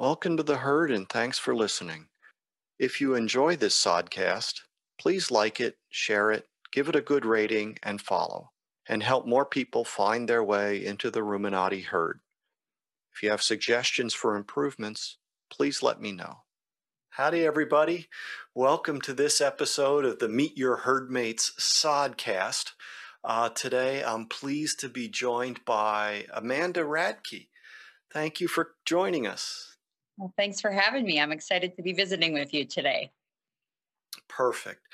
Welcome 0.00 0.38
to 0.38 0.42
the 0.42 0.56
herd 0.56 0.90
and 0.90 1.06
thanks 1.06 1.38
for 1.38 1.54
listening. 1.54 2.06
If 2.78 3.02
you 3.02 3.14
enjoy 3.14 3.56
this 3.56 3.76
sodcast, 3.76 4.60
please 4.98 5.30
like 5.30 5.60
it, 5.60 5.76
share 5.90 6.30
it, 6.30 6.46
give 6.72 6.88
it 6.88 6.96
a 6.96 7.02
good 7.02 7.26
rating, 7.26 7.76
and 7.82 8.00
follow, 8.00 8.52
and 8.88 9.02
help 9.02 9.26
more 9.26 9.44
people 9.44 9.84
find 9.84 10.26
their 10.26 10.42
way 10.42 10.82
into 10.82 11.10
the 11.10 11.20
Ruminati 11.20 11.84
herd. 11.84 12.20
If 13.12 13.22
you 13.22 13.28
have 13.28 13.42
suggestions 13.42 14.14
for 14.14 14.36
improvements, 14.36 15.18
please 15.52 15.82
let 15.82 16.00
me 16.00 16.12
know. 16.12 16.44
Howdy, 17.10 17.44
everybody. 17.44 18.08
Welcome 18.54 19.02
to 19.02 19.12
this 19.12 19.38
episode 19.42 20.06
of 20.06 20.18
the 20.18 20.30
Meet 20.30 20.56
Your 20.56 20.78
Herdmates 20.78 21.50
Sodcast. 21.58 22.70
Uh, 23.22 23.50
today, 23.50 24.02
I'm 24.02 24.24
pleased 24.24 24.80
to 24.80 24.88
be 24.88 25.08
joined 25.08 25.62
by 25.66 26.24
Amanda 26.32 26.84
Radke. 26.84 27.48
Thank 28.10 28.40
you 28.40 28.48
for 28.48 28.70
joining 28.86 29.26
us. 29.26 29.69
Well, 30.20 30.34
thanks 30.36 30.60
for 30.60 30.70
having 30.70 31.06
me. 31.06 31.18
I'm 31.18 31.32
excited 31.32 31.74
to 31.76 31.82
be 31.82 31.94
visiting 31.94 32.34
with 32.34 32.52
you 32.52 32.66
today. 32.66 33.10
Perfect. 34.28 34.86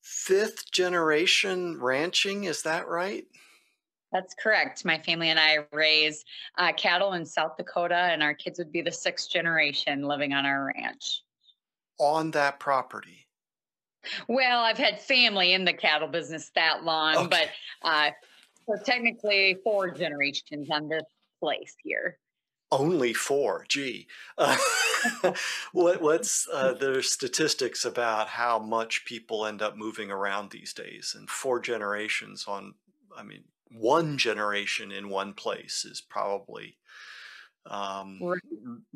Fifth 0.00 0.70
generation 0.70 1.82
ranching, 1.82 2.44
is 2.44 2.62
that 2.62 2.86
right? 2.86 3.24
That's 4.12 4.32
correct. 4.40 4.84
My 4.84 4.98
family 4.98 5.30
and 5.30 5.40
I 5.40 5.66
raise 5.72 6.24
uh, 6.56 6.72
cattle 6.72 7.14
in 7.14 7.26
South 7.26 7.56
Dakota, 7.56 7.96
and 7.96 8.22
our 8.22 8.32
kids 8.32 8.60
would 8.60 8.70
be 8.70 8.80
the 8.80 8.92
sixth 8.92 9.28
generation 9.28 10.04
living 10.04 10.32
on 10.34 10.46
our 10.46 10.72
ranch 10.76 11.24
on 11.98 12.30
that 12.30 12.60
property? 12.60 13.26
Well, 14.28 14.60
I've 14.60 14.78
had 14.78 15.00
family 15.00 15.54
in 15.54 15.64
the 15.64 15.72
cattle 15.72 16.06
business 16.06 16.52
that 16.54 16.84
long, 16.84 17.16
okay. 17.16 17.48
but 17.82 17.88
uh, 17.88 18.10
so 18.68 18.84
technically 18.84 19.58
four 19.64 19.90
generations 19.90 20.68
on 20.70 20.88
this 20.88 21.02
place 21.40 21.74
here. 21.82 22.18
Only 22.80 23.12
four. 23.12 23.64
Gee, 23.68 24.06
uh, 24.38 24.56
what, 25.72 26.00
what's 26.00 26.48
uh, 26.52 26.72
the 26.72 27.02
statistics 27.02 27.84
about 27.84 28.28
how 28.28 28.58
much 28.58 29.04
people 29.04 29.46
end 29.46 29.62
up 29.62 29.76
moving 29.76 30.10
around 30.10 30.50
these 30.50 30.72
days? 30.72 31.14
And 31.16 31.28
four 31.28 31.60
generations 31.60 32.44
on, 32.46 32.74
I 33.16 33.22
mean, 33.22 33.44
one 33.70 34.18
generation 34.18 34.92
in 34.92 35.08
one 35.08 35.34
place 35.34 35.84
is 35.84 36.00
probably 36.00 36.76
um, 37.66 38.18
right. 38.22 38.40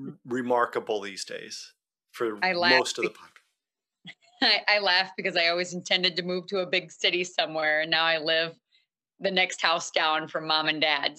r- 0.00 0.14
remarkable 0.24 1.00
these 1.00 1.24
days 1.24 1.72
for 2.12 2.38
I 2.42 2.52
most 2.52 2.98
of 2.98 3.04
the 3.04 3.10
population. 3.10 3.34
I, 4.68 4.76
I 4.76 4.78
laugh 4.80 5.10
because 5.16 5.36
I 5.36 5.48
always 5.48 5.74
intended 5.74 6.16
to 6.16 6.22
move 6.22 6.46
to 6.48 6.58
a 6.58 6.66
big 6.66 6.92
city 6.92 7.24
somewhere, 7.24 7.80
and 7.82 7.90
now 7.90 8.04
I 8.04 8.18
live 8.18 8.54
the 9.20 9.30
next 9.30 9.60
house 9.60 9.90
down 9.90 10.28
from 10.28 10.46
mom 10.46 10.68
and 10.68 10.80
dad. 10.80 11.18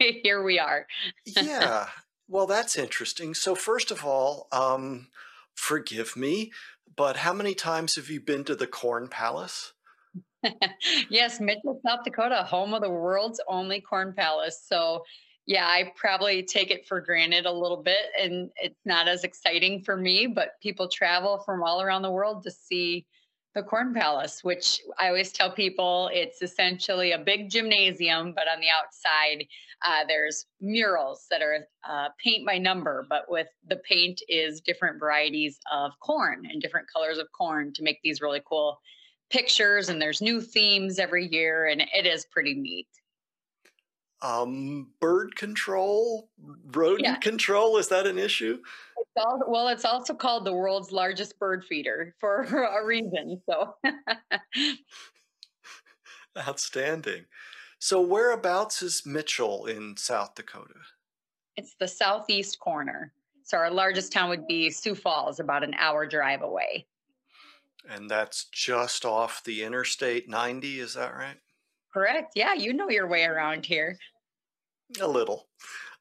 Here 0.22 0.42
we 0.42 0.58
are. 0.58 0.86
yeah. 1.26 1.88
Well, 2.28 2.46
that's 2.46 2.76
interesting. 2.76 3.34
So, 3.34 3.54
first 3.54 3.90
of 3.90 4.04
all, 4.04 4.48
um, 4.52 5.08
forgive 5.54 6.16
me, 6.16 6.52
but 6.96 7.18
how 7.18 7.32
many 7.32 7.54
times 7.54 7.96
have 7.96 8.08
you 8.08 8.20
been 8.20 8.44
to 8.44 8.54
the 8.54 8.66
Corn 8.66 9.08
Palace? 9.08 9.72
yes, 11.10 11.40
Mitchell, 11.40 11.80
South 11.86 12.04
Dakota, 12.04 12.44
home 12.44 12.72
of 12.72 12.82
the 12.82 12.90
world's 12.90 13.40
only 13.46 13.80
Corn 13.80 14.14
Palace. 14.16 14.64
So, 14.66 15.04
yeah, 15.46 15.66
I 15.66 15.92
probably 15.96 16.44
take 16.44 16.70
it 16.70 16.86
for 16.86 17.00
granted 17.00 17.44
a 17.44 17.52
little 17.52 17.82
bit 17.82 18.06
and 18.18 18.50
it's 18.56 18.80
not 18.84 19.08
as 19.08 19.24
exciting 19.24 19.82
for 19.82 19.96
me, 19.96 20.26
but 20.26 20.52
people 20.62 20.88
travel 20.88 21.42
from 21.44 21.62
all 21.62 21.82
around 21.82 22.02
the 22.02 22.10
world 22.10 22.44
to 22.44 22.50
see 22.50 23.06
the 23.54 23.62
Corn 23.62 23.92
Palace, 23.92 24.44
which 24.44 24.80
I 24.98 25.08
always 25.08 25.32
tell 25.32 25.50
people 25.50 26.08
it's 26.12 26.40
essentially 26.40 27.12
a 27.12 27.18
big 27.18 27.50
gymnasium, 27.50 28.32
but 28.34 28.44
on 28.46 28.60
the 28.60 28.68
outside, 28.68 29.44
uh, 29.84 30.04
there's 30.06 30.46
murals 30.60 31.26
that 31.30 31.42
are 31.42 31.66
uh, 31.88 32.08
paint 32.22 32.46
by 32.46 32.58
number, 32.58 33.06
but 33.08 33.24
with 33.28 33.48
the 33.66 33.76
paint 33.88 34.20
is 34.28 34.60
different 34.60 35.00
varieties 35.00 35.58
of 35.72 35.92
corn 36.00 36.46
and 36.50 36.62
different 36.62 36.86
colors 36.94 37.18
of 37.18 37.26
corn 37.36 37.72
to 37.74 37.82
make 37.82 37.98
these 38.04 38.20
really 38.20 38.42
cool 38.48 38.78
pictures. 39.30 39.88
And 39.88 40.00
there's 40.00 40.20
new 40.20 40.40
themes 40.40 40.98
every 40.98 41.26
year, 41.26 41.66
and 41.66 41.80
it 41.80 42.06
is 42.06 42.26
pretty 42.26 42.54
neat 42.54 42.86
um, 44.22 44.88
bird 45.00 45.36
control, 45.36 46.28
rodent 46.72 47.04
yeah. 47.04 47.16
control. 47.16 47.78
Is 47.78 47.88
that 47.88 48.06
an 48.06 48.18
issue? 48.18 48.58
It's 48.98 49.10
all, 49.16 49.42
well, 49.46 49.68
it's 49.68 49.84
also 49.84 50.14
called 50.14 50.44
the 50.44 50.52
world's 50.52 50.92
largest 50.92 51.38
bird 51.38 51.64
feeder 51.64 52.14
for 52.18 52.42
a 52.42 52.84
reason. 52.84 53.40
So, 53.48 53.76
outstanding. 56.38 57.24
So, 57.78 58.00
whereabouts 58.00 58.82
is 58.82 59.06
Mitchell 59.06 59.66
in 59.66 59.96
South 59.96 60.34
Dakota? 60.34 60.74
It's 61.56 61.74
the 61.80 61.88
southeast 61.88 62.60
corner. 62.60 63.12
So, 63.42 63.56
our 63.56 63.70
largest 63.70 64.12
town 64.12 64.28
would 64.28 64.46
be 64.46 64.70
Sioux 64.70 64.94
Falls, 64.94 65.40
about 65.40 65.64
an 65.64 65.74
hour 65.78 66.06
drive 66.06 66.42
away. 66.42 66.86
And 67.88 68.10
that's 68.10 68.44
just 68.44 69.06
off 69.06 69.42
the 69.44 69.62
Interstate 69.62 70.28
90, 70.28 70.80
is 70.80 70.94
that 70.94 71.14
right? 71.14 71.38
Correct. 71.92 72.32
Yeah, 72.34 72.54
you 72.54 72.72
know 72.72 72.88
your 72.88 73.08
way 73.08 73.24
around 73.24 73.66
here. 73.66 73.96
A 75.00 75.08
little. 75.08 75.48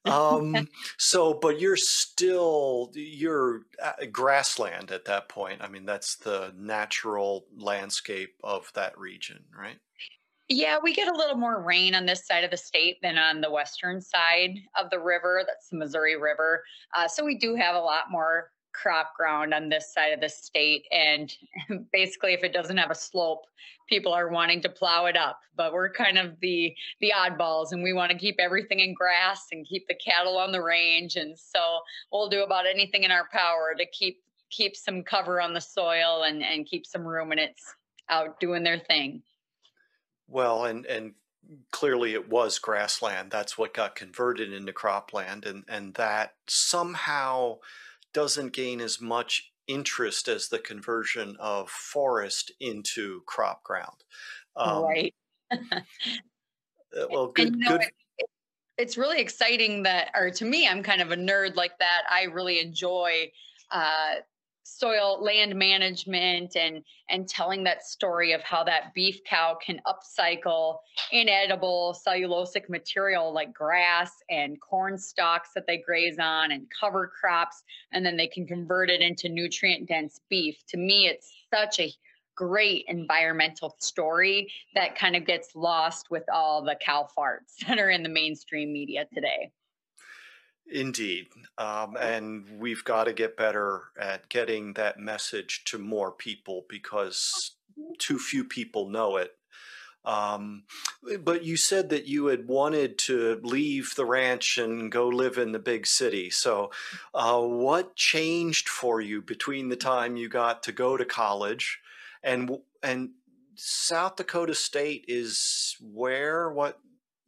um 0.05 0.55
so 0.97 1.33
but 1.33 1.59
you're 1.59 1.75
still 1.75 2.89
you're 2.93 3.63
grassland 4.13 4.91
at 4.91 5.03
that 5.03 5.27
point 5.27 5.61
i 5.61 5.67
mean 5.67 5.85
that's 5.85 6.15
the 6.15 6.53
natural 6.57 7.45
landscape 7.57 8.33
of 8.41 8.71
that 8.75 8.97
region 8.97 9.43
right 9.53 9.77
yeah 10.47 10.77
we 10.81 10.93
get 10.93 11.09
a 11.09 11.17
little 11.17 11.35
more 11.35 11.61
rain 11.61 11.93
on 11.93 12.05
this 12.05 12.25
side 12.25 12.45
of 12.45 12.51
the 12.51 12.55
state 12.55 12.95
than 13.01 13.17
on 13.17 13.41
the 13.41 13.51
western 13.51 13.99
side 13.99 14.57
of 14.79 14.89
the 14.89 14.99
river 14.99 15.43
that's 15.45 15.67
the 15.67 15.77
missouri 15.77 16.15
river 16.15 16.63
uh, 16.97 17.05
so 17.05 17.25
we 17.25 17.37
do 17.37 17.53
have 17.53 17.75
a 17.75 17.79
lot 17.79 18.09
more 18.09 18.51
crop 18.73 19.13
ground 19.17 19.53
on 19.53 19.67
this 19.67 19.93
side 19.93 20.13
of 20.13 20.21
the 20.21 20.29
state 20.29 20.85
and 20.91 21.33
basically 21.91 22.33
if 22.33 22.43
it 22.43 22.53
doesn't 22.53 22.77
have 22.77 22.91
a 22.91 22.95
slope 22.95 23.41
people 23.89 24.13
are 24.13 24.29
wanting 24.29 24.61
to 24.61 24.69
plow 24.69 25.05
it 25.07 25.17
up 25.17 25.39
but 25.59 25.73
we're 25.73 25.91
kind 25.91 26.17
of 26.17 26.39
the 26.39 26.73
the 27.01 27.11
oddballs 27.13 27.73
and 27.73 27.83
we 27.83 27.91
want 27.91 28.13
to 28.13 28.17
keep 28.17 28.37
everything 28.39 28.79
in 28.79 28.93
grass 28.93 29.47
and 29.51 29.67
keep 29.67 29.85
the 29.89 29.93
cattle 29.93 30.37
on 30.37 30.53
the 30.53 30.61
range. 30.61 31.17
And 31.17 31.37
so 31.37 31.81
we'll 32.13 32.29
do 32.29 32.43
about 32.43 32.65
anything 32.65 33.03
in 33.03 33.11
our 33.11 33.27
power 33.29 33.75
to 33.77 33.85
keep 33.85 34.23
keep 34.49 34.77
some 34.77 35.03
cover 35.03 35.41
on 35.41 35.53
the 35.53 35.59
soil 35.59 36.23
and 36.23 36.41
and 36.41 36.65
keep 36.65 36.85
some 36.85 37.03
ruminants 37.03 37.75
out 38.07 38.39
doing 38.39 38.63
their 38.63 38.79
thing. 38.79 39.21
Well 40.29 40.63
and 40.63 40.85
and 40.85 41.15
clearly 41.71 42.13
it 42.13 42.29
was 42.29 42.57
grassland. 42.57 43.29
That's 43.29 43.57
what 43.57 43.73
got 43.73 43.95
converted 43.95 44.53
into 44.53 44.71
cropland. 44.71 45.45
And 45.45 45.65
and 45.67 45.93
that 45.95 46.35
somehow 46.47 47.57
doesn't 48.13 48.53
gain 48.53 48.79
as 48.79 49.01
much 49.01 49.51
interest 49.69 50.27
as 50.27 50.49
the 50.49 50.59
conversion 50.59 51.37
of 51.39 51.69
forest 51.69 52.51
into 52.59 53.21
crop 53.25 53.63
ground. 53.63 54.03
Um, 54.57 54.83
right. 54.83 55.13
Uh, 55.51 55.57
well, 57.11 57.27
good. 57.27 57.47
And, 57.47 57.55
you 57.57 57.69
know, 57.69 57.77
good. 57.77 57.87
It, 58.17 58.29
it's 58.77 58.97
really 58.97 59.21
exciting 59.21 59.83
that, 59.83 60.09
or 60.15 60.31
to 60.31 60.45
me, 60.45 60.67
I'm 60.67 60.81
kind 60.81 61.01
of 61.01 61.11
a 61.11 61.15
nerd 61.15 61.55
like 61.55 61.77
that. 61.79 62.01
I 62.09 62.23
really 62.23 62.59
enjoy 62.59 63.31
uh, 63.71 64.15
soil 64.77 65.23
land 65.23 65.55
management 65.55 66.55
and 66.55 66.83
and 67.09 67.27
telling 67.27 67.63
that 67.63 67.85
story 67.85 68.33
of 68.33 68.41
how 68.41 68.63
that 68.63 68.93
beef 68.93 69.21
cow 69.23 69.57
can 69.63 69.81
upcycle 69.87 70.77
inedible 71.11 71.97
cellulosic 72.07 72.69
material 72.69 73.33
like 73.33 73.53
grass 73.53 74.11
and 74.29 74.59
corn 74.61 74.97
stalks 74.97 75.49
that 75.55 75.65
they 75.67 75.77
graze 75.77 76.19
on 76.19 76.51
and 76.51 76.67
cover 76.79 77.11
crops 77.19 77.63
and 77.91 78.05
then 78.05 78.17
they 78.17 78.27
can 78.27 78.45
convert 78.45 78.89
it 78.89 79.01
into 79.01 79.29
nutrient 79.29 79.87
dense 79.87 80.21
beef. 80.29 80.57
To 80.69 80.77
me 80.77 81.07
it's 81.07 81.31
such 81.53 81.79
a 81.79 81.91
great 82.35 82.85
environmental 82.87 83.75
story 83.79 84.49
that 84.73 84.97
kind 84.97 85.15
of 85.15 85.25
gets 85.25 85.55
lost 85.55 86.09
with 86.09 86.23
all 86.31 86.63
the 86.63 86.75
cow 86.79 87.07
farts 87.17 87.57
that 87.67 87.79
are 87.79 87.89
in 87.89 88.03
the 88.03 88.09
mainstream 88.09 88.71
media 88.71 89.05
today 89.13 89.51
Indeed. 90.71 91.27
Um, 91.57 91.97
and 91.99 92.45
we've 92.59 92.83
got 92.83 93.05
to 93.05 93.13
get 93.13 93.37
better 93.37 93.85
at 93.99 94.29
getting 94.29 94.73
that 94.73 94.99
message 94.99 95.63
to 95.65 95.77
more 95.77 96.11
people 96.11 96.65
because 96.69 97.55
too 97.97 98.19
few 98.19 98.43
people 98.43 98.89
know 98.89 99.17
it. 99.17 99.35
Um, 100.05 100.63
but 101.21 101.43
you 101.43 101.57
said 101.57 101.89
that 101.89 102.07
you 102.07 102.27
had 102.27 102.47
wanted 102.47 102.97
to 102.99 103.39
leave 103.43 103.95
the 103.95 104.05
ranch 104.05 104.57
and 104.57 104.91
go 104.91 105.07
live 105.07 105.37
in 105.37 105.51
the 105.51 105.59
big 105.59 105.85
city. 105.85 106.29
So, 106.29 106.71
uh, 107.13 107.41
what 107.41 107.95
changed 107.95 108.69
for 108.69 109.01
you 109.01 109.21
between 109.21 109.67
the 109.67 109.75
time 109.75 110.15
you 110.15 110.29
got 110.29 110.63
to 110.63 110.71
go 110.71 110.95
to 110.95 111.03
college 111.03 111.79
and 112.23 112.59
and 112.81 113.09
South 113.55 114.15
Dakota 114.15 114.55
State 114.55 115.05
is 115.07 115.75
where? 115.81 116.49
What 116.49 116.79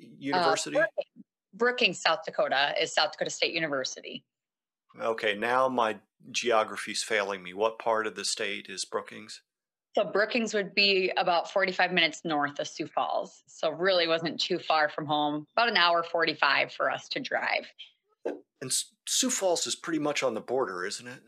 uh, 0.02 0.08
university? 0.18 0.78
Uh, 0.78 0.86
Brookings, 1.62 2.02
South 2.02 2.22
Dakota 2.26 2.74
is 2.82 2.92
South 2.92 3.12
Dakota 3.12 3.30
State 3.30 3.54
University. 3.54 4.24
Okay, 5.00 5.36
now 5.36 5.70
my 5.70 5.96
geography's 6.32 7.04
failing 7.04 7.44
me. 7.44 7.54
What 7.54 7.78
part 7.78 8.08
of 8.08 8.16
the 8.16 8.26
state 8.26 8.66
is 8.68 8.84
Brookings? 8.84 9.44
So 9.96 10.06
Brookings 10.06 10.56
would 10.56 10.74
be 10.74 11.12
about 11.18 11.52
45 11.52 11.92
minutes 11.92 12.22
north 12.26 12.58
of 12.58 12.68
Sioux 12.68 12.88
Falls. 12.88 13.44
So 13.46 13.70
really 13.70 14.08
wasn't 14.08 14.42
too 14.42 14.58
far 14.58 14.90
from 14.90 15.06
home. 15.06 15.46
About 15.56 15.70
an 15.70 15.78
hour 15.78 16.02
45 16.02 16.74
for 16.74 16.90
us 16.90 17.08
to 17.10 17.20
drive. 17.20 17.68
And 18.26 18.74
Sioux 19.08 19.30
Falls 19.30 19.68
is 19.68 19.76
pretty 19.76 20.00
much 20.00 20.24
on 20.24 20.34
the 20.34 20.42
border, 20.42 20.84
isn't 20.88 21.08
it? 21.08 21.22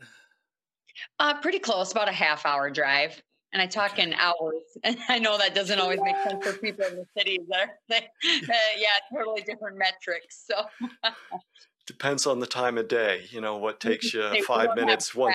Uh, 1.20 1.40
pretty 1.40 1.60
close, 1.60 1.92
about 1.92 2.08
a 2.08 2.12
half 2.12 2.44
hour 2.44 2.70
drive. 2.70 3.22
And 3.54 3.62
I 3.62 3.66
talk 3.66 3.98
in 3.98 4.12
hours. 4.14 4.62
And 4.84 4.98
I 5.08 5.18
know 5.18 5.38
that 5.38 5.54
doesn't 5.54 5.78
always 5.78 6.00
make 6.02 6.16
sense 6.28 6.44
for 6.44 6.52
people 6.58 6.84
in 6.84 6.96
the 6.96 7.06
cities. 7.16 7.40
There, 7.88 8.00
uh, 8.00 8.52
yeah, 8.76 8.88
totally 9.16 9.42
different 9.42 9.78
metrics. 9.78 10.44
So 10.46 10.66
depends 11.86 12.26
on 12.26 12.40
the 12.40 12.46
time 12.46 12.76
of 12.76 12.88
day. 12.88 13.22
You 13.30 13.40
know 13.40 13.56
what 13.56 13.80
takes 13.80 14.12
you 14.12 14.44
five 14.44 14.74
minutes. 14.76 15.14
One. 15.14 15.32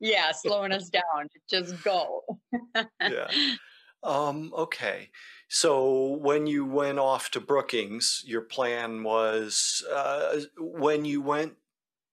Yeah, 0.00 0.32
slowing 0.32 0.72
us 0.72 0.88
down. 0.88 1.28
Just 1.48 1.82
go. 1.84 2.24
yeah. 3.00 3.28
Um, 4.02 4.52
okay. 4.56 5.10
So 5.48 6.18
when 6.22 6.46
you 6.46 6.64
went 6.64 6.98
off 6.98 7.30
to 7.32 7.40
Brookings, 7.40 8.22
your 8.24 8.42
plan 8.42 9.02
was 9.02 9.84
uh, 9.92 10.40
when 10.58 11.04
you 11.04 11.20
went 11.20 11.54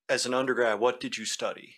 as 0.09 0.25
an 0.25 0.33
undergrad, 0.33 0.79
what 0.79 0.99
did 0.99 1.17
you 1.17 1.25
study? 1.25 1.75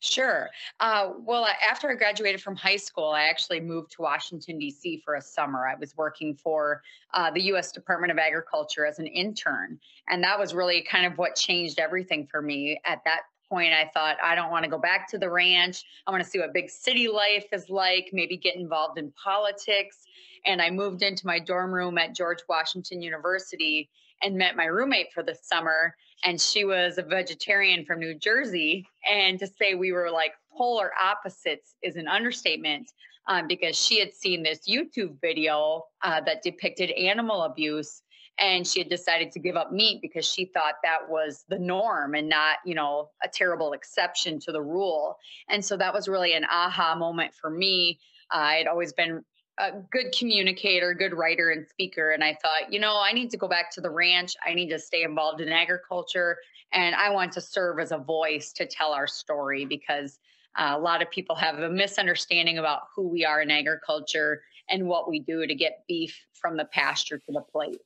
Sure. 0.00 0.48
Uh, 0.78 1.12
well, 1.24 1.46
after 1.68 1.90
I 1.90 1.94
graduated 1.94 2.42
from 2.42 2.56
high 2.56 2.76
school, 2.76 3.10
I 3.10 3.24
actually 3.24 3.60
moved 3.60 3.92
to 3.92 4.02
Washington, 4.02 4.58
D.C. 4.58 5.02
for 5.04 5.14
a 5.14 5.22
summer. 5.22 5.66
I 5.66 5.74
was 5.74 5.96
working 5.96 6.34
for 6.34 6.82
uh, 7.14 7.30
the 7.30 7.40
U.S. 7.44 7.72
Department 7.72 8.12
of 8.12 8.18
Agriculture 8.18 8.84
as 8.84 8.98
an 8.98 9.06
intern. 9.06 9.78
And 10.08 10.22
that 10.22 10.38
was 10.38 10.54
really 10.54 10.82
kind 10.82 11.06
of 11.06 11.18
what 11.18 11.34
changed 11.34 11.78
everything 11.78 12.26
for 12.26 12.42
me. 12.42 12.80
At 12.84 13.02
that 13.04 13.22
point, 13.48 13.72
I 13.72 13.90
thought, 13.92 14.16
I 14.22 14.34
don't 14.34 14.50
want 14.50 14.64
to 14.64 14.70
go 14.70 14.78
back 14.78 15.08
to 15.10 15.18
the 15.18 15.28
ranch. 15.28 15.84
I 16.06 16.10
want 16.10 16.22
to 16.22 16.28
see 16.28 16.38
what 16.38 16.54
big 16.54 16.70
city 16.70 17.08
life 17.08 17.46
is 17.52 17.68
like, 17.68 18.10
maybe 18.12 18.36
get 18.36 18.56
involved 18.56 18.98
in 18.98 19.12
politics. 19.12 20.04
And 20.46 20.62
I 20.62 20.70
moved 20.70 21.02
into 21.02 21.26
my 21.26 21.38
dorm 21.38 21.72
room 21.72 21.98
at 21.98 22.14
George 22.14 22.40
Washington 22.48 23.02
University 23.02 23.90
and 24.22 24.36
met 24.36 24.56
my 24.56 24.66
roommate 24.66 25.12
for 25.12 25.22
the 25.22 25.34
summer 25.34 25.94
and 26.24 26.40
she 26.40 26.64
was 26.64 26.98
a 26.98 27.02
vegetarian 27.02 27.84
from 27.84 28.00
New 28.00 28.14
Jersey. 28.14 28.86
And 29.10 29.38
to 29.38 29.46
say 29.46 29.74
we 29.74 29.92
were 29.92 30.10
like 30.10 30.32
polar 30.56 30.90
opposites 31.00 31.74
is 31.82 31.96
an 31.96 32.08
understatement 32.08 32.90
um, 33.26 33.46
because 33.46 33.76
she 33.76 33.98
had 33.98 34.12
seen 34.12 34.42
this 34.42 34.60
YouTube 34.68 35.20
video 35.20 35.84
uh, 36.02 36.20
that 36.22 36.42
depicted 36.42 36.90
animal 36.90 37.42
abuse. 37.42 38.02
And 38.38 38.66
she 38.66 38.80
had 38.80 38.88
decided 38.88 39.32
to 39.32 39.38
give 39.38 39.56
up 39.56 39.70
meat 39.70 40.00
because 40.00 40.26
she 40.26 40.46
thought 40.46 40.76
that 40.82 41.10
was 41.10 41.44
the 41.48 41.58
norm 41.58 42.14
and 42.14 42.28
not, 42.28 42.56
you 42.64 42.74
know, 42.74 43.10
a 43.22 43.28
terrible 43.28 43.72
exception 43.72 44.40
to 44.40 44.52
the 44.52 44.62
rule. 44.62 45.16
And 45.48 45.62
so 45.62 45.76
that 45.76 45.92
was 45.92 46.08
really 46.08 46.32
an 46.32 46.46
aha 46.46 46.94
moment 46.94 47.34
for 47.34 47.50
me. 47.50 47.98
Uh, 48.32 48.38
I 48.38 48.54
had 48.54 48.66
always 48.66 48.94
been 48.94 49.24
a 49.60 49.72
good 49.92 50.14
communicator, 50.16 50.94
good 50.94 51.12
writer 51.12 51.50
and 51.50 51.66
speaker. 51.68 52.10
And 52.10 52.24
I 52.24 52.36
thought, 52.40 52.72
you 52.72 52.80
know, 52.80 52.98
I 52.98 53.12
need 53.12 53.30
to 53.30 53.36
go 53.36 53.46
back 53.46 53.70
to 53.72 53.80
the 53.80 53.90
ranch. 53.90 54.34
I 54.46 54.54
need 54.54 54.70
to 54.70 54.78
stay 54.78 55.02
involved 55.02 55.40
in 55.40 55.50
agriculture. 55.50 56.38
And 56.72 56.94
I 56.94 57.10
want 57.10 57.32
to 57.32 57.40
serve 57.40 57.78
as 57.78 57.92
a 57.92 57.98
voice 57.98 58.52
to 58.54 58.66
tell 58.66 58.92
our 58.92 59.06
story 59.06 59.66
because 59.66 60.18
uh, 60.56 60.74
a 60.76 60.78
lot 60.78 61.02
of 61.02 61.10
people 61.10 61.36
have 61.36 61.58
a 61.58 61.68
misunderstanding 61.68 62.58
about 62.58 62.82
who 62.96 63.06
we 63.08 63.24
are 63.24 63.42
in 63.42 63.50
agriculture 63.50 64.42
and 64.68 64.86
what 64.86 65.10
we 65.10 65.20
do 65.20 65.46
to 65.46 65.54
get 65.54 65.84
beef 65.86 66.26
from 66.32 66.56
the 66.56 66.64
pasture 66.64 67.18
to 67.18 67.32
the 67.32 67.40
plate. 67.40 67.80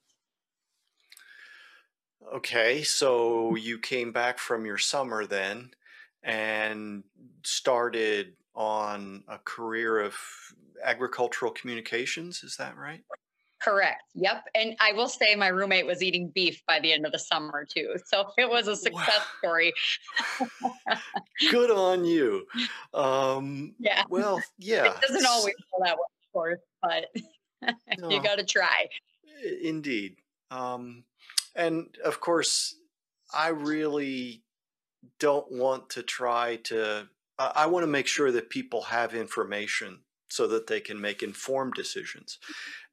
Okay, 2.34 2.82
so 2.82 3.54
you 3.56 3.78
came 3.78 4.12
back 4.12 4.38
from 4.38 4.64
your 4.64 4.78
summer 4.78 5.26
then 5.26 5.70
and 6.22 7.04
started 7.42 8.34
on 8.54 9.24
a 9.28 9.38
career 9.38 10.00
of 10.00 10.14
agricultural 10.82 11.52
communications. 11.52 12.42
Is 12.42 12.56
that 12.56 12.76
right? 12.76 13.02
Correct. 13.64 14.02
Yep. 14.14 14.44
And 14.54 14.76
I 14.78 14.92
will 14.92 15.08
say 15.08 15.34
my 15.34 15.48
roommate 15.48 15.86
was 15.86 16.02
eating 16.02 16.30
beef 16.34 16.62
by 16.68 16.80
the 16.80 16.92
end 16.92 17.06
of 17.06 17.12
the 17.12 17.18
summer 17.18 17.64
too. 17.64 17.96
So 18.06 18.26
it 18.36 18.48
was 18.48 18.68
a 18.68 18.76
success 18.76 18.92
wow. 18.92 19.38
story. 19.38 19.72
Good 21.50 21.70
on 21.70 22.04
you. 22.04 22.46
Um, 22.92 23.74
yeah. 23.78 24.04
Well, 24.10 24.42
yeah. 24.58 24.92
It 24.92 25.00
doesn't 25.00 25.26
always 25.26 25.54
go 25.54 25.84
that 25.84 25.96
way, 25.96 26.02
of 26.26 26.32
course, 26.32 26.60
but 26.82 27.06
no, 27.98 28.10
you 28.10 28.22
got 28.22 28.36
to 28.36 28.44
try. 28.44 28.86
Indeed. 29.62 30.16
Um, 30.50 31.04
and 31.56 31.86
of 32.04 32.20
course, 32.20 32.76
I 33.32 33.48
really 33.48 34.42
don't 35.18 35.50
want 35.50 35.88
to 35.90 36.02
try 36.02 36.56
to, 36.64 37.08
I 37.38 37.66
want 37.66 37.84
to 37.84 37.88
make 37.88 38.06
sure 38.06 38.30
that 38.30 38.50
people 38.50 38.82
have 38.82 39.14
information 39.14 40.00
so 40.34 40.48
that 40.48 40.66
they 40.66 40.80
can 40.80 41.00
make 41.00 41.22
informed 41.22 41.74
decisions. 41.74 42.38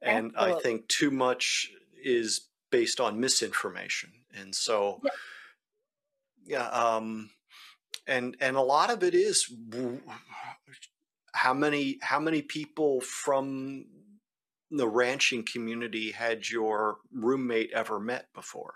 And 0.00 0.32
Absolutely. 0.36 0.54
I 0.54 0.62
think 0.62 0.88
too 0.88 1.10
much 1.10 1.70
is 2.02 2.48
based 2.70 3.00
on 3.00 3.20
misinformation. 3.20 4.10
And 4.34 4.54
so, 4.54 5.00
yeah, 6.44 6.68
um, 6.68 7.30
and 8.06 8.36
and 8.40 8.56
a 8.56 8.62
lot 8.62 8.90
of 8.90 9.02
it 9.02 9.14
is 9.14 9.52
how 11.32 11.54
many 11.54 11.98
how 12.00 12.20
many 12.20 12.42
people 12.42 13.00
from 13.00 13.86
the 14.70 14.88
ranching 14.88 15.44
community 15.44 16.12
had 16.12 16.48
your 16.48 16.98
roommate 17.12 17.72
ever 17.72 17.98
met 17.98 18.26
before? 18.34 18.74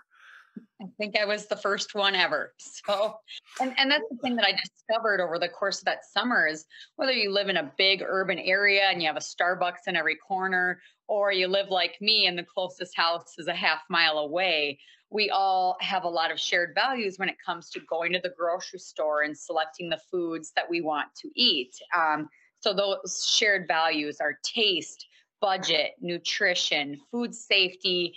I 0.81 0.85
think 0.97 1.17
I 1.17 1.25
was 1.25 1.47
the 1.47 1.55
first 1.55 1.95
one 1.95 2.15
ever. 2.15 2.53
So, 2.59 3.17
and, 3.59 3.73
and 3.77 3.91
that's 3.91 4.03
the 4.09 4.17
thing 4.17 4.35
that 4.37 4.45
I 4.45 4.53
discovered 4.53 5.19
over 5.19 5.39
the 5.39 5.49
course 5.49 5.79
of 5.79 5.85
that 5.85 6.05
summer 6.05 6.47
is 6.47 6.65
whether 6.95 7.11
you 7.11 7.31
live 7.31 7.49
in 7.49 7.57
a 7.57 7.71
big 7.77 8.03
urban 8.05 8.39
area 8.39 8.83
and 8.83 9.01
you 9.01 9.07
have 9.07 9.17
a 9.17 9.19
Starbucks 9.19 9.87
in 9.87 9.95
every 9.95 10.15
corner, 10.15 10.79
or 11.07 11.31
you 11.31 11.47
live 11.47 11.69
like 11.69 11.95
me 12.01 12.27
and 12.27 12.37
the 12.37 12.43
closest 12.43 12.95
house 12.95 13.33
is 13.37 13.47
a 13.47 13.53
half 13.53 13.81
mile 13.89 14.19
away, 14.19 14.79
we 15.09 15.29
all 15.29 15.77
have 15.79 16.03
a 16.03 16.09
lot 16.09 16.31
of 16.31 16.39
shared 16.39 16.71
values 16.75 17.17
when 17.17 17.29
it 17.29 17.35
comes 17.43 17.69
to 17.71 17.79
going 17.89 18.13
to 18.13 18.19
the 18.21 18.33
grocery 18.37 18.79
store 18.79 19.21
and 19.23 19.37
selecting 19.37 19.89
the 19.89 19.99
foods 20.11 20.51
that 20.55 20.69
we 20.69 20.81
want 20.81 21.07
to 21.21 21.29
eat. 21.35 21.75
Um, 21.95 22.29
so, 22.59 22.73
those 22.73 23.33
shared 23.37 23.67
values 23.67 24.17
are 24.19 24.39
taste, 24.43 25.05
budget, 25.39 25.91
nutrition, 26.01 26.99
food 27.11 27.33
safety, 27.33 28.15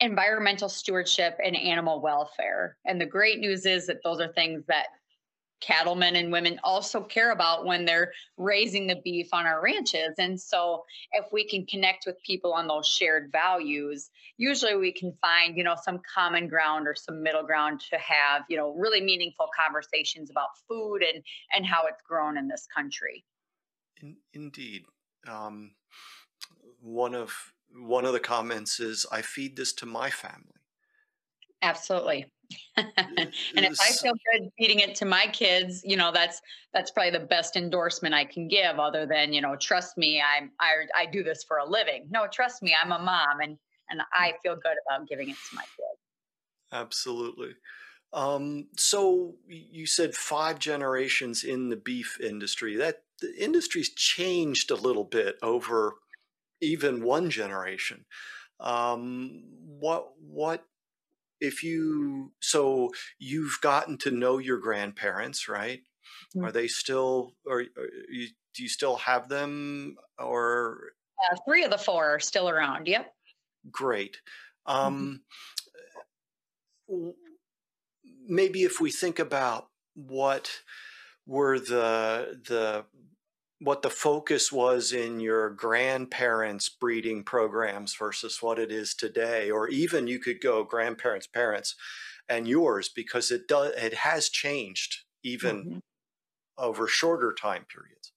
environmental 0.00 0.68
stewardship 0.68 1.38
and 1.44 1.56
animal 1.56 2.00
welfare. 2.00 2.76
And 2.86 3.00
the 3.00 3.06
great 3.06 3.38
news 3.38 3.66
is 3.66 3.86
that 3.86 4.02
those 4.02 4.20
are 4.20 4.32
things 4.32 4.64
that 4.66 4.86
cattlemen 5.60 6.16
and 6.16 6.32
women 6.32 6.58
also 6.64 7.02
care 7.02 7.32
about 7.32 7.66
when 7.66 7.84
they're 7.84 8.12
raising 8.38 8.86
the 8.86 9.00
beef 9.04 9.28
on 9.32 9.46
our 9.46 9.62
ranches. 9.62 10.14
And 10.18 10.40
so 10.40 10.84
if 11.12 11.26
we 11.32 11.46
can 11.46 11.66
connect 11.66 12.06
with 12.06 12.16
people 12.24 12.52
on 12.54 12.66
those 12.66 12.86
shared 12.86 13.30
values, 13.30 14.10
usually 14.38 14.76
we 14.76 14.92
can 14.92 15.12
find, 15.20 15.56
you 15.56 15.64
know, 15.64 15.76
some 15.82 16.00
common 16.14 16.48
ground 16.48 16.88
or 16.88 16.94
some 16.94 17.22
middle 17.22 17.42
ground 17.42 17.80
to 17.90 17.98
have, 17.98 18.42
you 18.48 18.56
know, 18.56 18.74
really 18.74 19.02
meaningful 19.02 19.48
conversations 19.54 20.30
about 20.30 20.48
food 20.66 21.02
and 21.02 21.22
and 21.54 21.66
how 21.66 21.86
it's 21.86 22.00
grown 22.08 22.38
in 22.38 22.48
this 22.48 22.66
country. 22.74 23.24
In, 24.00 24.16
indeed. 24.32 24.84
Um, 25.28 25.72
one 26.80 27.14
of 27.14 27.34
one 27.74 28.04
of 28.04 28.12
the 28.12 28.20
comments 28.20 28.80
is, 28.80 29.06
I 29.10 29.22
feed 29.22 29.56
this 29.56 29.72
to 29.74 29.86
my 29.86 30.10
family. 30.10 30.60
Absolutely. 31.62 32.26
and 32.76 33.30
if 33.54 33.78
I 33.80 33.92
feel 33.92 34.12
good 34.32 34.50
feeding 34.58 34.80
it 34.80 34.94
to 34.96 35.04
my 35.04 35.26
kids, 35.32 35.82
you 35.84 35.96
know, 35.96 36.10
that's 36.12 36.40
that's 36.72 36.90
probably 36.90 37.12
the 37.12 37.26
best 37.26 37.56
endorsement 37.56 38.14
I 38.14 38.24
can 38.24 38.48
give 38.48 38.78
other 38.78 39.06
than, 39.06 39.32
you 39.32 39.40
know, 39.40 39.56
trust 39.60 39.96
me, 39.96 40.20
I'm 40.20 40.50
I 40.58 40.86
I 40.96 41.06
do 41.06 41.22
this 41.22 41.44
for 41.46 41.58
a 41.58 41.68
living. 41.68 42.06
No, 42.10 42.26
trust 42.32 42.62
me, 42.62 42.74
I'm 42.82 42.92
a 42.92 42.98
mom 42.98 43.40
and 43.42 43.56
and 43.90 44.00
I 44.12 44.32
feel 44.42 44.54
good 44.54 44.76
about 44.88 45.08
giving 45.08 45.28
it 45.28 45.36
to 45.50 45.56
my 45.56 45.62
kids. 45.62 46.00
Absolutely. 46.72 47.50
Um, 48.12 48.66
so 48.76 49.34
you 49.46 49.86
said 49.86 50.14
five 50.14 50.58
generations 50.58 51.44
in 51.44 51.68
the 51.68 51.76
beef 51.76 52.20
industry. 52.20 52.76
That 52.76 53.02
the 53.20 53.32
industry's 53.42 53.94
changed 53.94 54.70
a 54.70 54.76
little 54.76 55.04
bit 55.04 55.36
over 55.42 55.94
even 56.60 57.02
one 57.02 57.30
generation. 57.30 58.04
Um, 58.58 59.42
what 59.78 60.08
what 60.20 60.64
if 61.40 61.62
you 61.64 62.32
so 62.40 62.90
you've 63.18 63.58
gotten 63.62 63.96
to 63.98 64.10
know 64.10 64.38
your 64.38 64.58
grandparents, 64.58 65.48
right? 65.48 65.80
Mm-hmm. 66.36 66.44
Are 66.44 66.52
they 66.52 66.68
still 66.68 67.34
or, 67.46 67.60
or 67.60 67.88
you, 68.10 68.28
do 68.54 68.62
you 68.62 68.68
still 68.68 68.96
have 68.96 69.28
them 69.28 69.96
or? 70.18 70.92
Uh, 71.30 71.36
three 71.46 71.64
of 71.64 71.70
the 71.70 71.78
four 71.78 72.14
are 72.14 72.20
still 72.20 72.48
around. 72.48 72.86
Yep. 72.86 73.12
Great. 73.70 74.18
Mm-hmm. 74.68 74.86
Um, 74.86 75.20
mm-hmm. 76.90 77.10
Maybe 78.26 78.62
if 78.62 78.80
we 78.80 78.90
think 78.90 79.18
about 79.18 79.68
what 79.94 80.50
were 81.26 81.58
the 81.58 82.40
the 82.46 82.84
what 83.60 83.82
the 83.82 83.90
focus 83.90 84.50
was 84.50 84.92
in 84.92 85.20
your 85.20 85.50
grandparents' 85.50 86.68
breeding 86.68 87.22
programs 87.22 87.94
versus 87.94 88.40
what 88.40 88.58
it 88.58 88.72
is 88.72 88.94
today, 88.94 89.50
or 89.50 89.68
even 89.68 90.06
you 90.06 90.18
could 90.18 90.40
go 90.40 90.64
grandparents, 90.64 91.26
parents, 91.26 91.74
and 92.28 92.48
yours 92.48 92.88
because 92.88 93.30
it 93.30 93.46
does 93.46 93.72
it 93.76 93.94
has 93.94 94.28
changed 94.28 95.04
even 95.22 95.56
mm-hmm. 95.64 95.78
over 96.56 96.86
shorter 96.88 97.34
time 97.34 97.66
periods. 97.72 98.12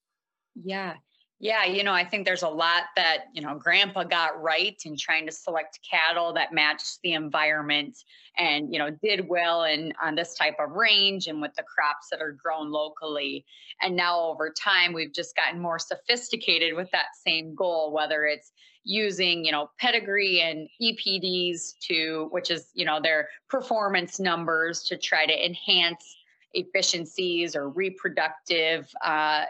Yeah. 0.56 0.96
Yeah, 1.44 1.66
you 1.66 1.84
know, 1.84 1.92
I 1.92 2.06
think 2.06 2.26
there's 2.26 2.44
a 2.44 2.48
lot 2.48 2.84
that, 2.96 3.26
you 3.34 3.42
know, 3.42 3.56
grandpa 3.56 4.06
got 4.06 4.42
right 4.42 4.82
in 4.86 4.96
trying 4.96 5.26
to 5.26 5.32
select 5.34 5.78
cattle 5.84 6.32
that 6.36 6.54
matched 6.54 7.00
the 7.04 7.12
environment 7.12 7.98
and, 8.38 8.72
you 8.72 8.80
know, 8.80 8.90
did 9.04 9.28
well 9.28 9.66
in 9.66 9.92
on 10.02 10.16
this 10.16 10.36
type 10.36 10.56
of 10.58 10.72
range 10.72 11.28
and 11.28 11.42
with 11.42 11.54
the 11.56 11.64
crops 11.64 12.08
that 12.12 12.22
are 12.22 12.32
grown 12.32 12.72
locally. 12.72 13.44
And 13.82 13.94
now 13.94 14.22
over 14.22 14.54
time 14.58 14.94
we've 14.94 15.12
just 15.12 15.36
gotten 15.36 15.60
more 15.60 15.80
sophisticated 15.80 16.76
with 16.78 16.90
that 16.92 17.08
same 17.28 17.54
goal, 17.56 17.92
whether 17.92 18.24
it's 18.24 18.54
using, 18.86 19.44
you 19.44 19.52
know, 19.52 19.70
pedigree 19.82 20.40
and 20.40 20.70
EPDs 20.82 21.78
to 21.90 22.30
which 22.32 22.52
is, 22.52 22.70
you 22.74 22.86
know, 22.86 23.02
their 23.02 23.28
performance 23.50 24.18
numbers 24.18 24.82
to 24.84 24.96
try 24.96 25.26
to 25.26 25.46
enhance 25.46 26.16
efficiencies 26.54 27.56
or 27.56 27.70
reproductive 27.70 28.88
uh, 29.04 29.46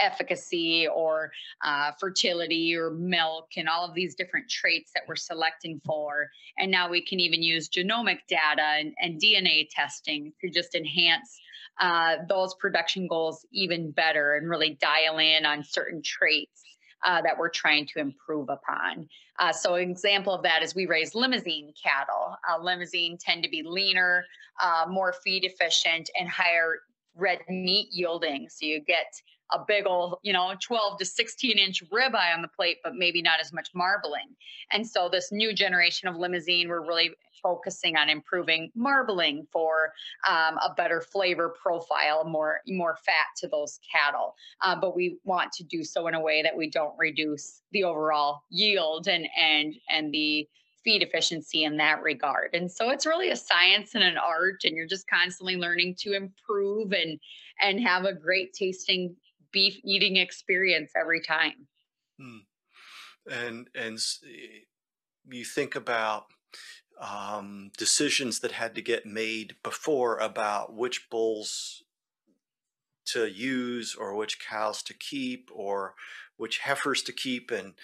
efficacy 0.00 0.88
or 0.88 1.30
uh, 1.64 1.92
fertility 2.00 2.74
or 2.76 2.90
milk 2.90 3.48
and 3.56 3.68
all 3.68 3.84
of 3.84 3.94
these 3.94 4.14
different 4.14 4.48
traits 4.48 4.90
that 4.94 5.04
we're 5.06 5.16
selecting 5.16 5.80
for. 5.84 6.28
And 6.58 6.70
now 6.70 6.88
we 6.88 7.04
can 7.04 7.20
even 7.20 7.42
use 7.42 7.68
genomic 7.68 8.18
data 8.28 8.62
and, 8.78 8.92
and 9.00 9.20
DNA 9.20 9.68
testing 9.70 10.32
to 10.40 10.50
just 10.50 10.74
enhance 10.74 11.40
uh, 11.80 12.16
those 12.28 12.54
production 12.54 13.06
goals 13.06 13.46
even 13.52 13.90
better 13.92 14.34
and 14.34 14.50
really 14.50 14.76
dial 14.80 15.18
in 15.18 15.46
on 15.46 15.62
certain 15.62 16.02
traits 16.02 16.64
uh, 17.04 17.22
that 17.22 17.36
we're 17.38 17.48
trying 17.48 17.86
to 17.86 17.98
improve 17.98 18.48
upon. 18.48 19.08
Uh, 19.38 19.52
so, 19.52 19.74
an 19.74 19.90
example 19.90 20.32
of 20.32 20.42
that 20.42 20.62
is 20.62 20.74
we 20.74 20.86
raise 20.86 21.14
Limousin 21.14 21.72
cattle. 21.80 22.36
Uh, 22.48 22.62
Limousin 22.62 23.16
tend 23.18 23.42
to 23.42 23.48
be 23.48 23.62
leaner, 23.62 24.24
uh, 24.62 24.86
more 24.88 25.14
feed 25.24 25.44
efficient, 25.44 26.10
and 26.18 26.28
higher 26.28 26.80
red 27.14 27.38
meat 27.48 27.88
yielding. 27.92 28.48
So, 28.48 28.66
you 28.66 28.80
get 28.80 29.14
a 29.52 29.60
big 29.66 29.86
old, 29.86 30.18
you 30.22 30.32
know, 30.32 30.54
12 30.60 30.98
to 30.98 31.04
16 31.04 31.58
inch 31.58 31.82
ribeye 31.90 32.34
on 32.34 32.42
the 32.42 32.48
plate, 32.48 32.78
but 32.82 32.94
maybe 32.94 33.22
not 33.22 33.40
as 33.40 33.52
much 33.52 33.70
marbling. 33.74 34.36
And 34.72 34.86
so, 34.86 35.08
this 35.08 35.32
new 35.32 35.52
generation 35.52 36.08
of 36.08 36.16
Limousin, 36.16 36.68
we're 36.68 36.86
really 36.86 37.12
focusing 37.42 37.96
on 37.96 38.08
improving 38.08 38.70
marbling 38.74 39.46
for 39.52 39.92
um, 40.28 40.58
a 40.58 40.74
better 40.76 41.00
flavor 41.00 41.54
profile, 41.60 42.24
more 42.24 42.60
more 42.68 42.96
fat 43.04 43.26
to 43.38 43.48
those 43.48 43.80
cattle. 43.90 44.34
Uh, 44.62 44.76
but 44.76 44.94
we 44.94 45.18
want 45.24 45.52
to 45.52 45.64
do 45.64 45.84
so 45.84 46.06
in 46.08 46.14
a 46.14 46.20
way 46.20 46.42
that 46.42 46.56
we 46.56 46.68
don't 46.68 46.94
reduce 46.98 47.62
the 47.72 47.84
overall 47.84 48.42
yield 48.50 49.08
and 49.08 49.26
and 49.38 49.74
and 49.90 50.12
the 50.12 50.48
feed 50.84 51.02
efficiency 51.02 51.64
in 51.64 51.76
that 51.76 52.02
regard. 52.02 52.54
And 52.54 52.70
so 52.70 52.90
it's 52.90 53.04
really 53.04 53.30
a 53.30 53.36
science 53.36 53.94
and 53.94 54.04
an 54.04 54.16
art, 54.16 54.62
and 54.64 54.76
you're 54.76 54.86
just 54.86 55.08
constantly 55.08 55.56
learning 55.56 55.96
to 56.00 56.14
improve 56.14 56.92
and 56.92 57.18
and 57.60 57.80
have 57.80 58.04
a 58.04 58.14
great 58.14 58.52
tasting 58.52 59.16
beef 59.52 59.78
eating 59.84 60.16
experience 60.16 60.92
every 60.98 61.20
time. 61.20 61.66
Hmm. 62.20 62.38
And 63.30 63.68
and 63.74 63.98
you 65.30 65.44
think 65.44 65.74
about 65.74 66.26
um, 67.00 67.70
decisions 67.76 68.40
that 68.40 68.52
had 68.52 68.74
to 68.74 68.82
get 68.82 69.06
made 69.06 69.56
before 69.62 70.18
about 70.18 70.74
which 70.74 71.08
bulls 71.10 71.82
to 73.06 73.26
use 73.26 73.94
or 73.98 74.14
which 74.14 74.38
cows 74.40 74.82
to 74.82 74.94
keep 74.94 75.50
or 75.52 75.94
which 76.36 76.58
heifers 76.58 77.02
to 77.02 77.12
keep 77.12 77.50
and 77.50 77.74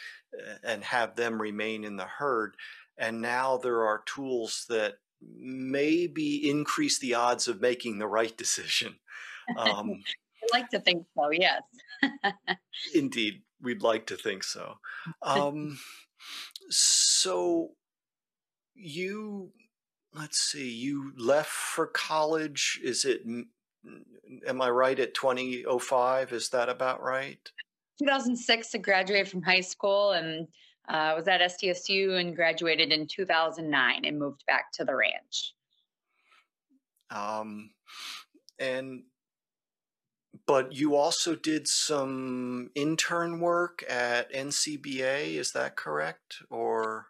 and 0.62 0.85
have 0.85 1.16
them 1.16 1.40
remain 1.40 1.85
in 1.85 1.97
the 1.97 2.04
herd 2.04 2.56
and 2.99 3.21
now 3.21 3.56
there 3.56 3.85
are 3.85 4.02
tools 4.04 4.66
that 4.68 4.94
maybe 5.23 6.49
increase 6.49 6.99
the 6.99 7.14
odds 7.14 7.49
of 7.49 7.61
making 7.61 7.99
the 7.99 8.06
right 8.06 8.37
decision 8.37 8.97
um, 9.59 10.02
like 10.54 10.70
to 10.70 10.80
think 10.80 11.06
so 11.16 11.30
yes. 11.30 11.62
Indeed 12.94 13.42
we'd 13.61 13.82
like 13.82 14.06
to 14.06 14.16
think 14.16 14.44
so. 14.44 14.75
Um, 15.23 15.78
so 16.70 17.70
you 18.75 19.50
let's 20.12 20.38
see 20.38 20.70
you 20.70 21.12
left 21.16 21.50
for 21.50 21.87
college 21.87 22.80
is 22.82 23.04
it 23.04 23.23
am 24.46 24.62
i 24.62 24.68
right 24.68 24.99
at 24.99 25.14
2005 25.14 26.32
is 26.32 26.49
that 26.50 26.68
about 26.68 27.02
right? 27.02 27.50
2006 28.00 28.75
i 28.75 28.78
graduated 28.78 29.28
from 29.28 29.42
high 29.42 29.61
school 29.61 30.12
and 30.12 30.49
uh, 30.88 31.14
was 31.16 31.28
at 31.28 31.40
SDSU 31.40 32.20
and 32.20 32.37
graduated 32.37 32.92
in 32.92 33.06
2009 33.06 34.04
and 34.04 34.18
moved 34.18 34.44
back 34.46 34.70
to 34.73 34.84
the 34.84 34.94
ranch. 34.94 35.54
Um, 37.11 37.70
and 38.58 39.04
but 40.47 40.73
you 40.73 40.95
also 40.95 41.35
did 41.35 41.67
some 41.67 42.71
intern 42.75 43.41
work 43.41 43.85
at 43.89 44.33
ncba 44.33 45.35
is 45.35 45.53
that 45.53 45.77
correct 45.77 46.43
or 46.51 47.07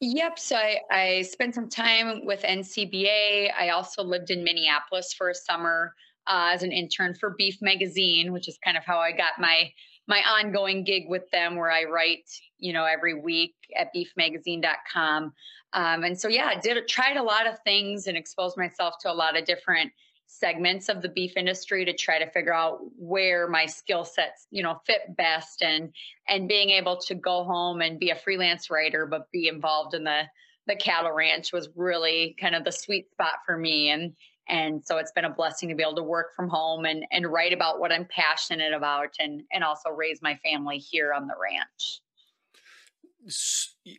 Yep. 0.00 0.38
So 0.38 0.56
I, 0.56 0.78
I 0.90 1.22
spent 1.22 1.56
some 1.56 1.68
time 1.68 2.24
with 2.24 2.42
NCBA. 2.42 3.50
I 3.58 3.70
also 3.70 4.04
lived 4.04 4.30
in 4.30 4.44
Minneapolis 4.44 5.12
for 5.12 5.30
a 5.30 5.34
summer 5.34 5.92
uh, 6.28 6.50
as 6.52 6.62
an 6.62 6.70
intern 6.70 7.14
for 7.14 7.34
Beef 7.36 7.58
Magazine, 7.60 8.32
which 8.32 8.48
is 8.48 8.58
kind 8.64 8.76
of 8.76 8.84
how 8.84 8.98
I 8.98 9.12
got 9.12 9.32
my 9.38 9.72
my 10.06 10.20
ongoing 10.20 10.84
gig 10.84 11.02
with 11.08 11.30
them, 11.32 11.56
where 11.56 11.70
I 11.70 11.84
write, 11.84 12.30
you 12.56 12.72
know, 12.72 12.86
every 12.86 13.20
week 13.20 13.54
at 13.76 13.88
beefmagazine.com. 13.94 15.34
Um, 15.74 16.04
and 16.04 16.18
so, 16.18 16.28
yeah, 16.28 16.46
I 16.46 16.58
did 16.58 16.88
tried 16.88 17.18
a 17.18 17.22
lot 17.22 17.46
of 17.46 17.58
things 17.62 18.06
and 18.06 18.16
exposed 18.16 18.56
myself 18.56 18.94
to 19.02 19.10
a 19.10 19.12
lot 19.12 19.36
of 19.36 19.44
different 19.44 19.92
segments 20.30 20.88
of 20.88 21.02
the 21.02 21.08
beef 21.08 21.36
industry 21.36 21.84
to 21.84 21.92
try 21.92 22.18
to 22.18 22.30
figure 22.30 22.54
out 22.54 22.80
where 22.96 23.48
my 23.48 23.66
skill 23.66 24.04
sets 24.04 24.46
you 24.50 24.62
know 24.62 24.80
fit 24.86 25.16
best 25.16 25.62
and 25.62 25.92
and 26.28 26.48
being 26.48 26.70
able 26.70 26.96
to 26.98 27.14
go 27.14 27.44
home 27.44 27.80
and 27.80 27.98
be 27.98 28.10
a 28.10 28.14
freelance 28.14 28.70
writer 28.70 29.06
but 29.06 29.30
be 29.32 29.48
involved 29.48 29.94
in 29.94 30.04
the 30.04 30.22
the 30.68 30.76
cattle 30.76 31.10
ranch 31.10 31.52
was 31.52 31.68
really 31.74 32.36
kind 32.40 32.54
of 32.54 32.62
the 32.62 32.70
sweet 32.70 33.10
spot 33.10 33.40
for 33.44 33.56
me. 33.56 33.90
And 33.90 34.14
and 34.50 34.82
so 34.84 34.98
it's 34.98 35.12
been 35.12 35.24
a 35.24 35.30
blessing 35.30 35.68
to 35.68 35.74
be 35.74 35.82
able 35.82 35.96
to 35.96 36.02
work 36.02 36.36
from 36.36 36.48
home 36.48 36.84
and 36.84 37.04
and 37.10 37.26
write 37.26 37.52
about 37.52 37.80
what 37.80 37.90
I'm 37.90 38.06
passionate 38.06 38.72
about 38.72 39.14
and 39.18 39.42
and 39.52 39.64
also 39.64 39.90
raise 39.90 40.22
my 40.22 40.36
family 40.36 40.78
here 40.78 41.12
on 41.12 41.26
the 41.26 41.34
ranch. 41.40 42.00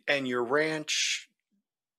And 0.08 0.26
your 0.26 0.44
ranch 0.44 1.28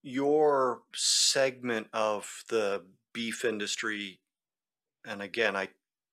your 0.03 0.81
segment 0.95 1.87
of 1.93 2.43
the 2.49 2.83
beef 3.13 3.45
industry 3.45 4.19
and 5.05 5.21
again, 5.21 5.55
I 5.55 5.69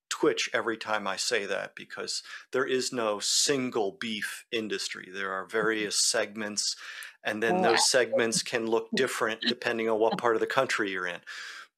twitch 0.08 0.50
every 0.52 0.76
time 0.76 1.06
I 1.06 1.16
say 1.16 1.46
that 1.46 1.74
because 1.74 2.22
there 2.52 2.64
is 2.64 2.92
no 2.92 3.18
single 3.18 3.96
beef 4.00 4.44
industry. 4.50 5.08
There 5.12 5.32
are 5.32 5.42
mm-hmm. 5.44 5.52
various 5.52 5.96
segments, 5.96 6.76
and 7.24 7.42
then 7.42 7.62
those 7.62 7.88
segments 7.90 8.42
can 8.42 8.66
look 8.66 8.88
different 8.94 9.40
depending 9.42 9.88
on 9.88 9.98
what 9.98 10.18
part 10.18 10.34
of 10.34 10.40
the 10.40 10.46
country 10.46 10.90
you're 10.90 11.06
in. 11.06 11.20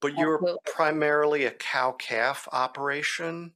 But 0.00 0.16
you're 0.16 0.40
primarily 0.72 1.44
a 1.44 1.50
cow 1.50 1.92
calf 1.92 2.48
operation, 2.52 3.52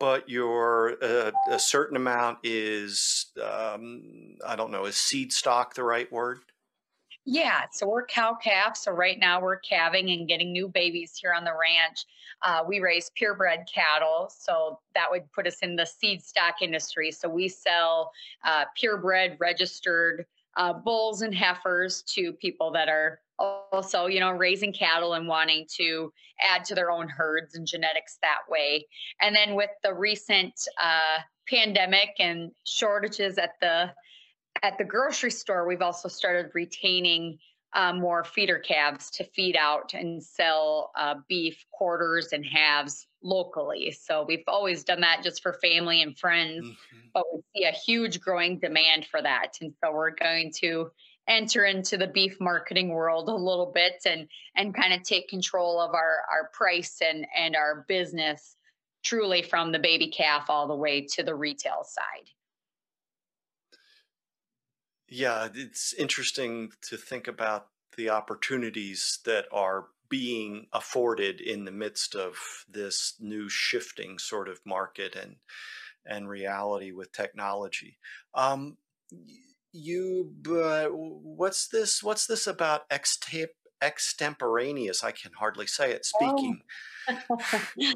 but 0.00 0.28
your 0.28 0.96
uh, 1.02 1.30
a 1.48 1.58
certain 1.58 1.96
amount 1.96 2.38
is 2.42 3.26
um, 3.42 4.36
I 4.44 4.56
don't 4.56 4.72
know 4.72 4.86
is 4.86 4.96
seed 4.96 5.32
stock 5.32 5.74
the 5.74 5.84
right 5.84 6.10
word? 6.10 6.40
Yeah, 7.28 7.62
so 7.72 7.88
we're 7.88 8.06
cow 8.06 8.34
calf. 8.34 8.76
So 8.76 8.92
right 8.92 9.18
now 9.18 9.40
we're 9.40 9.58
calving 9.58 10.10
and 10.10 10.28
getting 10.28 10.52
new 10.52 10.68
babies 10.68 11.18
here 11.20 11.34
on 11.34 11.42
the 11.42 11.50
ranch. 11.50 12.06
Uh, 12.42 12.62
we 12.66 12.78
raise 12.78 13.10
purebred 13.16 13.66
cattle, 13.72 14.30
so 14.30 14.78
that 14.94 15.06
would 15.10 15.30
put 15.32 15.46
us 15.46 15.58
in 15.60 15.74
the 15.74 15.86
seed 15.86 16.22
stock 16.22 16.62
industry. 16.62 17.10
So 17.10 17.28
we 17.28 17.48
sell 17.48 18.12
uh, 18.44 18.66
purebred 18.76 19.38
registered 19.40 20.24
uh, 20.56 20.72
bulls 20.72 21.22
and 21.22 21.34
heifers 21.34 22.02
to 22.14 22.32
people 22.34 22.70
that 22.72 22.88
are 22.88 23.18
also, 23.38 24.06
you 24.06 24.20
know, 24.20 24.30
raising 24.30 24.72
cattle 24.72 25.14
and 25.14 25.26
wanting 25.26 25.66
to 25.78 26.12
add 26.40 26.64
to 26.66 26.76
their 26.76 26.92
own 26.92 27.08
herds 27.08 27.56
and 27.56 27.66
genetics 27.66 28.18
that 28.22 28.38
way. 28.48 28.86
And 29.20 29.34
then 29.34 29.56
with 29.56 29.70
the 29.82 29.92
recent 29.92 30.54
uh, 30.80 31.22
pandemic 31.48 32.10
and 32.20 32.52
shortages 32.64 33.36
at 33.36 33.54
the 33.60 33.90
at 34.62 34.78
the 34.78 34.84
grocery 34.84 35.30
store, 35.30 35.66
we've 35.66 35.82
also 35.82 36.08
started 36.08 36.50
retaining 36.54 37.38
uh, 37.72 37.92
more 37.92 38.24
feeder 38.24 38.58
calves 38.58 39.10
to 39.10 39.24
feed 39.24 39.56
out 39.56 39.92
and 39.92 40.22
sell 40.22 40.92
uh, 40.98 41.14
beef 41.28 41.64
quarters 41.72 42.32
and 42.32 42.44
halves 42.44 43.06
locally. 43.22 43.90
So 43.90 44.24
we've 44.26 44.44
always 44.46 44.84
done 44.84 45.00
that 45.00 45.22
just 45.22 45.42
for 45.42 45.52
family 45.54 46.00
and 46.00 46.16
friends, 46.16 46.64
mm-hmm. 46.64 47.08
but 47.12 47.24
we 47.32 47.40
see 47.54 47.64
a 47.64 47.72
huge 47.72 48.20
growing 48.20 48.58
demand 48.58 49.06
for 49.10 49.20
that. 49.20 49.54
And 49.60 49.74
so 49.84 49.92
we're 49.92 50.14
going 50.14 50.52
to 50.60 50.90
enter 51.28 51.64
into 51.64 51.96
the 51.96 52.06
beef 52.06 52.36
marketing 52.40 52.90
world 52.90 53.28
a 53.28 53.34
little 53.34 53.72
bit 53.74 53.94
and 54.06 54.28
and 54.54 54.74
kind 54.74 54.92
of 54.92 55.02
take 55.02 55.28
control 55.28 55.80
of 55.80 55.92
our 55.92 56.18
our 56.30 56.50
price 56.52 56.98
and 57.04 57.26
and 57.36 57.56
our 57.56 57.84
business 57.88 58.56
truly 59.02 59.42
from 59.42 59.72
the 59.72 59.78
baby 59.78 60.08
calf 60.08 60.46
all 60.48 60.66
the 60.68 60.74
way 60.74 61.00
to 61.00 61.22
the 61.22 61.34
retail 61.34 61.84
side. 61.84 62.30
Yeah, 65.08 65.48
it's 65.54 65.94
interesting 65.94 66.70
to 66.82 66.96
think 66.96 67.28
about 67.28 67.68
the 67.96 68.10
opportunities 68.10 69.20
that 69.24 69.46
are 69.52 69.86
being 70.08 70.66
afforded 70.72 71.40
in 71.40 71.64
the 71.64 71.72
midst 71.72 72.14
of 72.14 72.34
this 72.68 73.14
new 73.20 73.48
shifting 73.48 74.18
sort 74.18 74.48
of 74.48 74.60
market 74.64 75.16
and 75.16 75.36
and 76.08 76.28
reality 76.28 76.92
with 76.92 77.10
technology. 77.10 77.98
Um, 78.34 78.76
you, 79.72 80.32
uh, 80.48 80.86
what's 80.86 81.68
this? 81.68 82.02
What's 82.02 82.26
this 82.26 82.46
about 82.46 82.88
extemp- 82.90 83.48
extemporaneous? 83.82 85.04
I 85.04 85.10
can 85.10 85.32
hardly 85.32 85.66
say 85.66 85.92
it. 85.92 86.06
Oh. 86.20 86.36
Speaking. 86.36 86.60
Oh. 87.08 87.38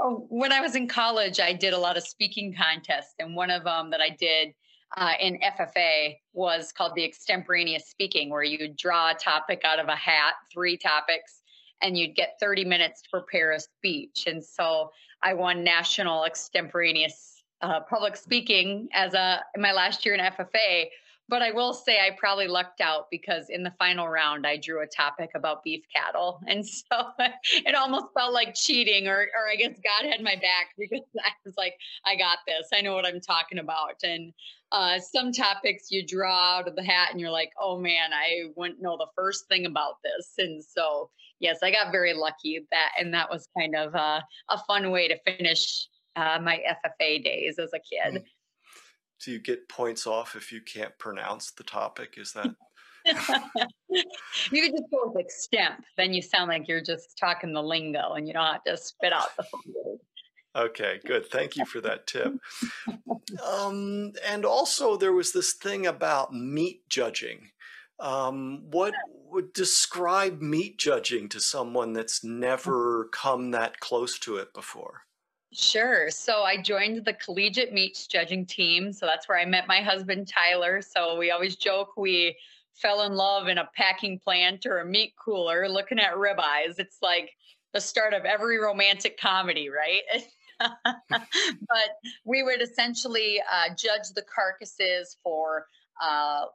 oh, 0.00 0.26
when 0.28 0.52
I 0.52 0.60
was 0.60 0.76
in 0.76 0.88
college, 0.88 1.40
I 1.40 1.52
did 1.52 1.72
a 1.72 1.78
lot 1.78 1.96
of 1.96 2.06
speaking 2.06 2.54
contests, 2.54 3.14
and 3.18 3.34
one 3.34 3.50
of 3.50 3.64
them 3.64 3.90
that 3.90 4.00
I 4.00 4.10
did 4.10 4.54
uh, 4.96 5.12
in 5.20 5.38
FFA 5.38 6.16
was 6.32 6.72
called 6.72 6.94
the 6.94 7.04
extemporaneous 7.04 7.86
speaking, 7.86 8.30
where 8.30 8.42
you 8.42 8.68
draw 8.68 9.10
a 9.10 9.14
topic 9.14 9.62
out 9.64 9.78
of 9.78 9.88
a 9.88 9.96
hat, 9.96 10.34
three 10.52 10.76
topics, 10.76 11.42
and 11.80 11.96
you'd 11.96 12.14
get 12.14 12.38
30 12.40 12.64
minutes 12.64 13.02
to 13.02 13.08
prepare 13.10 13.52
a 13.52 13.60
speech. 13.60 14.24
And 14.26 14.44
so 14.44 14.90
I 15.22 15.34
won 15.34 15.64
national 15.64 16.24
extemporaneous 16.24 17.42
uh, 17.62 17.80
public 17.80 18.16
speaking 18.16 18.88
as 18.92 19.14
a 19.14 19.40
in 19.54 19.62
my 19.62 19.72
last 19.72 20.04
year 20.04 20.14
in 20.14 20.20
FFA. 20.20 20.86
But 21.28 21.40
I 21.40 21.52
will 21.52 21.72
say 21.72 21.98
I 21.98 22.16
probably 22.18 22.48
lucked 22.48 22.80
out 22.80 23.06
because 23.10 23.48
in 23.48 23.62
the 23.62 23.72
final 23.78 24.08
round 24.08 24.46
I 24.46 24.56
drew 24.56 24.82
a 24.82 24.86
topic 24.86 25.30
about 25.34 25.64
beef 25.64 25.84
cattle, 25.94 26.40
and 26.46 26.66
so 26.66 27.08
it 27.18 27.74
almost 27.74 28.06
felt 28.14 28.32
like 28.32 28.54
cheating, 28.54 29.08
or 29.08 29.20
or 29.20 29.50
I 29.50 29.56
guess 29.56 29.78
God 29.82 30.10
had 30.10 30.22
my 30.22 30.36
back 30.36 30.74
because 30.78 31.00
I 31.24 31.30
was 31.44 31.54
like, 31.56 31.74
I 32.04 32.16
got 32.16 32.38
this, 32.46 32.68
I 32.74 32.80
know 32.80 32.94
what 32.94 33.06
I'm 33.06 33.20
talking 33.20 33.58
about, 33.58 34.02
and 34.02 34.32
uh, 34.72 34.98
some 34.98 35.32
topics 35.32 35.90
you 35.90 36.04
draw 36.04 36.58
out 36.58 36.66
of 36.66 36.74
the 36.74 36.82
hat 36.82 37.10
and 37.12 37.20
you're 37.20 37.30
like, 37.30 37.52
oh 37.60 37.78
man, 37.78 38.12
I 38.14 38.50
wouldn't 38.56 38.80
know 38.80 38.96
the 38.96 39.06
first 39.14 39.46
thing 39.46 39.66
about 39.66 39.96
this. 40.02 40.32
And 40.38 40.64
so, 40.64 41.10
yes, 41.40 41.58
I 41.62 41.70
got 41.70 41.92
very 41.92 42.14
lucky 42.14 42.58
that, 42.70 42.92
and 42.98 43.12
that 43.12 43.30
was 43.30 43.46
kind 43.56 43.76
of 43.76 43.94
uh, 43.94 44.22
a 44.48 44.58
fun 44.66 44.90
way 44.90 45.08
to 45.08 45.18
finish 45.26 45.86
uh, 46.16 46.38
my 46.42 46.58
FFA 46.58 47.22
days 47.22 47.58
as 47.58 47.70
a 47.74 47.78
kid. 47.78 48.22
Hmm. 48.22 48.24
Do 49.24 49.30
you 49.30 49.38
get 49.38 49.68
points 49.68 50.06
off 50.06 50.34
if 50.34 50.50
you 50.50 50.60
can't 50.60 50.96
pronounce 50.98 51.52
the 51.52 51.64
topic? 51.64 52.14
Is 52.16 52.32
that? 52.32 52.54
you 53.06 54.62
could 54.62 54.72
just 54.72 54.90
go 54.90 55.12
with 55.12 55.26
extemp. 55.26 55.76
Then 55.96 56.12
you 56.12 56.22
sound 56.22 56.48
like 56.48 56.68
you're 56.68 56.82
just 56.82 57.16
talking 57.18 57.52
the 57.52 57.62
lingo 57.62 58.14
and 58.14 58.26
you 58.26 58.32
don't 58.32 58.46
have 58.46 58.64
to 58.64 58.76
spit 58.76 59.12
out 59.12 59.28
the 59.36 59.44
word. 59.66 59.98
Okay, 60.54 61.00
good. 61.06 61.30
Thank 61.30 61.56
you 61.56 61.64
for 61.64 61.80
that 61.80 62.06
tip. 62.06 62.34
Um, 63.42 64.12
and 64.26 64.44
also, 64.44 64.96
there 64.96 65.12
was 65.12 65.32
this 65.32 65.54
thing 65.54 65.86
about 65.86 66.34
meat 66.34 66.82
judging. 66.90 67.50
Um, 67.98 68.64
what 68.70 68.92
would 69.30 69.54
describe 69.54 70.42
meat 70.42 70.76
judging 70.76 71.28
to 71.30 71.40
someone 71.40 71.94
that's 71.94 72.22
never 72.22 73.08
come 73.10 73.52
that 73.52 73.80
close 73.80 74.18
to 74.20 74.36
it 74.36 74.52
before? 74.52 75.02
Sure. 75.52 76.10
So 76.10 76.42
I 76.42 76.56
joined 76.56 77.04
the 77.04 77.12
collegiate 77.12 77.72
meat 77.72 78.06
judging 78.10 78.46
team. 78.46 78.92
So 78.92 79.06
that's 79.06 79.28
where 79.28 79.38
I 79.38 79.44
met 79.44 79.68
my 79.68 79.80
husband, 79.82 80.28
Tyler. 80.28 80.80
So 80.80 81.18
we 81.18 81.30
always 81.30 81.56
joke 81.56 81.90
we 81.96 82.36
fell 82.74 83.02
in 83.02 83.14
love 83.14 83.48
in 83.48 83.58
a 83.58 83.68
packing 83.76 84.18
plant 84.18 84.64
or 84.64 84.78
a 84.78 84.86
meat 84.86 85.12
cooler 85.22 85.68
looking 85.68 85.98
at 85.98 86.14
ribeyes. 86.14 86.78
It's 86.78 86.98
like 87.02 87.30
the 87.74 87.80
start 87.80 88.14
of 88.14 88.24
every 88.24 88.58
romantic 88.58 89.18
comedy, 89.20 89.68
right? 89.68 90.24
but 90.84 91.90
we 92.24 92.42
would 92.42 92.62
essentially 92.62 93.40
uh, 93.52 93.74
judge 93.74 94.08
the 94.14 94.22
carcasses 94.34 95.16
for 95.22 95.66
uh, 96.02 96.46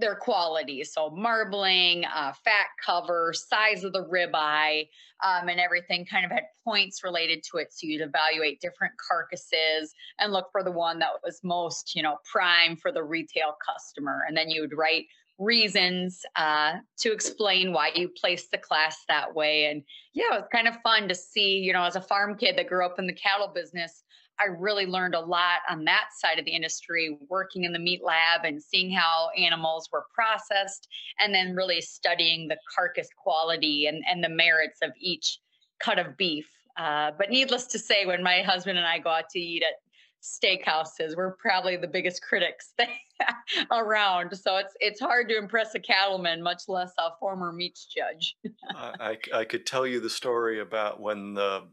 their 0.00 0.16
quality. 0.16 0.82
So 0.84 1.10
marbling, 1.10 2.04
uh, 2.04 2.32
fat 2.44 2.66
cover, 2.84 3.32
size 3.32 3.84
of 3.84 3.92
the 3.92 4.04
ribeye, 4.04 4.88
um, 5.22 5.48
and 5.48 5.60
everything 5.60 6.06
kind 6.06 6.24
of 6.24 6.30
had 6.30 6.44
points 6.64 7.04
related 7.04 7.42
to 7.50 7.58
it. 7.58 7.68
So 7.72 7.86
you'd 7.86 8.00
evaluate 8.00 8.60
different 8.60 8.94
carcasses 9.06 9.94
and 10.18 10.32
look 10.32 10.48
for 10.52 10.64
the 10.64 10.72
one 10.72 10.98
that 11.00 11.10
was 11.22 11.40
most, 11.44 11.94
you 11.94 12.02
know, 12.02 12.16
prime 12.30 12.76
for 12.76 12.90
the 12.90 13.02
retail 13.02 13.54
customer. 13.64 14.22
And 14.26 14.36
then 14.36 14.50
you 14.50 14.62
would 14.62 14.76
write 14.76 15.06
reasons 15.38 16.20
uh, 16.36 16.74
to 16.98 17.12
explain 17.12 17.72
why 17.72 17.90
you 17.94 18.08
placed 18.08 18.50
the 18.50 18.58
class 18.58 18.98
that 19.08 19.34
way. 19.34 19.66
And 19.66 19.82
yeah, 20.12 20.34
it 20.34 20.40
was 20.40 20.48
kind 20.52 20.68
of 20.68 20.76
fun 20.82 21.08
to 21.08 21.14
see, 21.14 21.58
you 21.58 21.72
know, 21.72 21.84
as 21.84 21.96
a 21.96 22.00
farm 22.00 22.36
kid 22.36 22.56
that 22.58 22.68
grew 22.68 22.84
up 22.84 22.98
in 22.98 23.06
the 23.06 23.14
cattle 23.14 23.50
business, 23.54 24.04
I 24.40 24.46
really 24.46 24.86
learned 24.86 25.14
a 25.14 25.20
lot 25.20 25.60
on 25.68 25.84
that 25.84 26.06
side 26.16 26.38
of 26.38 26.44
the 26.44 26.52
industry, 26.52 27.18
working 27.28 27.64
in 27.64 27.72
the 27.72 27.78
meat 27.78 28.02
lab 28.02 28.44
and 28.44 28.62
seeing 28.62 28.90
how 28.90 29.28
animals 29.36 29.88
were 29.92 30.06
processed, 30.14 30.88
and 31.18 31.34
then 31.34 31.54
really 31.54 31.80
studying 31.80 32.48
the 32.48 32.56
carcass 32.74 33.08
quality 33.22 33.86
and, 33.86 34.02
and 34.10 34.24
the 34.24 34.28
merits 34.28 34.78
of 34.82 34.92
each 34.98 35.38
cut 35.78 35.98
of 35.98 36.16
beef. 36.16 36.48
Uh, 36.76 37.10
but 37.18 37.30
needless 37.30 37.66
to 37.66 37.78
say, 37.78 38.06
when 38.06 38.22
my 38.22 38.40
husband 38.40 38.78
and 38.78 38.86
I 38.86 38.98
go 38.98 39.10
out 39.10 39.28
to 39.30 39.38
eat 39.38 39.62
at 39.62 39.74
steakhouses. 40.22 41.16
We're 41.16 41.32
probably 41.36 41.76
the 41.76 41.88
biggest 41.88 42.22
critics 42.22 42.72
around. 43.70 44.36
So 44.36 44.56
it's 44.56 44.74
it's 44.80 45.00
hard 45.00 45.28
to 45.28 45.38
impress 45.38 45.74
a 45.74 45.80
cattleman, 45.80 46.42
much 46.42 46.62
less 46.68 46.92
a 46.98 47.10
former 47.18 47.52
meats 47.52 47.86
judge. 47.86 48.36
I, 48.74 49.18
I 49.32 49.44
could 49.44 49.66
tell 49.66 49.86
you 49.86 50.00
the 50.00 50.10
story 50.10 50.60
about 50.60 51.00
when 51.00 51.34
the 51.34 51.68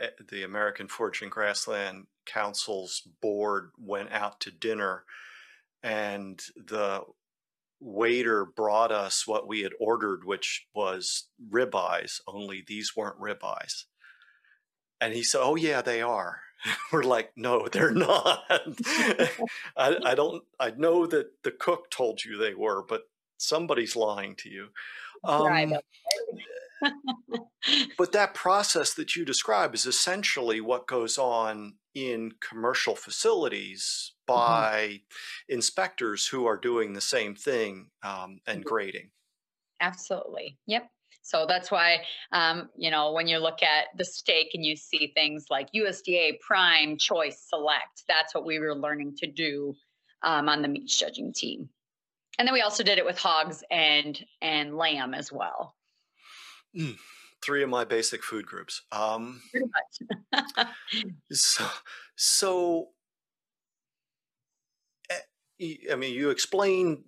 eh, 0.00 0.08
the 0.30 0.42
American 0.42 0.88
Forage 0.88 1.22
and 1.22 1.30
Grassland 1.30 2.06
Council's 2.26 3.02
board 3.20 3.70
went 3.78 4.12
out 4.12 4.40
to 4.40 4.50
dinner, 4.50 5.04
and 5.82 6.40
the 6.56 7.02
waiter 7.80 8.44
brought 8.44 8.92
us 8.92 9.26
what 9.26 9.48
we 9.48 9.62
had 9.62 9.72
ordered, 9.80 10.24
which 10.24 10.66
was 10.74 11.28
ribeyes. 11.50 12.20
Only 12.28 12.62
these 12.66 12.96
weren't 12.96 13.20
ribeyes. 13.20 13.84
And 15.00 15.14
he 15.14 15.22
said, 15.22 15.40
"Oh 15.42 15.56
yeah, 15.56 15.82
they 15.82 16.00
are." 16.00 16.42
we're 16.92 17.02
like, 17.02 17.32
no, 17.36 17.68
they're 17.68 17.92
not. 17.92 18.44
I, 19.76 19.96
I, 20.04 20.14
don't. 20.14 20.42
I 20.58 20.70
know 20.70 21.06
that 21.06 21.42
the 21.42 21.50
cook 21.50 21.90
told 21.90 22.24
you 22.24 22.36
they 22.36 22.54
were, 22.54 22.84
but 22.88 23.02
somebody's 23.38 23.96
lying 23.96 24.36
to 24.36 24.48
you. 24.48 24.68
Um, 25.24 25.74
but 27.96 28.12
that 28.12 28.34
process 28.34 28.94
that 28.94 29.14
you 29.14 29.24
describe 29.24 29.74
is 29.74 29.86
essentially 29.86 30.60
what 30.60 30.86
goes 30.86 31.18
on 31.18 31.74
in 31.94 32.32
commercial 32.40 32.96
facilities 32.96 34.12
mm-hmm. 34.28 34.40
by 34.40 34.88
mm-hmm. 34.88 35.54
inspectors 35.54 36.26
who 36.26 36.46
are 36.46 36.56
doing 36.56 36.92
the 36.92 37.00
same 37.00 37.34
thing 37.34 37.88
um, 38.02 38.40
and 38.46 38.60
mm-hmm. 38.60 38.68
grading. 38.68 39.10
Absolutely. 39.80 40.58
Yep. 40.66 40.88
So 41.22 41.46
that's 41.48 41.70
why, 41.70 41.98
um, 42.32 42.68
you 42.76 42.90
know, 42.90 43.12
when 43.12 43.28
you 43.28 43.38
look 43.38 43.62
at 43.62 43.86
the 43.96 44.04
steak 44.04 44.48
and 44.54 44.64
you 44.64 44.76
see 44.76 45.12
things 45.14 45.46
like 45.50 45.72
USDA 45.72 46.40
Prime 46.40 46.98
Choice 46.98 47.46
Select, 47.48 48.02
that's 48.08 48.34
what 48.34 48.44
we 48.44 48.58
were 48.58 48.74
learning 48.74 49.16
to 49.18 49.26
do 49.28 49.74
um, 50.22 50.48
on 50.48 50.62
the 50.62 50.68
meat 50.68 50.88
judging 50.88 51.32
team. 51.32 51.68
And 52.38 52.46
then 52.46 52.54
we 52.54 52.60
also 52.60 52.82
did 52.82 52.98
it 52.98 53.04
with 53.04 53.18
hogs 53.18 53.62
and 53.70 54.18
and 54.40 54.76
lamb 54.76 55.14
as 55.14 55.30
well. 55.30 55.76
Mm, 56.76 56.96
three 57.44 57.62
of 57.62 57.68
my 57.68 57.84
basic 57.84 58.24
food 58.24 58.46
groups. 58.46 58.82
Um, 58.90 59.42
Pretty 59.50 59.66
much. 60.32 60.66
so, 61.32 61.66
so 62.16 62.88
eh, 65.10 65.74
I 65.92 65.94
mean, 65.94 66.14
you 66.14 66.30
explain 66.30 67.04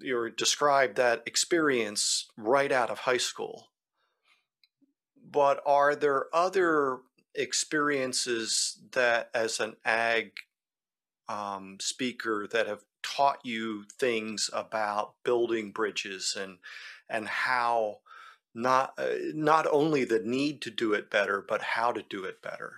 you 0.00 0.30
described 0.30 0.96
that 0.96 1.22
experience 1.26 2.26
right 2.36 2.72
out 2.72 2.90
of 2.90 3.00
high 3.00 3.18
school. 3.18 3.68
But 5.30 5.62
are 5.66 5.94
there 5.94 6.26
other 6.32 6.98
experiences 7.34 8.78
that, 8.92 9.30
as 9.34 9.60
an 9.60 9.76
ag 9.84 10.32
um, 11.28 11.76
speaker, 11.80 12.48
that 12.50 12.66
have 12.66 12.82
taught 13.02 13.40
you 13.44 13.84
things 13.98 14.50
about 14.52 15.14
building 15.24 15.70
bridges 15.70 16.36
and 16.38 16.58
and 17.08 17.26
how 17.28 17.98
not 18.54 18.94
uh, 18.98 19.06
not 19.34 19.66
only 19.70 20.04
the 20.04 20.18
need 20.20 20.60
to 20.62 20.70
do 20.70 20.92
it 20.92 21.10
better, 21.10 21.44
but 21.46 21.62
how 21.62 21.92
to 21.92 22.02
do 22.02 22.24
it 22.24 22.42
better? 22.42 22.72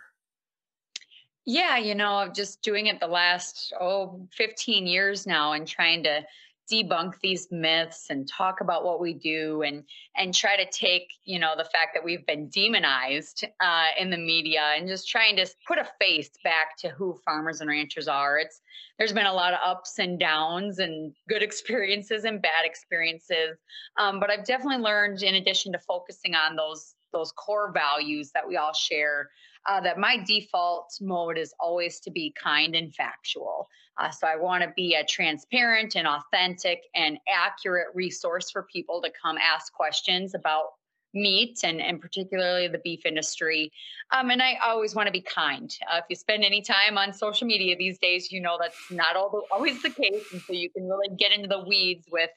Yeah, 1.46 1.78
you 1.78 1.94
know, 1.94 2.30
just 2.34 2.62
doing 2.62 2.86
it 2.86 3.00
the 3.00 3.06
last 3.06 3.72
oh 3.80 4.28
15 4.36 4.86
years 4.86 5.26
now 5.26 5.52
and 5.52 5.66
trying 5.66 6.02
to 6.04 6.24
debunk 6.70 7.14
these 7.20 7.48
myths 7.50 8.06
and 8.10 8.28
talk 8.28 8.60
about 8.60 8.84
what 8.84 9.00
we 9.00 9.12
do 9.12 9.62
and 9.62 9.84
and 10.16 10.34
try 10.34 10.56
to 10.56 10.70
take 10.70 11.08
you 11.24 11.38
know 11.38 11.54
the 11.56 11.64
fact 11.64 11.94
that 11.94 12.04
we've 12.04 12.26
been 12.26 12.48
demonized 12.48 13.44
uh, 13.60 13.86
in 13.98 14.10
the 14.10 14.16
media 14.16 14.72
and 14.76 14.88
just 14.88 15.08
trying 15.08 15.36
to 15.36 15.46
put 15.66 15.78
a 15.78 15.88
face 16.00 16.30
back 16.44 16.76
to 16.78 16.88
who 16.90 17.18
farmers 17.24 17.60
and 17.60 17.70
ranchers 17.70 18.08
are. 18.08 18.38
It's 18.38 18.60
there's 18.98 19.12
been 19.12 19.26
a 19.26 19.32
lot 19.32 19.54
of 19.54 19.60
ups 19.64 19.98
and 19.98 20.18
downs 20.18 20.78
and 20.78 21.12
good 21.28 21.42
experiences 21.48 22.24
and 22.24 22.40
bad 22.40 22.64
experiences. 22.64 23.58
Um, 23.98 24.20
but 24.20 24.30
i've 24.30 24.44
definitely 24.44 24.82
learned 24.82 25.22
in 25.22 25.36
addition 25.36 25.72
to 25.72 25.78
focusing 25.78 26.34
on 26.34 26.56
those 26.56 26.94
those 27.12 27.32
core 27.32 27.72
values 27.72 28.30
that 28.32 28.46
we 28.46 28.56
all 28.56 28.72
share 28.72 29.30
uh, 29.68 29.80
that 29.80 29.98
my 29.98 30.16
default 30.26 30.92
mode 31.00 31.38
is 31.38 31.54
always 31.60 32.00
to 32.00 32.10
be 32.10 32.34
kind 32.42 32.74
and 32.74 32.94
factual. 32.94 33.68
Uh, 33.98 34.10
so 34.10 34.26
I 34.26 34.36
want 34.36 34.62
to 34.62 34.72
be 34.76 34.94
a 34.94 35.04
transparent 35.04 35.96
and 35.96 36.06
authentic 36.06 36.82
and 36.94 37.18
accurate 37.28 37.88
resource 37.94 38.50
for 38.50 38.66
people 38.72 39.02
to 39.02 39.10
come 39.22 39.36
ask 39.36 39.72
questions 39.72 40.34
about 40.34 40.64
meat 41.12 41.60
and, 41.64 41.80
and 41.80 42.00
particularly 42.00 42.68
the 42.68 42.78
beef 42.78 43.04
industry. 43.04 43.72
Um, 44.12 44.30
and 44.30 44.40
I 44.40 44.58
always 44.64 44.94
want 44.94 45.06
to 45.06 45.12
be 45.12 45.20
kind. 45.20 45.74
Uh, 45.92 45.98
if 45.98 46.04
you 46.08 46.16
spend 46.16 46.44
any 46.44 46.62
time 46.62 46.96
on 46.96 47.12
social 47.12 47.46
media 47.46 47.76
these 47.76 47.98
days, 47.98 48.30
you 48.30 48.40
know 48.40 48.58
that's 48.60 48.78
not 48.90 49.14
the, 49.14 49.42
always 49.50 49.82
the 49.82 49.90
case. 49.90 50.24
And 50.32 50.40
so 50.42 50.52
you 50.52 50.70
can 50.70 50.88
really 50.88 51.14
get 51.16 51.32
into 51.32 51.48
the 51.48 51.64
weeds 51.66 52.06
with 52.10 52.30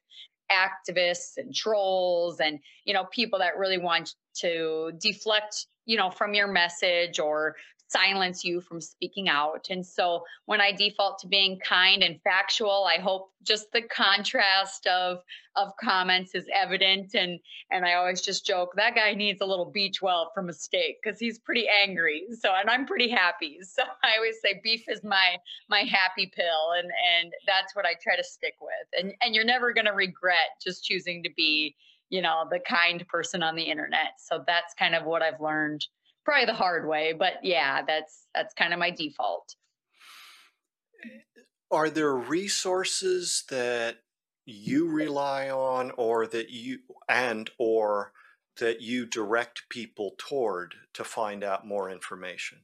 activists 0.51 1.38
and 1.38 1.55
trolls 1.55 2.39
and 2.39 2.59
you 2.86 2.93
know 2.93 3.05
people 3.05 3.39
that 3.39 3.57
really 3.57 3.77
want 3.77 4.13
to 4.36 4.91
deflect 4.99 5.67
you 5.86 5.98
know 5.98 6.10
from 6.10 6.34
your 6.34 6.48
message 6.48 7.19
or 7.19 7.56
silence 7.93 8.43
you 8.43 8.60
from 8.60 8.82
speaking 8.82 9.30
out. 9.30 9.67
And 9.69 9.86
so 9.86 10.24
when 10.46 10.60
I 10.60 10.72
default 10.72 11.19
to 11.19 11.28
being 11.28 11.60
kind 11.60 12.02
and 12.02 12.19
factual, 12.24 12.88
I 12.89 13.00
hope 13.00 13.32
just 13.43 13.72
the 13.72 13.82
contrast 13.84 14.88
of 14.88 15.19
of 15.56 15.72
comments 15.80 16.34
is 16.34 16.48
evident 16.52 17.13
and 17.13 17.39
and 17.69 17.86
I 17.86 17.93
always 17.93 18.22
just 18.22 18.48
joke 18.48 18.72
that 18.76 18.96
guy 18.96 19.13
needs 19.13 19.39
a 19.41 19.46
little 19.46 19.72
B12 19.72 20.34
from 20.34 20.50
a 20.50 20.54
steak 20.54 21.04
cuz 21.04 21.19
he's 21.19 21.38
pretty 21.38 21.67
angry. 21.69 22.26
So 22.39 22.52
and 22.54 22.69
I'm 22.69 22.86
pretty 22.86 23.10
happy. 23.10 23.60
So 23.74 23.84
I 24.04 24.15
always 24.17 24.39
say 24.41 24.62
beef 24.63 24.86
is 24.88 25.04
my 25.04 25.38
my 25.67 25.82
happy 25.82 26.32
pill 26.36 26.72
and 26.78 26.91
and 27.17 27.34
that's 27.46 27.76
what 27.76 27.86
I 27.86 27.93
try 28.02 28.15
to 28.15 28.24
stick 28.24 28.56
with. 28.62 28.88
And 28.98 29.13
and 29.22 29.36
you're 29.36 29.46
never 29.46 29.74
going 29.74 29.86
to 29.86 29.93
regret 29.93 30.62
just 30.63 30.84
choosing 30.84 31.24
to 31.24 31.30
be, 31.36 31.76
you 32.13 32.21
know, 32.21 32.45
the 32.47 32.60
kind 32.60 33.04
person 33.08 33.41
on 33.41 33.56
the 33.56 33.63
internet. 33.63 34.19
So 34.19 34.43
that's 34.45 34.76
kind 34.76 34.93
of 34.93 35.04
what 35.04 35.23
I've 35.23 35.41
learned 35.41 35.84
probably 36.23 36.45
the 36.45 36.54
hard 36.54 36.88
way, 36.88 37.12
but 37.12 37.34
yeah, 37.41 37.82
that's 37.82 38.28
that's 38.36 38.54
kind 38.54 38.71
of 38.71 38.78
my 38.78 38.91
default. 38.91 39.56
Are 41.71 41.89
there 41.89 42.13
resources 42.13 43.45
that 43.49 43.97
you 44.45 44.91
rely 44.91 45.49
on 45.49 45.89
or 45.97 46.28
that 46.28 46.52
you 46.52 46.82
and 47.10 47.49
or 47.58 48.12
that 48.60 48.80
you 48.80 49.08
direct 49.08 49.63
people 49.69 50.13
toward 50.19 50.76
to 50.93 51.04
find 51.04 51.43
out 51.43 51.65
more 51.65 51.89
information? 51.89 52.60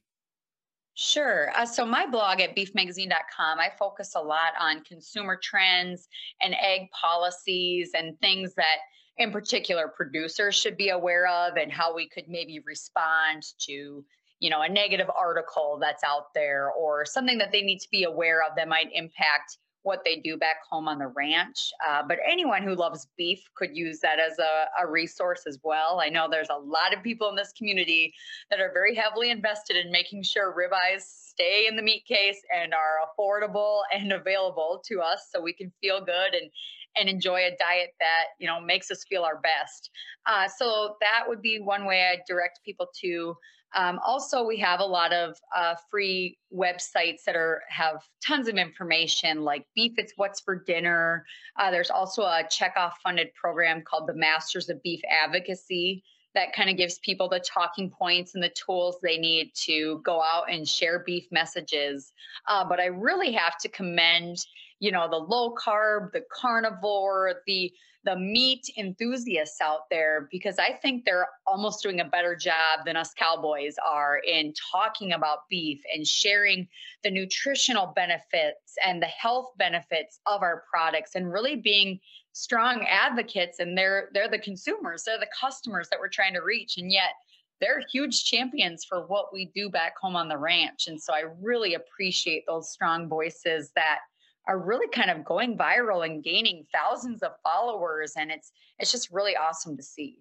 Sure. 0.94 1.50
Uh, 1.56 1.66
so 1.66 1.84
my 1.84 2.06
blog 2.06 2.40
at 2.40 2.54
beefmagazine.com, 2.54 3.58
I 3.58 3.70
focus 3.76 4.12
a 4.14 4.20
lot 4.20 4.52
on 4.60 4.84
consumer 4.84 5.40
trends 5.42 6.06
and 6.40 6.54
ag 6.54 6.88
policies 6.92 7.90
and 7.94 8.16
things 8.20 8.54
that 8.54 8.76
in 9.20 9.30
particular 9.30 9.86
producers 9.86 10.56
should 10.56 10.76
be 10.76 10.88
aware 10.88 11.28
of 11.28 11.56
and 11.56 11.70
how 11.70 11.94
we 11.94 12.08
could 12.08 12.26
maybe 12.26 12.58
respond 12.66 13.44
to 13.58 14.04
you 14.40 14.48
know 14.48 14.62
a 14.62 14.68
negative 14.68 15.10
article 15.16 15.78
that's 15.80 16.02
out 16.02 16.32
there 16.34 16.70
or 16.70 17.04
something 17.04 17.38
that 17.38 17.52
they 17.52 17.60
need 17.62 17.78
to 17.78 17.88
be 17.90 18.04
aware 18.04 18.42
of 18.42 18.56
that 18.56 18.66
might 18.66 18.88
impact 18.94 19.58
what 19.82 20.02
they 20.04 20.16
do 20.16 20.36
back 20.36 20.56
home 20.68 20.88
on 20.88 20.98
the 20.98 21.06
ranch. 21.06 21.72
Uh, 21.88 22.02
but 22.06 22.18
anyone 22.26 22.62
who 22.62 22.74
loves 22.74 23.08
beef 23.16 23.42
could 23.54 23.74
use 23.74 23.98
that 24.00 24.18
as 24.18 24.38
a, 24.38 24.84
a, 24.84 24.86
resource 24.86 25.44
as 25.46 25.58
well. 25.62 26.00
I 26.04 26.10
know 26.10 26.28
there's 26.30 26.50
a 26.50 26.58
lot 26.58 26.94
of 26.94 27.02
people 27.02 27.30
in 27.30 27.34
this 27.34 27.52
community 27.56 28.12
that 28.50 28.60
are 28.60 28.70
very 28.74 28.94
heavily 28.94 29.30
invested 29.30 29.76
in 29.76 29.90
making 29.90 30.22
sure 30.22 30.54
ribeyes 30.54 31.00
stay 31.00 31.66
in 31.66 31.76
the 31.76 31.82
meat 31.82 32.04
case 32.06 32.42
and 32.54 32.74
are 32.74 32.98
affordable 33.08 33.80
and 33.94 34.12
available 34.12 34.82
to 34.86 35.00
us 35.00 35.28
so 35.32 35.40
we 35.40 35.54
can 35.54 35.72
feel 35.80 36.04
good 36.04 36.34
and 36.34 36.50
and 36.96 37.08
enjoy 37.08 37.40
a 37.40 37.56
diet 37.58 37.90
that 38.00 38.24
you 38.38 38.46
know 38.46 38.60
makes 38.60 38.90
us 38.90 39.04
feel 39.08 39.22
our 39.22 39.40
best. 39.40 39.90
Uh, 40.26 40.48
so 40.48 40.96
that 41.00 41.24
would 41.26 41.42
be 41.42 41.58
one 41.60 41.86
way 41.86 42.02
I 42.02 42.18
direct 42.26 42.60
people 42.64 42.88
to. 43.02 43.36
Um, 43.72 44.00
also, 44.04 44.44
we 44.44 44.58
have 44.58 44.80
a 44.80 44.84
lot 44.84 45.12
of 45.12 45.36
uh, 45.56 45.76
free 45.90 46.38
websites 46.52 47.22
that 47.24 47.36
are 47.36 47.62
have 47.68 48.02
tons 48.26 48.48
of 48.48 48.56
information, 48.56 49.42
like 49.42 49.64
Beef 49.76 49.92
It's 49.96 50.12
What's 50.16 50.40
for 50.40 50.56
Dinner. 50.56 51.24
Uh, 51.56 51.70
there's 51.70 51.90
also 51.90 52.22
a 52.22 52.42
checkoff 52.50 52.92
funded 53.02 53.28
program 53.34 53.82
called 53.82 54.08
the 54.08 54.14
Masters 54.14 54.68
of 54.68 54.82
Beef 54.82 55.00
Advocacy 55.24 56.02
that 56.34 56.52
kind 56.52 56.70
of 56.70 56.76
gives 56.76 56.98
people 57.00 57.28
the 57.28 57.40
talking 57.40 57.90
points 57.90 58.34
and 58.34 58.42
the 58.42 58.50
tools 58.50 58.98
they 59.02 59.18
need 59.18 59.52
to 59.54 60.00
go 60.04 60.22
out 60.22 60.44
and 60.50 60.68
share 60.68 61.00
beef 61.00 61.26
messages. 61.30 62.12
Uh, 62.48 62.64
but 62.64 62.78
I 62.80 62.86
really 62.86 63.32
have 63.32 63.58
to 63.58 63.68
commend 63.68 64.36
you 64.80 64.90
know 64.90 65.08
the 65.08 65.16
low 65.16 65.54
carb 65.54 66.12
the 66.12 66.22
carnivore 66.32 67.34
the 67.46 67.72
the 68.02 68.16
meat 68.16 68.70
enthusiasts 68.78 69.60
out 69.60 69.88
there 69.90 70.28
because 70.30 70.58
i 70.58 70.72
think 70.72 71.04
they're 71.04 71.28
almost 71.46 71.82
doing 71.82 72.00
a 72.00 72.04
better 72.04 72.34
job 72.34 72.80
than 72.84 72.96
us 72.96 73.12
cowboys 73.14 73.76
are 73.86 74.18
in 74.26 74.52
talking 74.72 75.12
about 75.12 75.48
beef 75.48 75.80
and 75.94 76.06
sharing 76.06 76.66
the 77.04 77.10
nutritional 77.10 77.92
benefits 77.94 78.74
and 78.84 79.02
the 79.02 79.06
health 79.06 79.50
benefits 79.58 80.20
of 80.26 80.42
our 80.42 80.64
products 80.70 81.14
and 81.14 81.32
really 81.32 81.56
being 81.56 82.00
strong 82.32 82.86
advocates 82.88 83.58
and 83.58 83.76
they're 83.76 84.08
they're 84.14 84.28
the 84.28 84.38
consumers 84.38 85.02
they're 85.04 85.18
the 85.18 85.26
customers 85.38 85.88
that 85.90 85.98
we're 85.98 86.08
trying 86.08 86.34
to 86.34 86.40
reach. 86.40 86.76
And 86.78 86.92
yet 86.92 87.14
they're 87.60 87.82
huge 87.92 88.24
champions 88.24 88.84
for 88.84 89.06
what 89.06 89.32
we 89.32 89.50
do 89.54 89.68
back 89.68 89.94
home 90.00 90.16
on 90.16 90.28
the 90.28 90.38
ranch. 90.38 90.86
And 90.88 91.00
so 91.00 91.12
i 91.12 91.24
really 91.40 91.74
appreciate 91.74 92.44
those 92.46 92.70
strong 92.70 93.08
voices 93.08 93.72
that 93.74 93.98
are 94.48 94.58
really 94.58 94.88
kind 94.88 95.10
of 95.10 95.24
going 95.24 95.56
viral 95.56 96.04
and 96.04 96.24
gaining 96.24 96.66
thousands 96.72 97.22
of 97.22 97.32
followers 97.42 98.14
and 98.16 98.30
it's 98.30 98.52
it's 98.78 98.92
just 98.92 99.10
really 99.10 99.36
awesome 99.36 99.76
to 99.76 99.82
see. 99.82 100.18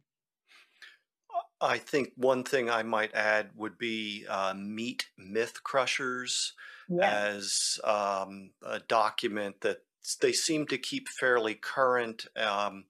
I 1.62 1.78
think 1.78 2.12
one 2.16 2.44
thing 2.44 2.70
i 2.70 2.84
might 2.84 3.14
add 3.14 3.50
would 3.56 3.78
be 3.78 4.26
uh, 4.30 4.54
meat 4.56 5.08
myth 5.18 5.64
crushers 5.64 6.54
as 7.02 7.80
um, 7.84 8.52
a 8.66 8.80
document 8.80 9.62
that 9.62 9.84
they 10.22 10.32
seem 10.32 10.66
to 10.68 10.78
keep 10.78 11.08
fairly 11.08 11.54
current 11.54 12.26
um, 12.36 12.86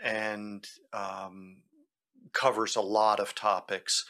and 0.00 0.66
um, 0.92 1.58
covers 2.32 2.76
a 2.76 2.80
lot 2.80 3.20
of 3.20 3.34
topics 3.34 4.06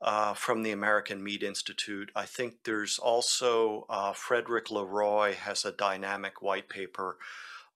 uh, 0.00 0.34
from 0.34 0.62
the 0.62 0.72
American 0.72 1.22
Meat 1.22 1.42
Institute. 1.42 2.10
I 2.14 2.26
think 2.26 2.64
there's 2.64 2.98
also 2.98 3.86
uh, 3.88 4.12
Frédéric 4.12 4.70
Leroy 4.70 5.34
has 5.34 5.64
a 5.64 5.72
dynamic 5.72 6.42
white 6.42 6.68
paper 6.68 7.16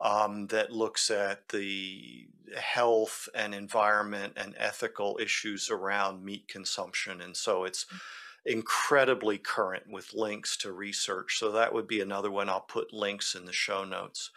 um, 0.01 0.47
that 0.49 0.73
looks 0.73 1.11
at 1.11 1.49
the 1.49 2.29
health 2.57 3.29
and 3.35 3.55
environment 3.55 4.35
and 4.37 4.55
ethical 4.59 5.19
issues 5.21 5.71
around 5.71 6.25
meat 6.25 6.49
consumption. 6.49 7.21
And 7.21 7.37
so 7.37 7.65
it's 7.65 7.85
mm. 7.85 7.99
incredibly 8.47 9.39
current 9.39 9.85
with 9.91 10.15
links 10.15 10.57
to 10.59 10.73
research. 10.73 11.39
So 11.39 11.53
that 11.53 11.75
would 11.75 11.89
be 11.89 12.01
another 12.01 12.31
one. 12.31 12.49
I'll 12.49 12.61
put 12.61 12.93
links 12.93 13.35
in 13.35 13.45
the 13.45 13.53
show 13.53 13.85
notes. 13.85 14.31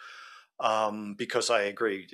Um, 0.60 1.16
because 1.16 1.50
I 1.50 1.64
agree, 1.64 2.08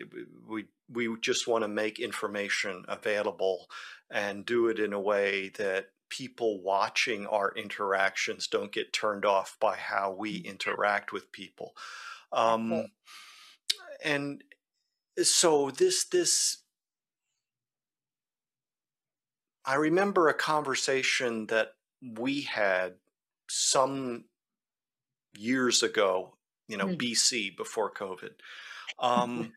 we 0.47 0.65
we 0.89 1.13
just 1.19 1.47
want 1.47 1.63
to 1.63 1.67
make 1.67 1.99
information 1.99 2.86
available 2.88 3.67
and 4.10 4.46
do 4.46 4.67
it 4.67 4.80
in 4.80 4.93
a 4.93 5.00
way 5.00 5.50
that 5.58 5.88
people 6.10 6.62
watching 6.62 7.28
our 7.28 7.52
interactions 7.56 8.48
don't 8.48 8.72
get 8.72 8.93
turned 8.93 9.26
off 9.26 9.58
by 9.60 9.76
how 9.76 10.15
we 10.17 10.39
mm-hmm. 10.39 10.52
interact 10.52 11.12
with 11.12 11.32
people. 11.32 11.76
Um, 12.32 12.88
and 14.04 14.43
so 15.22 15.72
this 15.72 16.06
this 16.06 16.60
I 19.65 19.76
remember 19.76 20.30
a 20.30 20.34
conversation 20.34 21.48
that 21.48 21.74
we 22.02 22.41
had 22.41 22.93
some 23.50 24.26
years 25.38 25.84
ago, 25.84 26.38
you 26.70 26.78
know, 26.78 26.88
mm-hmm. 26.88 26.96
BC 26.96 27.58
before 27.58 27.91
COVID, 27.91 28.32
um, 29.00 29.52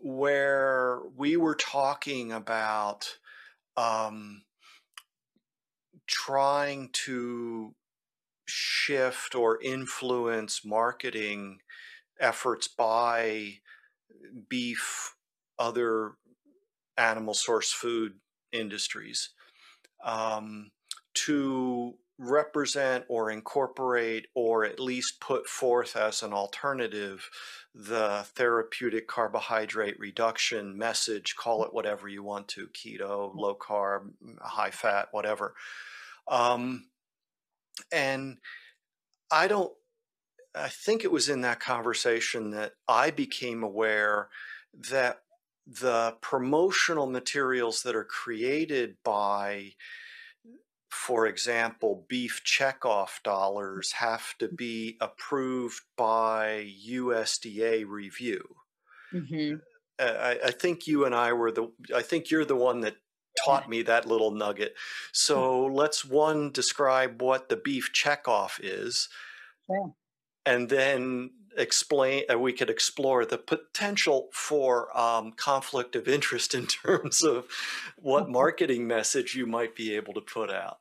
where 0.00 1.00
we 1.16 1.36
were 1.36 1.54
talking 1.54 2.32
about 2.32 3.16
um, 3.76 4.42
trying 6.06 6.90
to 6.92 7.74
shift 8.46 9.34
or 9.34 9.60
influence 9.62 10.64
marketing 10.64 11.58
efforts 12.20 12.68
by 12.68 13.58
beef, 14.48 15.14
other 15.58 16.12
animal 16.96 17.34
source 17.34 17.72
food 17.72 18.14
industries 18.52 19.30
um, 20.04 20.70
to 21.14 21.94
represent 22.18 23.04
or 23.08 23.30
incorporate 23.30 24.26
or 24.34 24.64
at 24.64 24.78
least 24.78 25.20
put 25.20 25.48
forth 25.48 25.96
as 25.96 26.22
an 26.22 26.32
alternative 26.32 27.28
the 27.74 28.24
therapeutic 28.36 29.08
carbohydrate 29.08 29.98
reduction 29.98 30.78
message 30.78 31.34
call 31.36 31.64
it 31.64 31.74
whatever 31.74 32.08
you 32.08 32.22
want 32.22 32.46
to 32.46 32.68
keto 32.68 33.34
low 33.34 33.54
carb 33.54 34.10
high 34.40 34.70
fat 34.70 35.08
whatever. 35.10 35.54
Um, 36.28 36.86
and 37.92 38.38
i 39.30 39.48
don't 39.48 39.72
i 40.54 40.68
think 40.68 41.04
it 41.04 41.12
was 41.12 41.28
in 41.28 41.40
that 41.40 41.60
conversation 41.60 42.50
that 42.50 42.72
i 42.88 43.10
became 43.10 43.62
aware 43.62 44.28
that 44.90 45.20
the 45.66 46.14
promotional 46.20 47.06
materials 47.06 47.82
that 47.82 47.96
are 47.96 48.04
created 48.04 48.96
by 49.02 49.72
for 50.94 51.26
example, 51.26 52.06
beef 52.08 52.42
checkoff 52.46 53.22
dollars 53.24 53.92
have 53.92 54.38
to 54.38 54.48
be 54.48 54.96
approved 55.00 55.82
by 55.96 56.70
USDA 56.88 57.84
review. 57.86 58.42
Mm-hmm. 59.12 59.56
I, 59.98 60.38
I, 60.46 60.50
think 60.52 60.86
you 60.86 61.04
and 61.04 61.14
I 61.14 61.32
were 61.32 61.50
the. 61.50 61.70
I 61.94 62.02
think 62.02 62.30
you're 62.30 62.44
the 62.44 62.56
one 62.56 62.80
that 62.82 62.96
taught 63.44 63.68
me 63.68 63.82
that 63.82 64.06
little 64.06 64.30
nugget. 64.30 64.74
So 65.12 65.66
let's 65.66 66.04
one 66.04 66.52
describe 66.52 67.20
what 67.20 67.48
the 67.48 67.56
beef 67.56 67.90
checkoff 67.92 68.60
is, 68.62 69.08
yeah. 69.68 69.86
and 70.46 70.68
then 70.68 71.30
explain. 71.56 72.24
Uh, 72.32 72.38
we 72.38 72.52
could 72.52 72.70
explore 72.70 73.24
the 73.24 73.38
potential 73.38 74.28
for 74.32 74.96
um, 74.98 75.32
conflict 75.32 75.96
of 75.96 76.08
interest 76.08 76.54
in 76.54 76.66
terms 76.84 77.22
of 77.22 77.46
what 77.96 78.30
marketing 78.30 78.86
message 78.86 79.34
you 79.34 79.46
might 79.46 79.74
be 79.74 79.94
able 79.94 80.14
to 80.14 80.20
put 80.20 80.50
out. 80.50 80.78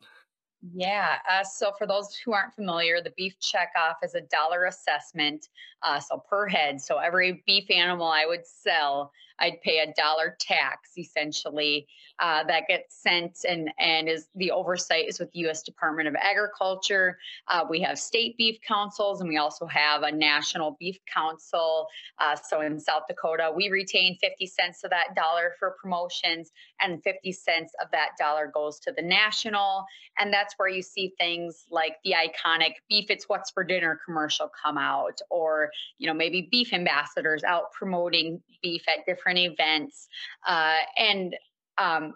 Yeah. 0.71 1.15
Uh, 1.29 1.43
so 1.43 1.73
for 1.77 1.85
those 1.85 2.15
who 2.15 2.31
aren't 2.31 2.53
familiar, 2.53 3.01
the 3.01 3.11
beef 3.17 3.35
checkoff 3.41 3.95
is 4.01 4.15
a 4.15 4.21
dollar 4.21 4.65
assessment. 4.65 5.49
Uh, 5.81 5.99
so 5.99 6.23
per 6.29 6.47
head. 6.47 6.79
So 6.79 6.99
every 6.99 7.43
beef 7.45 7.69
animal 7.69 8.07
I 8.07 8.25
would 8.25 8.45
sell, 8.45 9.11
I'd 9.43 9.61
pay 9.61 9.79
a 9.79 9.93
dollar 9.93 10.37
tax 10.39 10.91
essentially 10.97 11.85
uh, 12.19 12.43
that 12.45 12.67
gets 12.69 12.95
sent 13.01 13.39
and 13.47 13.69
and 13.77 14.07
is 14.07 14.29
the 14.35 14.51
oversight 14.51 15.09
is 15.09 15.19
with 15.19 15.31
the 15.33 15.39
U.S. 15.39 15.63
Department 15.63 16.07
of 16.07 16.15
Agriculture. 16.15 17.17
Uh, 17.49 17.65
we 17.69 17.81
have 17.81 17.99
state 17.99 18.37
beef 18.37 18.57
councils 18.65 19.19
and 19.19 19.27
we 19.27 19.35
also 19.35 19.65
have 19.65 20.03
a 20.03 20.11
national 20.11 20.77
beef 20.79 20.97
council. 21.13 21.87
Uh, 22.19 22.35
so 22.35 22.61
in 22.61 22.79
South 22.79 23.03
Dakota, 23.09 23.51
we 23.53 23.69
retain 23.69 24.17
50 24.21 24.45
cents 24.47 24.83
of 24.85 24.91
that 24.91 25.15
dollar 25.15 25.55
for 25.59 25.75
promotions, 25.81 26.51
and 26.79 27.03
50 27.03 27.31
cents 27.33 27.73
of 27.81 27.89
that 27.91 28.11
dollar 28.17 28.49
goes 28.53 28.79
to 28.79 28.93
the 28.93 29.01
national. 29.01 29.85
And 30.17 30.31
that's 30.31 30.53
where 30.57 30.69
you 30.69 30.81
see 30.81 31.13
things 31.17 31.65
like 31.69 31.97
the 32.05 32.13
iconic 32.13 32.75
"Beef 32.87 33.09
It's 33.09 33.27
What's 33.27 33.51
for 33.51 33.65
Dinner" 33.65 33.99
commercial 34.05 34.49
come 34.63 34.77
out, 34.77 35.19
or 35.29 35.69
you 35.97 36.07
know 36.07 36.13
maybe 36.13 36.47
beef 36.49 36.71
ambassadors 36.71 37.43
out 37.43 37.73
promoting 37.73 38.41
beef 38.61 38.83
at 38.87 39.05
different 39.05 39.32
events, 39.37 40.07
uh, 40.47 40.77
and 40.97 41.35
um, 41.77 42.13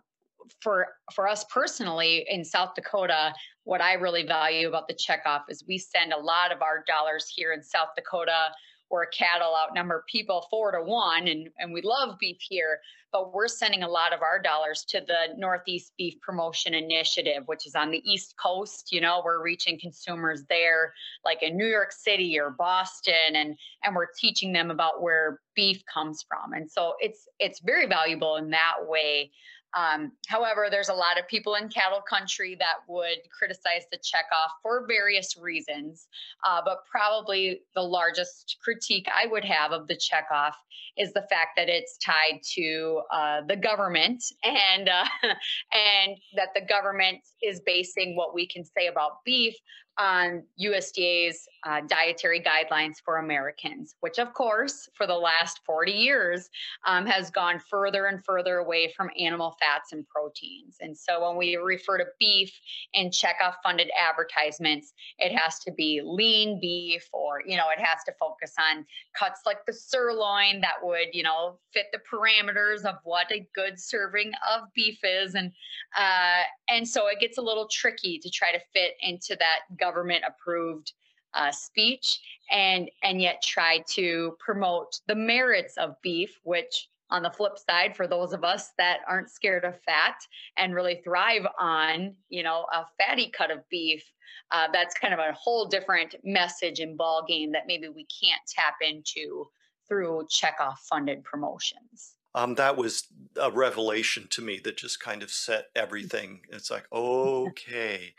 for 0.61 0.87
for 1.13 1.27
us 1.27 1.45
personally 1.45 2.25
in 2.29 2.43
South 2.43 2.73
Dakota, 2.75 3.33
what 3.63 3.81
I 3.81 3.93
really 3.93 4.25
value 4.25 4.67
about 4.67 4.87
the 4.87 4.95
checkoff 4.95 5.41
is 5.49 5.63
we 5.67 5.77
send 5.77 6.13
a 6.13 6.17
lot 6.17 6.51
of 6.51 6.61
our 6.61 6.83
dollars 6.87 7.31
here 7.33 7.53
in 7.53 7.61
South 7.61 7.89
Dakota 7.95 8.51
where 8.89 9.05
cattle 9.07 9.53
outnumber 9.55 10.05
people 10.09 10.47
four 10.49 10.71
to 10.71 10.81
one 10.81 11.27
and, 11.27 11.49
and 11.59 11.73
we 11.73 11.81
love 11.81 12.17
beef 12.19 12.37
here, 12.39 12.79
but 13.11 13.33
we're 13.33 13.47
sending 13.47 13.83
a 13.83 13.87
lot 13.87 14.13
of 14.13 14.21
our 14.21 14.39
dollars 14.39 14.85
to 14.89 14.99
the 14.99 15.35
Northeast 15.37 15.93
Beef 15.97 16.19
Promotion 16.21 16.73
Initiative, 16.73 17.43
which 17.45 17.65
is 17.65 17.75
on 17.75 17.91
the 17.91 18.01
East 18.09 18.35
Coast. 18.41 18.91
You 18.91 19.01
know, 19.01 19.21
we're 19.23 19.41
reaching 19.41 19.79
consumers 19.79 20.43
there, 20.49 20.93
like 21.23 21.41
in 21.41 21.57
New 21.57 21.67
York 21.67 21.91
City 21.91 22.37
or 22.39 22.51
Boston, 22.51 23.35
and 23.35 23.57
and 23.83 23.95
we're 23.95 24.07
teaching 24.17 24.51
them 24.53 24.71
about 24.71 25.01
where 25.01 25.39
beef 25.55 25.81
comes 25.91 26.25
from. 26.27 26.53
And 26.53 26.69
so 26.69 26.95
it's 26.99 27.27
it's 27.39 27.59
very 27.61 27.87
valuable 27.87 28.35
in 28.35 28.49
that 28.51 28.75
way. 28.81 29.31
Um, 29.77 30.11
however, 30.27 30.67
there's 30.71 30.89
a 30.89 30.93
lot 30.93 31.19
of 31.19 31.27
people 31.27 31.55
in 31.55 31.69
cattle 31.69 32.01
country 32.01 32.55
that 32.59 32.77
would 32.87 33.19
criticize 33.37 33.85
the 33.91 33.97
checkoff 33.97 34.49
for 34.63 34.87
various 34.87 35.37
reasons. 35.37 36.07
Uh, 36.45 36.61
but 36.65 36.79
probably 36.89 37.61
the 37.75 37.81
largest 37.81 38.57
critique 38.63 39.07
I 39.13 39.27
would 39.27 39.45
have 39.45 39.71
of 39.71 39.87
the 39.87 39.95
checkoff 39.95 40.53
is 40.97 41.13
the 41.13 41.25
fact 41.29 41.51
that 41.57 41.69
it's 41.69 41.97
tied 41.97 42.41
to 42.55 43.01
uh, 43.13 43.41
the 43.47 43.55
government 43.55 44.23
and 44.43 44.89
uh, 44.89 45.05
and 45.23 46.17
that 46.35 46.49
the 46.55 46.61
government 46.61 47.19
is 47.43 47.61
basing 47.65 48.15
what 48.15 48.33
we 48.33 48.47
can 48.47 48.63
say 48.65 48.87
about 48.87 49.23
beef 49.23 49.55
on 49.99 50.43
USDA's 50.61 51.47
uh, 51.65 51.81
dietary 51.87 52.41
guidelines 52.41 52.95
for 53.03 53.17
Americans, 53.17 53.95
which, 53.99 54.19
of 54.19 54.33
course, 54.33 54.87
for 54.95 55.07
the 55.07 55.15
last 55.15 55.59
40 55.65 55.91
years 55.91 56.49
um, 56.85 57.05
has 57.05 57.29
gone 57.29 57.59
further 57.59 58.05
and 58.05 58.23
further 58.23 58.57
away 58.57 58.93
from 58.95 59.09
animal 59.19 59.55
fats 59.59 59.91
and 59.91 60.07
proteins. 60.07 60.77
And 60.79 60.97
so 60.97 61.27
when 61.27 61.37
we 61.37 61.55
refer 61.55 61.97
to 61.97 62.05
beef 62.19 62.51
in 62.93 63.09
checkoff 63.09 63.55
funded 63.63 63.89
advertisements, 63.99 64.93
it 65.17 65.35
has 65.35 65.59
to 65.59 65.71
be 65.71 66.01
lean 66.03 66.59
beef 66.61 67.07
or, 67.11 67.41
you 67.45 67.57
know, 67.57 67.65
it 67.75 67.83
has 67.83 68.03
to 68.05 68.13
focus 68.19 68.53
on 68.59 68.85
cuts 69.17 69.41
like 69.45 69.65
the 69.65 69.73
sirloin 69.73 70.61
that 70.61 70.75
would, 70.81 71.07
you 71.13 71.23
know, 71.23 71.59
fit 71.73 71.87
the 71.91 71.99
parameters 72.11 72.85
of 72.85 72.95
what 73.03 73.31
a 73.31 73.47
good 73.55 73.79
serving 73.79 74.31
of 74.55 74.61
beef 74.75 74.99
is. 75.03 75.35
And, 75.35 75.51
uh, 75.97 76.43
and 76.69 76.87
so 76.87 77.07
it 77.07 77.19
gets 77.19 77.37
a 77.37 77.41
little 77.41 77.67
tricky 77.67 78.19
to 78.19 78.29
try 78.29 78.51
to 78.51 78.59
fit 78.73 78.93
into 79.01 79.35
that 79.39 79.77
government 79.87 80.23
approved 80.27 80.93
uh, 81.33 81.51
speech 81.51 82.19
and 82.51 82.89
and 83.03 83.21
yet 83.21 83.41
try 83.41 83.79
to 83.87 84.35
promote 84.39 84.99
the 85.07 85.15
merits 85.15 85.75
of 85.77 85.95
beef 86.01 86.39
which 86.43 86.89
on 87.09 87.21
the 87.21 87.31
flip 87.31 87.57
side 87.57 87.95
for 87.95 88.07
those 88.07 88.33
of 88.33 88.43
us 88.43 88.71
that 88.77 88.99
aren't 89.07 89.29
scared 89.29 89.63
of 89.63 89.81
fat 89.83 90.17
and 90.57 90.73
really 90.73 91.01
thrive 91.03 91.45
on 91.59 92.13
you 92.29 92.43
know 92.43 92.65
a 92.73 92.85
fatty 92.97 93.29
cut 93.29 93.51
of 93.51 93.59
beef 93.69 94.03
uh, 94.51 94.67
that's 94.71 94.97
kind 94.97 95.13
of 95.13 95.19
a 95.19 95.33
whole 95.33 95.65
different 95.65 96.15
message 96.23 96.79
and 96.79 96.97
ball 96.97 97.23
game 97.27 97.51
that 97.51 97.67
maybe 97.67 97.89
we 97.89 98.05
can't 98.05 98.41
tap 98.47 98.75
into 98.81 99.45
through 99.87 100.25
checkoff 100.31 100.77
funded 100.89 101.23
promotions. 101.23 102.15
Um, 102.35 102.55
that 102.55 102.77
was 102.77 103.07
a 103.41 103.51
revelation 103.51 104.27
to 104.31 104.41
me 104.41 104.59
that 104.63 104.77
just 104.77 104.99
kind 104.99 105.23
of 105.23 105.31
set 105.31 105.65
everything. 105.75 106.41
It's 106.49 106.69
like 106.71 106.85
okay 106.93 108.13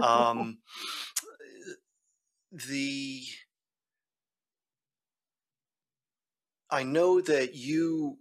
um, 0.00 0.58
the 2.68 3.22
I 6.70 6.84
know 6.84 7.20
that 7.20 7.54
you 7.54 8.16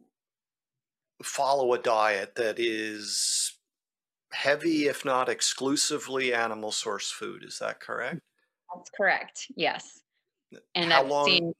follow 1.24 1.74
a 1.74 1.80
diet 1.80 2.36
that 2.36 2.60
is 2.60 3.58
heavy, 4.34 4.88
if 4.88 5.06
not 5.06 5.30
exclusively 5.30 6.34
animal 6.34 6.72
source 6.72 7.10
food. 7.12 7.44
Is 7.46 7.60
that 7.60 7.80
correct? 7.80 8.20
That's 8.76 8.90
correct. 8.90 9.48
Yes. 9.56 10.02
And 10.76 10.92
How 10.92 11.02
I've 11.02 11.08
long... 11.08 11.26
seen 11.26 11.54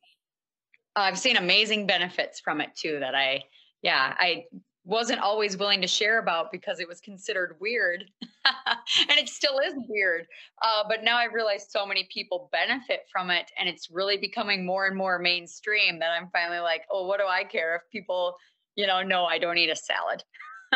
I've 0.96 1.18
seen 1.18 1.38
amazing 1.38 1.88
benefits 1.88 2.42
from 2.42 2.60
it 2.60 2.72
too 2.76 3.00
that 3.00 3.16
I 3.16 3.44
yeah, 3.82 4.14
I 4.18 4.44
wasn't 4.84 5.20
always 5.20 5.58
willing 5.58 5.82
to 5.82 5.88
share 5.88 6.20
about 6.20 6.52
because 6.52 6.80
it 6.80 6.88
was 6.88 7.00
considered 7.00 7.56
weird 7.60 8.06
and 8.46 9.20
it 9.20 9.30
still 9.30 9.60
is 9.60 9.74
weird 9.88 10.26
uh, 10.64 10.84
but 10.88 11.04
now 11.04 11.18
i 11.18 11.26
realize 11.26 11.68
so 11.70 11.86
many 11.86 12.08
people 12.12 12.50
benefit 12.52 13.02
from 13.12 13.30
it 13.30 13.52
and 13.60 13.70
it's 13.70 13.92
really 13.92 14.18
becoming 14.18 14.66
more 14.66 14.88
and 14.88 14.98
more 14.98 15.20
mainstream 15.20 16.00
that 16.00 16.10
i'm 16.12 16.30
finally 16.32 16.60
like 16.60 16.82
oh 16.92 17.06
what 17.06 17.20
do 17.20 17.26
i 17.28 17.44
care 17.44 17.76
if 17.76 17.82
people 17.92 18.36
you 18.76 18.88
know 18.88 19.04
know 19.04 19.26
i 19.26 19.38
don't 19.38 19.58
eat 19.58 19.70
a 19.70 19.76
salad 19.76 20.24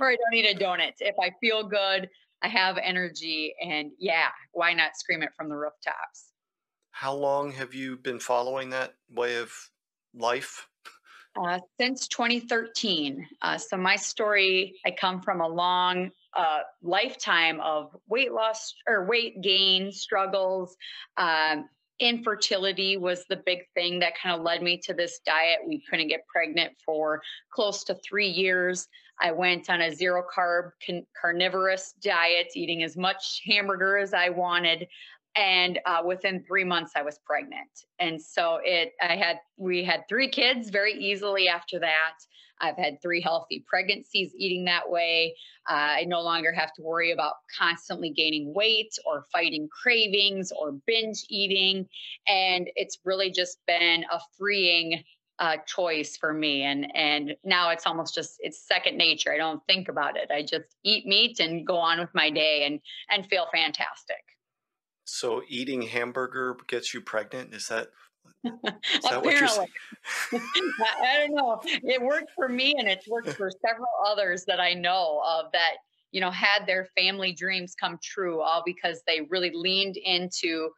or 0.00 0.10
i 0.10 0.16
don't 0.16 0.34
eat 0.34 0.46
a 0.46 0.58
donut? 0.58 0.92
If 1.00 1.16
i 1.20 1.30
feel 1.40 1.68
good 1.68 2.08
i 2.42 2.48
have 2.48 2.78
energy 2.78 3.54
and 3.62 3.90
yeah 3.98 4.28
why 4.52 4.72
not 4.72 4.96
scream 4.96 5.22
it 5.22 5.30
from 5.36 5.48
the 5.48 5.56
rooftops? 5.56 6.30
How 6.92 7.12
long 7.12 7.50
have 7.52 7.74
you 7.74 7.96
been 7.96 8.20
following 8.20 8.70
that 8.70 8.94
way 9.10 9.36
of 9.36 9.52
life 10.14 10.68
uh, 11.36 11.58
since 11.80 12.08
2013. 12.08 13.26
Uh, 13.42 13.58
so 13.58 13.76
my 13.76 13.96
story, 13.96 14.74
I 14.86 14.90
come 14.90 15.20
from 15.20 15.40
a 15.40 15.48
long 15.48 16.10
uh, 16.34 16.60
lifetime 16.82 17.60
of 17.60 17.94
weight 18.08 18.32
loss 18.32 18.74
or 18.86 19.06
weight 19.06 19.40
gain 19.42 19.92
struggles. 19.92 20.76
Um, 21.16 21.68
infertility 22.00 22.96
was 22.96 23.24
the 23.28 23.40
big 23.46 23.60
thing 23.74 24.00
that 24.00 24.14
kind 24.20 24.34
of 24.34 24.42
led 24.42 24.62
me 24.62 24.78
to 24.78 24.94
this 24.94 25.20
diet. 25.24 25.60
We 25.66 25.82
couldn't 25.88 26.08
get 26.08 26.26
pregnant 26.26 26.72
for 26.84 27.22
close 27.52 27.84
to 27.84 27.94
three 27.94 28.28
years. 28.28 28.88
I 29.20 29.30
went 29.30 29.70
on 29.70 29.80
a 29.80 29.94
zero 29.94 30.24
carb 30.36 30.70
carnivorous 31.20 31.94
diet, 32.02 32.48
eating 32.56 32.82
as 32.82 32.96
much 32.96 33.42
hamburger 33.46 33.96
as 33.96 34.12
I 34.12 34.28
wanted 34.30 34.88
and 35.36 35.80
uh, 35.86 36.02
within 36.04 36.44
three 36.46 36.64
months 36.64 36.92
i 36.96 37.02
was 37.02 37.18
pregnant. 37.24 37.86
And 37.98 38.20
so 38.20 38.60
it 38.62 38.92
i 39.02 39.16
had 39.16 39.38
we 39.56 39.84
had 39.84 40.08
three 40.08 40.28
kids 40.28 40.70
very 40.70 40.92
easily 40.94 41.48
after 41.48 41.78
that. 41.80 42.14
I've 42.60 42.76
had 42.76 43.02
three 43.02 43.20
healthy 43.20 43.64
pregnancies 43.66 44.32
eating 44.36 44.64
that 44.66 44.88
way. 44.88 45.34
Uh, 45.68 45.98
i 46.00 46.04
no 46.04 46.20
longer 46.20 46.52
have 46.52 46.72
to 46.74 46.82
worry 46.82 47.12
about 47.12 47.34
constantly 47.58 48.10
gaining 48.10 48.54
weight 48.54 48.92
or 49.06 49.26
fighting 49.32 49.68
cravings 49.82 50.52
or 50.52 50.72
binge 50.86 51.24
eating. 51.28 51.88
And 52.28 52.68
it's 52.76 52.98
really 53.04 53.30
just 53.30 53.58
been 53.66 54.04
a 54.10 54.20
freeing 54.38 55.02
uh, 55.40 55.56
choice 55.66 56.16
for 56.16 56.32
me. 56.32 56.62
And 56.62 56.86
and 56.94 57.34
now 57.44 57.70
it's 57.70 57.86
almost 57.86 58.14
just 58.14 58.36
it's 58.38 58.66
second 58.66 58.96
nature. 58.96 59.32
I 59.32 59.36
don't 59.36 59.64
think 59.66 59.88
about 59.88 60.16
it. 60.16 60.30
I 60.30 60.42
just 60.42 60.76
eat 60.84 61.06
meat 61.06 61.40
and 61.40 61.66
go 61.66 61.76
on 61.76 61.98
with 61.98 62.14
my 62.14 62.30
day 62.30 62.64
and 62.66 62.80
and 63.10 63.26
feel 63.26 63.46
fantastic 63.52 64.33
so 65.04 65.42
eating 65.48 65.82
hamburger 65.82 66.56
gets 66.66 66.94
you 66.94 67.00
pregnant? 67.00 67.54
Is 67.54 67.68
that 67.68 67.88
is 68.44 69.04
Apparently. 69.04 69.66
I 70.32 71.18
don't 71.18 71.34
know. 71.34 71.60
It 71.64 72.00
worked 72.00 72.32
for 72.34 72.48
me 72.48 72.74
and 72.78 72.88
it's 72.88 73.08
worked 73.08 73.30
for 73.30 73.50
several 73.66 73.88
others 74.06 74.44
that 74.46 74.60
I 74.60 74.74
know 74.74 75.22
of 75.26 75.46
that, 75.52 75.76
you 76.12 76.20
know, 76.20 76.30
had 76.30 76.66
their 76.66 76.86
family 76.96 77.32
dreams 77.32 77.74
come 77.74 77.98
true 78.02 78.40
all 78.40 78.62
because 78.64 79.02
they 79.06 79.22
really 79.30 79.50
leaned 79.54 79.96
into 79.96 80.70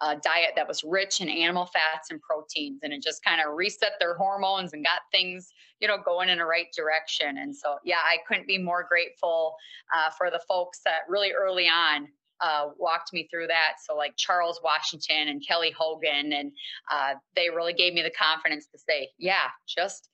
a 0.00 0.16
diet 0.16 0.52
that 0.56 0.66
was 0.66 0.82
rich 0.82 1.20
in 1.20 1.28
animal 1.28 1.66
fats 1.66 2.10
and 2.10 2.20
proteins 2.20 2.80
and 2.82 2.92
it 2.92 3.00
just 3.00 3.24
kind 3.24 3.40
of 3.40 3.54
reset 3.54 3.92
their 4.00 4.16
hormones 4.16 4.72
and 4.72 4.84
got 4.84 5.02
things, 5.12 5.52
you 5.80 5.86
know, 5.86 5.96
going 6.04 6.28
in 6.28 6.38
the 6.38 6.44
right 6.44 6.66
direction. 6.76 7.38
And 7.38 7.54
so, 7.54 7.76
yeah, 7.84 8.02
I 8.04 8.16
couldn't 8.26 8.48
be 8.48 8.58
more 8.58 8.84
grateful 8.88 9.54
uh, 9.96 10.10
for 10.10 10.28
the 10.28 10.40
folks 10.48 10.80
that 10.84 11.02
really 11.08 11.30
early 11.32 11.68
on 11.68 12.08
uh, 12.42 12.68
walked 12.76 13.12
me 13.12 13.28
through 13.30 13.46
that. 13.46 13.74
So, 13.86 13.96
like 13.96 14.16
Charles 14.16 14.60
Washington 14.62 15.28
and 15.28 15.46
Kelly 15.46 15.70
Hogan, 15.70 16.32
and 16.32 16.52
uh, 16.90 17.14
they 17.36 17.48
really 17.48 17.72
gave 17.72 17.94
me 17.94 18.02
the 18.02 18.10
confidence 18.10 18.66
to 18.72 18.78
say, 18.78 19.08
yeah, 19.18 19.48
just 19.66 20.08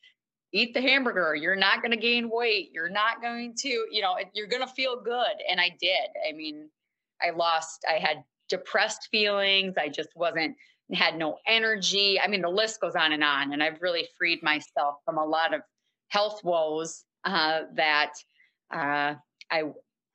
eat 0.53 0.75
the 0.75 0.81
hamburger. 0.81 1.35
You're 1.35 1.57
not 1.57 1.83
going 1.83 1.91
to 1.91 1.99
gain 1.99 2.31
weight. 2.31 2.71
You're 2.73 2.89
not 2.89 3.21
going 3.21 3.55
to, 3.59 3.69
you 3.69 4.03
know, 4.03 4.17
you're 4.35 4.47
going 4.47 4.67
to 4.67 4.73
feel 4.73 5.01
good. 5.01 5.35
And 5.51 5.61
I 5.61 5.71
did. 5.81 6.09
I 6.29 6.33
mean, 6.33 6.69
I 7.23 7.31
lost, 7.31 7.85
I 7.89 7.99
had 7.99 8.25
depressed 8.49 9.09
feelings. 9.11 9.75
I 9.77 9.89
just 9.89 10.11
wasn't, 10.17 10.57
had 10.93 11.19
no 11.19 11.37
energy. 11.47 12.19
I 12.19 12.29
mean, 12.29 12.41
the 12.41 12.49
list 12.49 12.81
goes 12.81 12.95
on 12.95 13.13
and 13.13 13.23
on. 13.23 13.53
And 13.53 13.63
I've 13.63 13.83
really 13.83 14.09
freed 14.17 14.43
myself 14.43 14.97
from 15.05 15.19
a 15.19 15.25
lot 15.25 15.53
of 15.53 15.61
health 16.09 16.41
woes 16.43 17.05
uh, 17.25 17.63
that 17.75 18.13
uh, 18.73 19.15
I 19.51 19.63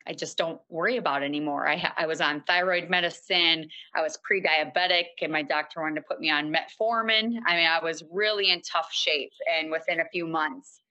I 0.08 0.14
just 0.14 0.38
don't 0.38 0.60
worry 0.70 0.98
about 0.98 1.24
anymore. 1.24 1.68
I, 1.68 1.92
I 1.98 2.06
was 2.06 2.20
on 2.22 2.44
thyroid 2.46 2.90
medicine. 2.90 3.70
I 3.96 4.02
was 4.02 4.18
pre-diabetic, 4.24 5.06
and 5.22 5.32
my 5.32 5.42
doctor 5.42 5.82
wanted 5.82 5.96
to 5.96 6.02
put 6.02 6.20
me 6.20 6.30
on 6.30 6.54
metformin. 6.54 7.38
I 7.48 7.56
mean, 7.56 7.68
I 7.68 7.80
was 7.82 8.04
really 8.12 8.52
in 8.52 8.62
tough 8.62 8.90
shape, 8.92 9.32
and 9.58 9.72
within 9.72 10.02
a 10.02 10.10
few 10.12 10.28
months, 10.28 10.82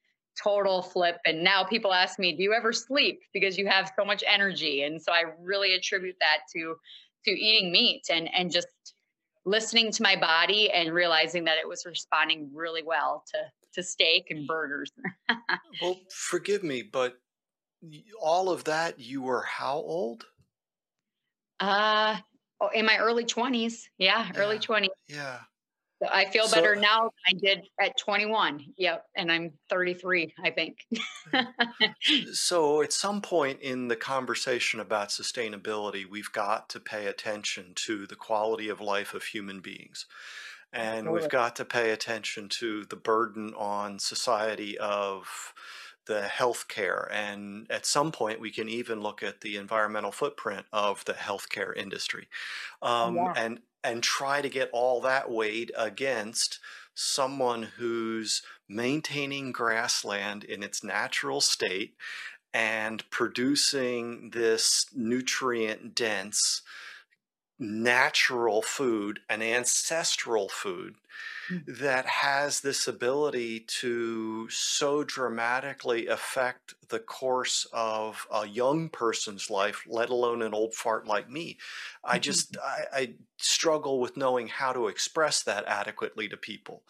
total 0.42 0.82
flip. 0.82 1.18
And 1.26 1.44
now 1.44 1.64
people 1.64 1.92
ask 1.92 2.18
me, 2.18 2.34
"Do 2.34 2.42
you 2.42 2.54
ever 2.54 2.72
sleep 2.72 3.20
because 3.32 3.58
you 3.58 3.66
have 3.66 3.92
so 3.98 4.04
much 4.04 4.24
energy?" 4.26 4.82
And 4.82 5.00
so 5.00 5.12
I 5.12 5.24
really 5.40 5.74
attribute 5.74 6.16
that 6.20 6.38
to 6.54 6.76
to 7.24 7.30
eating 7.30 7.70
meat 7.70 8.06
and 8.10 8.32
and 8.34 8.50
just 8.50 8.68
listening 9.44 9.90
to 9.92 10.02
my 10.02 10.16
body 10.16 10.70
and 10.70 10.92
realizing 10.92 11.44
that 11.44 11.58
it 11.58 11.68
was 11.68 11.84
responding 11.84 12.50
really 12.54 12.82
well 12.82 13.24
to 13.32 13.38
to 13.74 13.82
steak 13.82 14.26
and 14.30 14.46
burgers. 14.46 14.90
well, 15.82 15.96
forgive 16.10 16.62
me, 16.62 16.82
but 16.82 17.14
all 18.20 18.50
of 18.50 18.64
that, 18.64 18.98
you 18.98 19.22
were 19.22 19.42
how 19.42 19.76
old? 19.76 20.26
Uh, 21.60 22.16
oh, 22.60 22.68
in 22.74 22.86
my 22.86 22.98
early 22.98 23.24
20s. 23.24 23.84
Yeah, 23.98 24.26
yeah 24.34 24.40
early 24.40 24.58
20s. 24.58 24.88
Yeah. 25.08 25.38
So 26.02 26.08
I 26.10 26.24
feel 26.24 26.48
so, 26.48 26.56
better 26.56 26.74
now 26.74 27.02
than 27.02 27.12
I 27.28 27.32
did 27.34 27.68
at 27.80 27.96
21. 27.96 28.64
Yep. 28.76 29.04
And 29.16 29.30
I'm 29.30 29.52
33, 29.70 30.34
I 30.42 30.50
think. 30.50 30.78
so 32.32 32.82
at 32.82 32.92
some 32.92 33.20
point 33.20 33.60
in 33.60 33.86
the 33.86 33.94
conversation 33.94 34.80
about 34.80 35.10
sustainability, 35.10 36.04
we've 36.04 36.32
got 36.32 36.68
to 36.70 36.80
pay 36.80 37.06
attention 37.06 37.72
to 37.86 38.06
the 38.08 38.16
quality 38.16 38.68
of 38.68 38.80
life 38.80 39.14
of 39.14 39.22
human 39.22 39.60
beings. 39.60 40.06
And 40.72 41.12
we've 41.12 41.28
got 41.28 41.54
to 41.56 41.66
pay 41.66 41.90
attention 41.90 42.48
to 42.48 42.84
the 42.86 42.96
burden 42.96 43.52
on 43.54 43.98
society 43.98 44.78
of 44.78 45.52
the 46.06 46.22
healthcare. 46.22 47.08
And 47.10 47.66
at 47.70 47.86
some 47.86 48.12
point, 48.12 48.40
we 48.40 48.50
can 48.50 48.68
even 48.68 49.00
look 49.00 49.22
at 49.22 49.40
the 49.40 49.56
environmental 49.56 50.12
footprint 50.12 50.66
of 50.72 51.04
the 51.04 51.14
healthcare 51.14 51.76
industry 51.76 52.28
um, 52.80 53.16
yeah. 53.16 53.32
and, 53.36 53.60
and 53.84 54.02
try 54.02 54.40
to 54.40 54.48
get 54.48 54.70
all 54.72 55.00
that 55.02 55.30
weighed 55.30 55.72
against 55.76 56.58
someone 56.94 57.62
who's 57.62 58.42
maintaining 58.68 59.52
grassland 59.52 60.44
in 60.44 60.62
its 60.62 60.84
natural 60.84 61.40
state 61.40 61.94
and 62.54 63.08
producing 63.10 64.30
this 64.30 64.86
nutrient 64.94 65.94
dense 65.94 66.62
natural 67.58 68.60
food, 68.60 69.20
an 69.28 69.40
ancestral 69.40 70.48
food. 70.48 70.96
That 71.66 72.06
has 72.06 72.60
this 72.60 72.86
ability 72.86 73.60
to 73.60 74.48
so 74.48 75.04
dramatically 75.04 76.06
affect 76.06 76.74
the 76.88 76.98
course 76.98 77.66
of 77.72 78.26
a 78.32 78.46
young 78.46 78.88
person's 78.88 79.50
life, 79.50 79.84
let 79.86 80.10
alone 80.10 80.42
an 80.42 80.54
old 80.54 80.74
fart 80.74 81.06
like 81.06 81.28
me. 81.28 81.58
I 82.04 82.14
mm-hmm. 82.14 82.22
just 82.22 82.56
I, 82.58 82.84
I 82.92 83.14
struggle 83.38 84.00
with 84.00 84.16
knowing 84.16 84.48
how 84.48 84.72
to 84.72 84.88
express 84.88 85.42
that 85.42 85.64
adequately 85.66 86.28
to 86.28 86.36
people. 86.36 86.82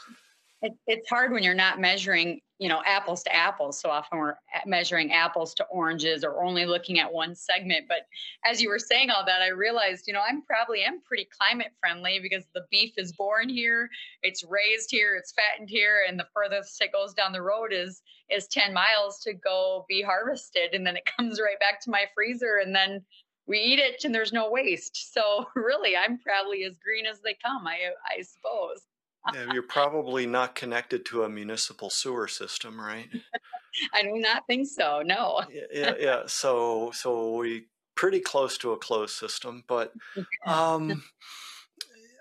It, 0.62 0.74
it's 0.86 1.08
hard 1.08 1.32
when 1.32 1.42
you're 1.42 1.54
not 1.54 1.80
measuring, 1.80 2.40
you 2.58 2.68
know, 2.68 2.82
apples 2.86 3.24
to 3.24 3.34
apples. 3.34 3.80
So 3.80 3.90
often 3.90 4.18
we're 4.18 4.36
measuring 4.64 5.12
apples 5.12 5.54
to 5.54 5.64
oranges 5.64 6.22
or 6.22 6.44
only 6.44 6.66
looking 6.66 7.00
at 7.00 7.12
one 7.12 7.34
segment. 7.34 7.86
But 7.88 8.06
as 8.44 8.62
you 8.62 8.68
were 8.68 8.78
saying 8.78 9.10
all 9.10 9.24
that, 9.26 9.42
I 9.42 9.48
realized, 9.48 10.06
you 10.06 10.12
know, 10.12 10.22
I'm 10.26 10.42
probably 10.42 10.84
am 10.84 11.00
pretty 11.02 11.28
climate 11.36 11.72
friendly 11.80 12.20
because 12.22 12.44
the 12.54 12.64
beef 12.70 12.92
is 12.96 13.12
born 13.12 13.48
here, 13.48 13.90
it's 14.22 14.44
raised 14.44 14.90
here, 14.92 15.16
it's 15.16 15.32
fattened 15.32 15.68
here, 15.68 16.04
and 16.08 16.18
the 16.18 16.28
furthest 16.32 16.80
it 16.80 16.92
goes 16.92 17.12
down 17.12 17.32
the 17.32 17.42
road 17.42 17.72
is 17.72 18.00
is 18.30 18.46
10 18.46 18.72
miles 18.72 19.18
to 19.24 19.34
go 19.34 19.84
be 19.88 20.00
harvested, 20.00 20.74
and 20.74 20.86
then 20.86 20.96
it 20.96 21.10
comes 21.18 21.40
right 21.40 21.58
back 21.58 21.80
to 21.80 21.90
my 21.90 22.04
freezer, 22.14 22.60
and 22.62 22.74
then 22.74 23.04
we 23.48 23.58
eat 23.58 23.80
it 23.80 24.04
and 24.04 24.14
there's 24.14 24.32
no 24.32 24.48
waste. 24.48 25.12
So 25.12 25.46
really, 25.56 25.96
I'm 25.96 26.18
probably 26.18 26.62
as 26.62 26.78
green 26.78 27.06
as 27.06 27.20
they 27.20 27.36
come, 27.44 27.66
I 27.66 27.90
I 28.16 28.22
suppose 28.22 28.86
yeah, 29.34 29.52
you're 29.52 29.62
probably 29.62 30.26
not 30.26 30.54
connected 30.54 31.04
to 31.06 31.24
a 31.24 31.28
municipal 31.28 31.90
sewer 31.90 32.28
system, 32.28 32.80
right? 32.80 33.08
I 33.94 34.02
do 34.02 34.14
not 34.16 34.46
think 34.46 34.68
so. 34.68 35.02
No. 35.04 35.42
yeah, 35.72 35.94
yeah. 35.98 36.22
So, 36.26 36.90
so 36.92 37.36
we 37.36 37.66
pretty 37.94 38.20
close 38.20 38.58
to 38.58 38.72
a 38.72 38.76
closed 38.76 39.14
system, 39.14 39.64
but 39.66 39.92
um, 40.46 41.02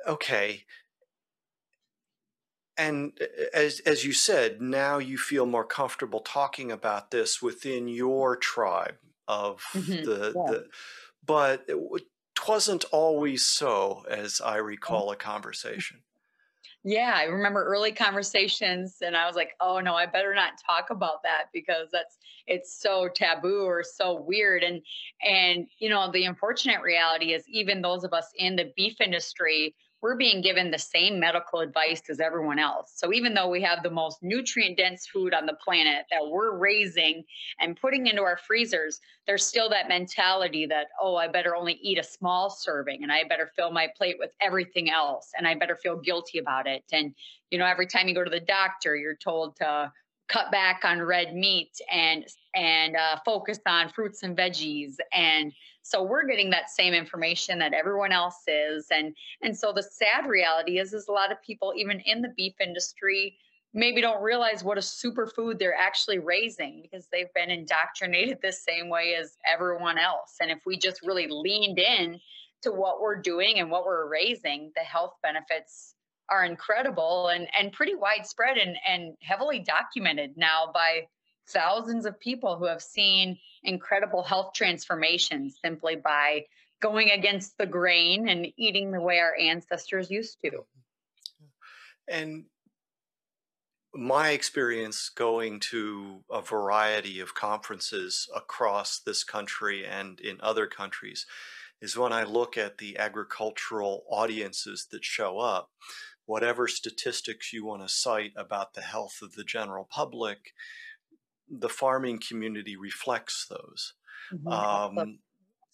okay. 0.07 0.63
And 2.77 3.13
as 3.53 3.79
as 3.81 4.05
you 4.05 4.13
said, 4.13 4.61
now 4.61 4.97
you 4.97 5.17
feel 5.17 5.45
more 5.45 5.65
comfortable 5.65 6.21
talking 6.21 6.71
about 6.71 7.11
this 7.11 7.41
within 7.41 7.87
your 7.87 8.35
tribe 8.35 8.95
of 9.27 9.63
mm-hmm. 9.73 10.03
the 10.03 10.33
yeah. 10.35 10.51
the, 10.51 10.67
but 11.25 11.65
it 11.67 11.77
wasn't 12.47 12.85
always 12.91 13.45
so, 13.45 14.03
as 14.09 14.41
I 14.41 14.57
recall 14.57 15.11
a 15.11 15.15
conversation. 15.15 15.99
Yeah, 16.83 17.13
I 17.15 17.25
remember 17.25 17.63
early 17.63 17.91
conversations 17.91 18.97
and 19.01 19.15
I 19.15 19.27
was 19.27 19.35
like, 19.35 19.51
"Oh 19.59 19.79
no, 19.79 19.93
I 19.93 20.07
better 20.07 20.33
not 20.33 20.53
talk 20.65 20.89
about 20.89 21.21
that 21.23 21.45
because 21.53 21.89
that's 21.91 22.17
it's 22.47 22.73
so 22.81 23.07
taboo 23.07 23.65
or 23.65 23.83
so 23.83 24.19
weird." 24.19 24.63
And 24.63 24.81
and 25.21 25.67
you 25.77 25.89
know, 25.89 26.11
the 26.11 26.25
unfortunate 26.25 26.81
reality 26.81 27.33
is 27.33 27.47
even 27.47 27.81
those 27.83 28.03
of 28.03 28.13
us 28.13 28.31
in 28.35 28.55
the 28.55 28.71
beef 28.75 28.99
industry 28.99 29.75
we're 30.01 30.15
being 30.15 30.41
given 30.41 30.71
the 30.71 30.79
same 30.79 31.19
medical 31.19 31.59
advice 31.59 32.01
as 32.09 32.19
everyone 32.19 32.59
else. 32.59 32.93
So 32.95 33.13
even 33.13 33.33
though 33.33 33.49
we 33.49 33.61
have 33.61 33.83
the 33.83 33.89
most 33.89 34.23
nutrient 34.23 34.77
dense 34.77 35.07
food 35.07 35.33
on 35.33 35.45
the 35.45 35.57
planet 35.63 36.05
that 36.11 36.27
we're 36.27 36.57
raising 36.57 37.23
and 37.59 37.79
putting 37.79 38.07
into 38.07 38.23
our 38.23 38.37
freezers, 38.37 38.99
there's 39.27 39.45
still 39.45 39.69
that 39.69 39.87
mentality 39.87 40.65
that, 40.65 40.87
oh, 40.99 41.15
I 41.15 41.27
better 41.27 41.55
only 41.55 41.73
eat 41.81 41.99
a 41.99 42.03
small 42.03 42.49
serving 42.49 43.03
and 43.03 43.11
I 43.11 43.23
better 43.29 43.51
fill 43.55 43.71
my 43.71 43.87
plate 43.95 44.15
with 44.17 44.31
everything 44.41 44.89
else 44.89 45.31
and 45.37 45.47
I 45.47 45.55
better 45.55 45.75
feel 45.75 45.97
guilty 45.97 46.39
about 46.39 46.67
it. 46.67 46.83
And, 46.91 47.13
you 47.51 47.59
know, 47.59 47.65
every 47.65 47.87
time 47.87 48.07
you 48.07 48.15
go 48.15 48.23
to 48.23 48.29
the 48.29 48.39
doctor, 48.39 48.95
you're 48.95 49.15
told 49.15 49.57
to 49.57 49.91
cut 50.31 50.51
back 50.51 50.81
on 50.83 51.01
red 51.01 51.35
meat 51.35 51.71
and 51.91 52.25
and 52.55 52.95
uh, 52.95 53.17
focus 53.25 53.59
on 53.65 53.89
fruits 53.89 54.23
and 54.23 54.35
veggies. 54.37 54.95
And 55.13 55.51
so 55.83 56.03
we're 56.03 56.25
getting 56.25 56.49
that 56.51 56.69
same 56.69 56.93
information 56.93 57.59
that 57.59 57.73
everyone 57.73 58.11
else 58.11 58.41
is. 58.47 58.87
And 58.91 59.15
and 59.41 59.57
so 59.57 59.73
the 59.73 59.83
sad 59.83 60.27
reality 60.27 60.79
is 60.79 60.93
is 60.93 61.07
a 61.07 61.11
lot 61.11 61.31
of 61.31 61.41
people 61.41 61.73
even 61.75 61.99
in 62.05 62.21
the 62.21 62.33
beef 62.35 62.53
industry 62.59 63.37
maybe 63.73 64.01
don't 64.01 64.21
realize 64.21 64.63
what 64.63 64.77
a 64.77 64.81
superfood 64.81 65.57
they're 65.57 65.77
actually 65.77 66.19
raising 66.19 66.81
because 66.81 67.07
they've 67.11 67.33
been 67.33 67.49
indoctrinated 67.49 68.37
the 68.41 68.51
same 68.51 68.89
way 68.89 69.15
as 69.15 69.37
everyone 69.51 69.97
else. 69.97 70.35
And 70.41 70.51
if 70.51 70.59
we 70.65 70.77
just 70.77 71.01
really 71.05 71.27
leaned 71.29 71.79
in 71.79 72.19
to 72.63 72.71
what 72.71 73.01
we're 73.01 73.21
doing 73.21 73.59
and 73.59 73.71
what 73.71 73.85
we're 73.85 74.09
raising 74.09 74.71
the 74.75 74.81
health 74.81 75.13
benefits 75.23 75.95
are 76.31 76.45
incredible 76.45 77.27
and, 77.27 77.47
and 77.59 77.73
pretty 77.73 77.93
widespread 77.93 78.57
and, 78.57 78.77
and 78.87 79.15
heavily 79.21 79.59
documented 79.59 80.37
now 80.37 80.71
by 80.73 81.07
thousands 81.49 82.05
of 82.05 82.19
people 82.19 82.57
who 82.57 82.65
have 82.65 82.81
seen 82.81 83.37
incredible 83.63 84.23
health 84.23 84.53
transformations 84.55 85.57
simply 85.63 85.97
by 85.97 86.45
going 86.81 87.11
against 87.11 87.57
the 87.57 87.65
grain 87.65 88.29
and 88.29 88.47
eating 88.57 88.91
the 88.91 89.01
way 89.01 89.19
our 89.19 89.35
ancestors 89.35 90.09
used 90.09 90.37
to. 90.43 90.65
And 92.07 92.45
my 93.93 94.29
experience 94.29 95.09
going 95.13 95.59
to 95.59 96.23
a 96.31 96.41
variety 96.41 97.19
of 97.19 97.35
conferences 97.35 98.29
across 98.33 98.99
this 98.99 99.23
country 99.23 99.85
and 99.85 100.19
in 100.21 100.37
other 100.41 100.65
countries 100.65 101.25
is 101.81 101.97
when 101.97 102.13
I 102.13 102.23
look 102.23 102.57
at 102.57 102.77
the 102.77 102.97
agricultural 102.97 104.03
audiences 104.09 104.87
that 104.91 105.03
show 105.03 105.39
up 105.39 105.69
whatever 106.25 106.67
statistics 106.67 107.51
you 107.53 107.65
want 107.65 107.81
to 107.81 107.89
cite 107.89 108.33
about 108.35 108.73
the 108.73 108.81
health 108.81 109.19
of 109.21 109.33
the 109.33 109.43
general 109.43 109.87
public, 109.89 110.53
the 111.49 111.69
farming 111.69 112.19
community 112.19 112.75
reflects 112.75 113.45
those. 113.49 113.93
Mm-hmm. 114.33 114.47
Um, 114.47 115.19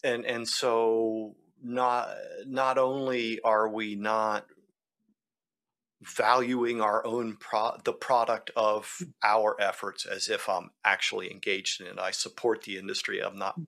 and 0.03 0.25
and 0.25 0.47
so 0.47 1.35
not 1.63 2.09
not 2.45 2.77
only 2.77 3.39
are 3.41 3.67
we 3.67 3.95
not 3.95 4.45
valuing 6.01 6.79
our 6.79 7.05
own 7.05 7.35
pro- 7.37 7.77
the 7.83 7.93
product 7.93 8.51
of 8.55 8.97
Mm. 9.01 9.13
our 9.23 9.59
efforts 9.59 10.05
as 10.05 10.29
if 10.29 10.47
I'm 10.47 10.71
actually 10.83 11.31
engaged 11.31 11.81
in 11.81 11.87
it. 11.87 11.99
I 11.99 12.11
support 12.11 12.63
the 12.63 12.77
industry. 12.77 13.19
I'm 13.19 13.37
not, 13.37 13.59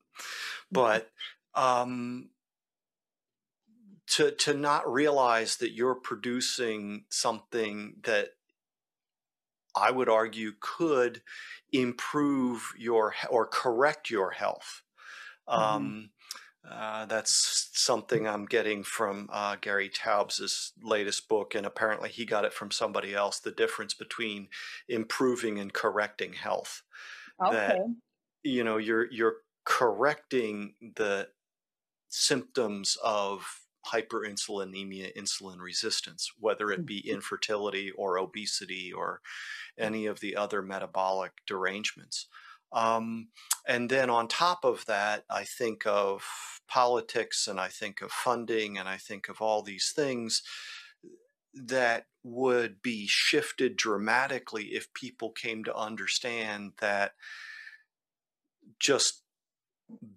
but 0.72 1.10
um, 1.56 2.30
to 4.10 4.32
to 4.32 4.54
not 4.54 4.92
realize 4.92 5.58
that 5.58 5.72
you're 5.74 5.96
producing 5.96 7.06
something 7.10 7.96
that 8.04 8.32
I 9.76 9.92
would 9.92 10.10
argue 10.10 10.54
could 10.60 11.22
improve 11.72 12.74
your 12.78 13.14
or 13.30 13.46
correct 13.48 14.10
your 14.10 14.32
health. 14.32 14.82
Mhm. 15.54 15.90
Um, 15.90 16.12
uh, 16.68 17.06
that's 17.08 17.70
something 17.74 18.28
I'm 18.28 18.46
getting 18.46 18.84
from 18.84 19.30
uh, 19.32 19.58
Gary 19.58 19.90
Taubes' 19.90 20.74
latest 20.82 21.30
book, 21.30 21.56
and 21.56 21.66
apparently 21.66 22.10
he 22.10 22.26
got 22.26 22.46
it 22.46 22.54
from 22.54 22.72
somebody 22.72 23.16
else. 23.16 23.40
The 23.40 23.52
difference 23.52 23.94
between 23.94 24.50
improving 24.90 25.60
and 25.60 25.74
correcting 25.74 26.34
health. 26.34 26.84
That 27.50 27.80
Okay. 27.80 27.96
you 28.44 28.64
know 28.64 28.78
you're 28.78 29.12
you're 29.12 29.38
correcting 29.66 30.76
the 30.96 31.32
symptoms 32.10 32.98
of 33.04 33.68
hyperinsulinemia, 33.88 35.16
insulin 35.16 35.60
resistance, 35.60 36.32
whether 36.40 36.72
it 36.72 36.86
be 36.86 37.10
infertility 37.10 37.92
or 37.92 38.18
obesity 38.18 38.92
or 38.92 39.22
any 39.78 40.06
of 40.06 40.20
the 40.20 40.36
other 40.36 40.62
metabolic 40.62 41.32
derangements. 41.48 42.28
Um, 42.72 43.30
and 43.68 43.90
then 43.90 44.10
on 44.10 44.28
top 44.28 44.64
of 44.64 44.86
that, 44.86 45.24
I 45.30 45.44
think 45.44 45.86
of 45.86 46.24
politics 46.68 47.48
and 47.48 47.60
I 47.60 47.68
think 47.68 48.02
of 48.02 48.12
funding 48.12 48.78
and 48.78 48.88
I 48.88 48.98
think 48.98 49.28
of 49.28 49.42
all 49.42 49.64
these 49.64 49.92
things 49.96 50.44
that 51.54 52.06
would 52.24 52.82
be 52.82 53.08
shifted 53.08 53.76
dramatically 53.76 54.66
if 54.66 54.94
people 54.94 55.32
came 55.32 55.64
to 55.64 55.76
understand 55.76 56.74
that 56.80 57.14
just 58.80 59.19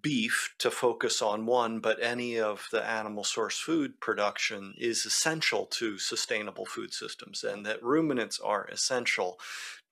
beef 0.02 0.54
to 0.58 0.70
focus 0.70 1.22
on 1.22 1.46
one, 1.46 1.80
but 1.80 2.02
any 2.02 2.38
of 2.38 2.66
the 2.72 2.84
animal 2.84 3.24
source 3.24 3.58
food 3.58 4.00
production 4.00 4.74
is 4.78 5.06
essential 5.06 5.66
to 5.66 5.98
sustainable 5.98 6.66
food 6.66 6.92
systems, 6.92 7.44
and 7.44 7.64
that 7.66 7.82
ruminants 7.82 8.38
are 8.40 8.66
essential 8.66 9.38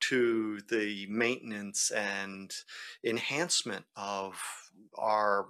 to 0.01 0.61
the 0.69 1.07
maintenance 1.07 1.91
and 1.91 2.53
enhancement 3.03 3.85
of 3.95 4.71
our 4.95 5.49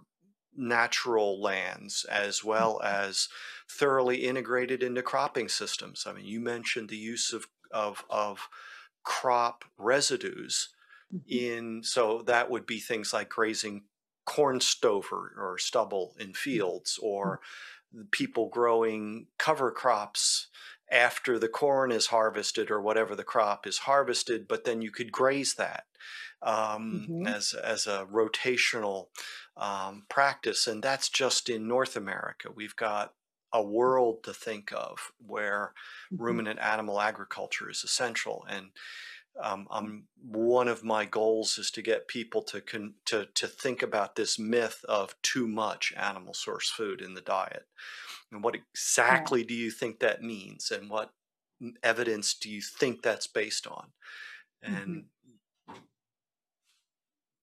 natural 0.53 1.41
lands 1.41 2.03
as 2.05 2.43
well 2.43 2.81
as 2.81 3.29
thoroughly 3.69 4.25
integrated 4.25 4.83
into 4.83 5.01
cropping 5.01 5.47
systems. 5.47 6.05
I 6.05 6.13
mean, 6.13 6.25
you 6.25 6.39
mentioned 6.41 6.89
the 6.89 6.97
use 6.97 7.31
of 7.33 7.47
of, 7.71 8.03
of 8.09 8.49
crop 9.03 9.65
residues 9.77 10.69
Mhm. 11.09 11.21
in 11.27 11.83
so 11.83 12.21
that 12.23 12.49
would 12.49 12.65
be 12.65 12.79
things 12.79 13.13
like 13.13 13.29
grazing 13.29 13.85
corn 14.25 14.59
stover 14.61 15.33
or 15.37 15.57
stubble 15.57 16.15
in 16.19 16.33
fields 16.33 16.99
or 17.01 17.41
the 17.91 18.05
people 18.05 18.49
growing 18.49 19.27
cover 19.37 19.71
crops 19.71 20.47
after 20.91 21.39
the 21.39 21.49
corn 21.49 21.91
is 21.91 22.07
harvested 22.07 22.69
or 22.71 22.81
whatever 22.81 23.15
the 23.15 23.23
crop 23.23 23.65
is 23.67 23.79
harvested 23.79 24.47
but 24.47 24.63
then 24.65 24.81
you 24.81 24.91
could 24.91 25.11
graze 25.11 25.55
that 25.55 25.85
um, 26.41 27.09
Mhm. 27.09 27.35
as 27.35 27.53
as 27.53 27.87
a 27.87 28.05
rotational 28.11 29.07
um, 29.57 30.05
practice 30.09 30.67
and 30.67 30.83
that's 30.83 31.09
just 31.09 31.49
in 31.49 31.67
north 31.67 31.95
america 31.95 32.51
we've 32.51 32.75
got 32.75 33.13
a 33.53 33.61
world 33.61 34.23
to 34.23 34.33
think 34.33 34.71
of 34.71 35.11
where 35.19 35.73
Mhm. 36.11 36.41
ruminant 36.41 36.59
animal 36.59 37.01
agriculture 37.01 37.69
is 37.69 37.83
essential 37.83 38.45
and 38.49 38.71
um, 39.39 39.67
I'm 39.71 40.07
one 40.21 40.67
of 40.67 40.83
my 40.83 41.05
goals 41.05 41.57
is 41.57 41.71
to 41.71 41.81
get 41.81 42.07
people 42.07 42.43
to 42.43 42.61
con, 42.61 42.95
to 43.05 43.27
to 43.35 43.47
think 43.47 43.81
about 43.81 44.15
this 44.15 44.37
myth 44.39 44.83
of 44.89 45.19
too 45.21 45.47
much 45.47 45.93
animal 45.97 46.33
source 46.33 46.69
food 46.69 47.01
in 47.01 47.13
the 47.13 47.21
diet, 47.21 47.67
and 48.31 48.43
what 48.43 48.55
Yeah. 49.07 49.31
exactly 49.35 49.43
do 49.43 49.53
you 49.53 49.71
think 49.71 49.99
that 49.99 50.21
means, 50.23 50.71
and 50.71 50.89
what 50.89 51.13
evidence 51.83 52.33
do 52.35 52.49
you 52.49 52.61
think 52.61 53.03
that's 53.03 53.27
based 53.27 53.67
on, 53.67 53.93
Mhm. 54.67 55.01
and 55.01 55.07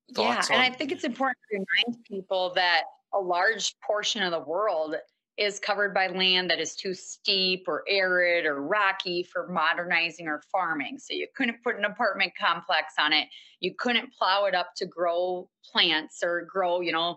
Yeah, 0.09 0.47
thoughts 0.47 0.51
and 0.51 0.61
I 0.63 0.71
think 0.71 0.91
it's 0.93 1.05
important 1.05 1.37
to 1.51 1.59
remind 1.59 2.05
people 2.05 2.55
that 2.55 2.85
a 3.13 3.19
large 3.21 3.79
portion 3.81 4.23
of 4.23 4.31
the 4.33 4.41
world 4.41 4.95
is 5.39 5.61
covered 5.61 5.95
by 5.95 6.09
land 6.09 6.51
that 6.51 6.59
is 6.59 6.75
too 6.75 6.93
steep 6.93 7.65
or 7.69 7.85
arid 7.89 8.45
or 8.45 8.61
rocky 8.61 9.23
for 9.23 9.47
modernizing 9.49 10.27
or 10.27 10.43
farming. 10.51 10.99
So 10.99 11.15
you 11.15 11.29
couldn't 11.37 11.63
put 11.63 11.77
an 11.77 11.85
apartment 11.85 12.33
complex 12.37 12.95
on 12.99 13.13
it. 13.13 13.29
You 13.61 13.75
couldn't 13.79 14.13
plow 14.13 14.47
it 14.47 14.55
up 14.55 14.75
to 14.77 14.87
grow 14.87 15.49
plants 15.65 16.25
or 16.25 16.47
grow, 16.51 16.81
you 16.81 16.91
know, 16.91 17.17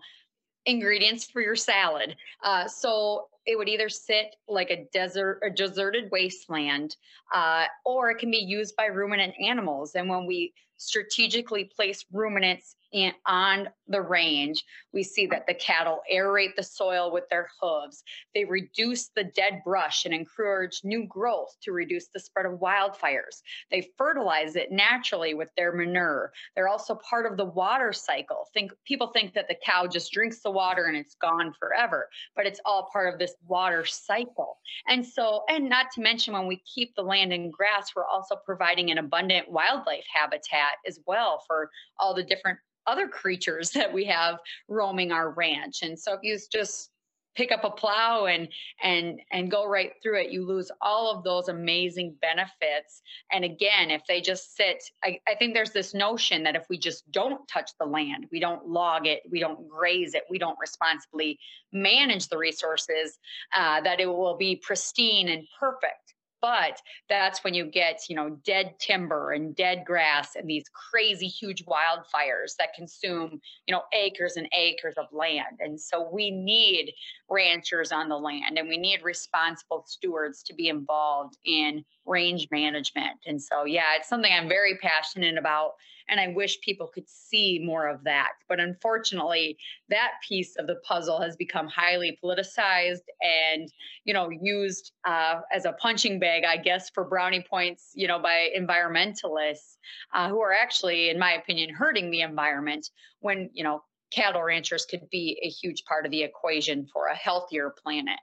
ingredients 0.67 1.25
for 1.25 1.41
your 1.41 1.55
salad. 1.55 2.15
Uh, 2.43 2.67
so 2.67 3.27
it 3.47 3.57
would 3.57 3.67
either 3.67 3.89
sit 3.89 4.35
like 4.47 4.69
a 4.69 4.85
desert, 4.93 5.41
a 5.43 5.49
deserted 5.49 6.09
wasteland, 6.11 6.97
uh, 7.33 7.65
or 7.85 8.11
it 8.11 8.19
can 8.19 8.29
be 8.29 8.37
used 8.37 8.75
by 8.75 8.85
ruminant 8.85 9.33
animals. 9.43 9.95
And 9.95 10.07
when 10.07 10.27
we 10.27 10.53
strategically 10.77 11.63
place 11.63 12.05
ruminants 12.11 12.75
in, 12.91 13.13
on 13.25 13.69
the 13.87 14.01
range, 14.01 14.63
we 14.93 15.03
see 15.03 15.25
that 15.27 15.47
the 15.47 15.53
cattle 15.53 15.99
aerate 16.11 16.55
the 16.55 16.63
soil 16.63 17.11
with 17.11 17.27
their 17.29 17.47
hooves. 17.61 18.03
They 18.33 18.45
reduce 18.45 19.09
the 19.15 19.23
dead 19.23 19.61
brush 19.63 20.05
and 20.05 20.13
encourage 20.13 20.81
new 20.83 21.05
growth 21.07 21.55
to 21.63 21.71
reduce 21.71 22.07
the 22.07 22.19
spread 22.19 22.45
of 22.45 22.59
wildfires. 22.59 23.41
They 23.69 23.89
fertilize 23.97 24.55
it 24.55 24.71
naturally 24.71 25.33
with 25.33 25.49
their 25.55 25.71
manure. 25.71 26.31
They're 26.55 26.67
also 26.67 26.95
part 26.95 27.29
of 27.29 27.37
the 27.37 27.45
water 27.45 27.93
cycle. 27.93 28.47
Think 28.53 28.71
people 28.85 29.07
think 29.07 29.33
that 29.33 29.47
the 29.47 29.57
cow 29.65 29.87
just 29.87 30.11
drinks 30.11 30.41
the 30.41 30.51
water 30.51 30.85
and 30.85 30.97
it's 30.97 31.15
gone 31.15 31.53
forever, 31.59 32.09
but 32.35 32.45
it's 32.45 32.61
all 32.65 32.89
part 32.91 33.13
of 33.13 33.19
this 33.19 33.35
water 33.47 33.85
cycle. 33.85 34.57
And 34.87 35.05
so, 35.05 35.43
and 35.49 35.69
not 35.69 35.87
to 35.95 36.01
mention 36.01 36.33
when 36.33 36.47
we 36.47 36.61
keep 36.73 36.95
the 36.95 37.03
land 37.03 37.33
in 37.33 37.51
grass, 37.51 37.91
we're 37.95 38.05
also 38.05 38.35
providing 38.45 38.91
an 38.91 38.97
abundant 38.97 39.51
wildlife 39.51 40.05
habitat 40.13 40.73
as 40.87 40.99
well 41.05 41.43
for 41.47 41.69
all 41.99 42.13
the 42.13 42.23
different 42.23 42.59
other 42.87 43.07
creatures 43.07 43.69
that 43.75 43.93
we 43.93 44.05
have 44.05 44.37
roaming 44.67 45.11
our 45.11 45.31
ranch. 45.31 45.79
And 45.81 45.97
so 45.97 46.13
if 46.13 46.19
you 46.23 46.37
just 46.51 46.91
pick 47.35 47.51
up 47.51 47.63
a 47.63 47.69
plow 47.69 48.25
and 48.25 48.47
and 48.83 49.19
and 49.31 49.49
go 49.49 49.65
right 49.65 49.93
through 50.01 50.19
it 50.19 50.31
you 50.31 50.45
lose 50.45 50.69
all 50.81 51.15
of 51.15 51.23
those 51.23 51.47
amazing 51.47 52.15
benefits 52.21 53.01
and 53.31 53.45
again 53.45 53.89
if 53.89 54.01
they 54.07 54.19
just 54.19 54.55
sit 54.55 54.83
I, 55.03 55.19
I 55.27 55.35
think 55.35 55.53
there's 55.53 55.71
this 55.71 55.93
notion 55.93 56.43
that 56.43 56.55
if 56.55 56.65
we 56.69 56.77
just 56.77 57.09
don't 57.11 57.47
touch 57.47 57.71
the 57.79 57.85
land 57.85 58.27
we 58.31 58.39
don't 58.39 58.67
log 58.67 59.07
it 59.07 59.21
we 59.29 59.39
don't 59.39 59.67
graze 59.67 60.13
it 60.13 60.23
we 60.29 60.39
don't 60.39 60.57
responsibly 60.59 61.39
manage 61.71 62.27
the 62.27 62.37
resources 62.37 63.17
uh, 63.55 63.81
that 63.81 63.99
it 63.99 64.07
will 64.07 64.37
be 64.37 64.57
pristine 64.57 65.29
and 65.29 65.47
perfect 65.59 66.15
but 66.41 66.81
that's 67.09 67.43
when 67.43 67.53
you 67.53 67.65
get 67.65 68.01
you 68.09 68.15
know 68.15 68.37
dead 68.43 68.75
timber 68.79 69.31
and 69.31 69.55
dead 69.55 69.83
grass 69.85 70.35
and 70.35 70.49
these 70.49 70.65
crazy 70.73 71.27
huge 71.27 71.63
wildfires 71.65 72.55
that 72.57 72.73
consume 72.75 73.39
you 73.67 73.73
know 73.73 73.83
acres 73.93 74.37
and 74.37 74.47
acres 74.57 74.95
of 74.97 75.05
land. 75.11 75.59
And 75.59 75.79
so 75.79 76.09
we 76.11 76.31
need 76.31 76.93
ranchers 77.29 77.91
on 77.91 78.09
the 78.09 78.17
land 78.17 78.57
and 78.57 78.67
we 78.67 78.77
need 78.77 79.03
responsible 79.03 79.83
stewards 79.87 80.43
to 80.43 80.53
be 80.53 80.67
involved 80.69 81.37
in 81.45 81.83
range 82.05 82.47
management. 82.51 83.19
And 83.25 83.41
so 83.41 83.65
yeah 83.65 83.95
it's 83.97 84.09
something 84.09 84.31
i'm 84.31 84.49
very 84.49 84.77
passionate 84.77 85.37
about 85.37 85.73
and 86.09 86.19
i 86.19 86.27
wish 86.29 86.59
people 86.61 86.87
could 86.87 87.07
see 87.07 87.61
more 87.63 87.87
of 87.87 88.03
that. 88.03 88.31
But 88.49 88.59
unfortunately 88.59 89.57
that 89.89 90.11
piece 90.27 90.55
of 90.57 90.67
the 90.67 90.75
puzzle 90.87 91.21
has 91.21 91.35
become 91.35 91.67
highly 91.67 92.17
politicized 92.23 93.05
and 93.21 93.71
you 94.05 94.13
know 94.13 94.29
used 94.29 94.91
uh, 95.05 95.41
as 95.53 95.65
a 95.65 95.73
punching 95.73 96.19
bag 96.19 96.43
i 96.43 96.57
guess 96.57 96.89
for 96.89 97.03
brownie 97.03 97.45
points 97.49 97.91
you 97.93 98.07
know 98.07 98.19
by 98.19 98.49
environmentalists 98.57 99.77
uh, 100.13 100.29
who 100.29 100.39
are 100.41 100.53
actually 100.53 101.09
in 101.09 101.19
my 101.19 101.33
opinion 101.33 101.69
hurting 101.73 102.11
the 102.11 102.21
environment 102.21 102.89
when 103.19 103.49
you 103.53 103.63
know 103.63 103.81
cattle 104.11 104.43
ranchers 104.43 104.85
could 104.85 105.09
be 105.09 105.39
a 105.43 105.49
huge 105.49 105.83
part 105.85 106.05
of 106.05 106.11
the 106.11 106.23
equation 106.23 106.87
for 106.91 107.07
a 107.07 107.15
healthier 107.15 107.73
planet. 107.81 108.19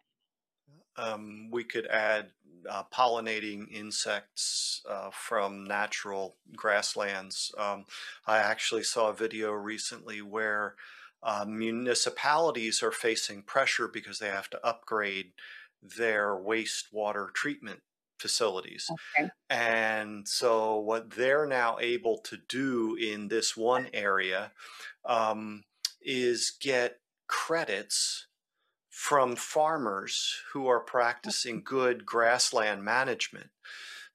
Um, 0.96 1.48
we 1.50 1.64
could 1.64 1.86
add 1.86 2.30
uh, 2.68 2.84
pollinating 2.92 3.70
insects 3.70 4.82
uh, 4.88 5.10
from 5.10 5.64
natural 5.64 6.36
grasslands. 6.56 7.52
Um, 7.58 7.84
I 8.26 8.38
actually 8.38 8.84
saw 8.84 9.10
a 9.10 9.14
video 9.14 9.52
recently 9.52 10.22
where 10.22 10.76
uh, 11.22 11.44
municipalities 11.48 12.82
are 12.82 12.92
facing 12.92 13.42
pressure 13.42 13.88
because 13.88 14.18
they 14.18 14.28
have 14.28 14.50
to 14.50 14.66
upgrade 14.66 15.32
their 15.82 16.36
wastewater 16.36 17.32
treatment 17.32 17.80
facilities. 18.18 18.94
okay 19.18 19.30
And 19.50 20.28
so, 20.28 20.78
what 20.78 21.10
they're 21.10 21.46
now 21.46 21.78
able 21.80 22.18
to 22.18 22.36
do 22.36 22.96
in 22.96 23.28
this 23.28 23.56
one 23.56 23.88
area 23.92 24.52
um, 25.04 25.64
is 26.02 26.52
get 26.60 27.00
credits 27.28 28.27
from 28.98 29.36
farmers 29.36 30.42
who 30.52 30.66
are 30.66 30.80
practicing 30.80 31.62
good 31.62 32.04
grassland 32.04 32.82
management 32.82 33.48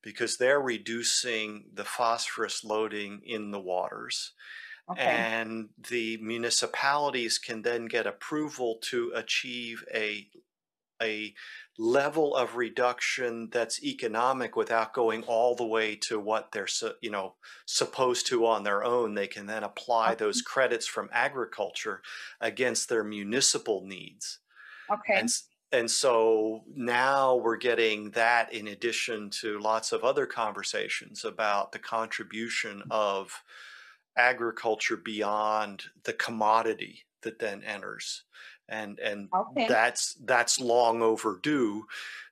because 0.01 0.35
they're 0.35 0.59
reducing 0.59 1.63
the 1.73 1.85
phosphorus 1.85 2.65
loading 2.65 3.21
in 3.23 3.51
the 3.51 3.61
waters. 3.61 4.33
Okay. 4.91 5.01
And 5.01 5.69
the 5.89 6.17
municipalities 6.17 7.37
can 7.37 7.61
then 7.61 7.85
get 7.85 8.05
approval 8.05 8.77
to 8.89 9.13
achieve 9.15 9.85
a, 9.95 10.27
a 11.01 11.33
level 11.77 12.35
of 12.35 12.57
reduction 12.57 13.47
that's 13.53 13.81
economic 13.81 14.57
without 14.57 14.93
going 14.93 15.23
all 15.23 15.55
the 15.55 15.65
way 15.65 15.95
to 15.95 16.19
what 16.19 16.51
they're 16.51 16.67
you 17.01 17.09
know 17.09 17.35
supposed 17.65 18.27
to 18.27 18.45
on 18.45 18.63
their 18.63 18.83
own 18.83 19.15
they 19.15 19.25
can 19.25 19.47
then 19.47 19.63
apply 19.63 20.13
those 20.13 20.43
credits 20.43 20.85
from 20.85 21.09
agriculture 21.11 22.03
against 22.39 22.89
their 22.89 23.03
municipal 23.03 23.83
needs 23.83 24.37
okay. 24.93 25.19
And, 25.19 25.29
and 25.71 25.89
so 25.89 26.63
now 26.75 27.35
we're 27.35 27.57
getting 27.57 28.11
that 28.11 28.53
in 28.53 28.67
addition 28.67 29.29
to 29.41 29.59
lots 29.59 29.91
of 29.91 30.03
other 30.03 30.25
conversations 30.25 31.25
about 31.25 31.71
the 31.71 31.79
contribution 31.79 32.83
of 32.91 33.41
agriculture 34.15 34.97
beyond 34.97 35.85
the 36.03 36.13
commodity 36.13 37.05
that 37.23 37.39
then 37.39 37.63
enters. 37.63 38.23
And 38.69 38.99
and 38.99 39.29
okay. 39.35 39.67
that's 39.67 40.15
that's 40.23 40.59
long 40.59 41.01
overdue. 41.01 41.85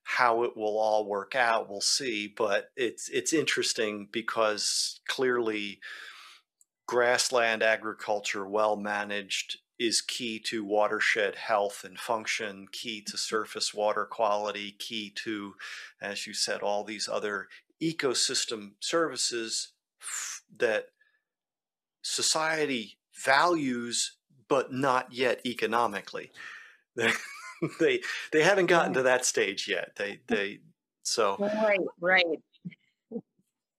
How 0.04 0.44
it 0.44 0.56
will 0.56 0.78
all 0.78 1.06
work 1.06 1.36
out 1.36 1.70
we'll 1.70 1.82
see. 1.82 2.28
But 2.28 2.70
it's 2.76 3.10
it's 3.10 3.34
interesting 3.34 4.08
because 4.12 5.02
clearly 5.08 5.80
grassland 6.88 7.64
agriculture 7.64 8.46
well 8.48 8.76
managed 8.76 9.58
is 9.82 10.02
key 10.02 10.40
to 10.40 10.64
watershed 10.64 11.36
health 11.36 11.84
and 11.84 11.98
function 11.98 12.68
key 12.72 13.02
to 13.02 13.14
mm-hmm. 13.14 13.18
surface 13.18 13.74
water 13.74 14.06
quality 14.06 14.76
key 14.78 15.10
to 15.10 15.56
as 16.02 16.28
you 16.28 16.34
said 16.34 16.62
all 16.62 16.84
these 16.84 17.10
other 17.12 17.48
ecosystem 17.82 18.72
services 18.80 19.74
that 20.58 20.86
society 22.04 22.98
values 23.26 24.18
but 24.48 24.74
not 24.74 25.14
yet 25.14 25.40
economically. 25.46 26.32
They 27.80 28.02
they, 28.32 28.42
haven't 28.42 28.66
gotten 28.66 28.96
to 28.96 29.04
that 29.04 29.24
stage 29.24 29.68
yet. 29.68 29.92
They 29.96 30.20
they 30.26 30.62
so 31.04 31.36
right 31.40 31.80
right. 32.00 32.26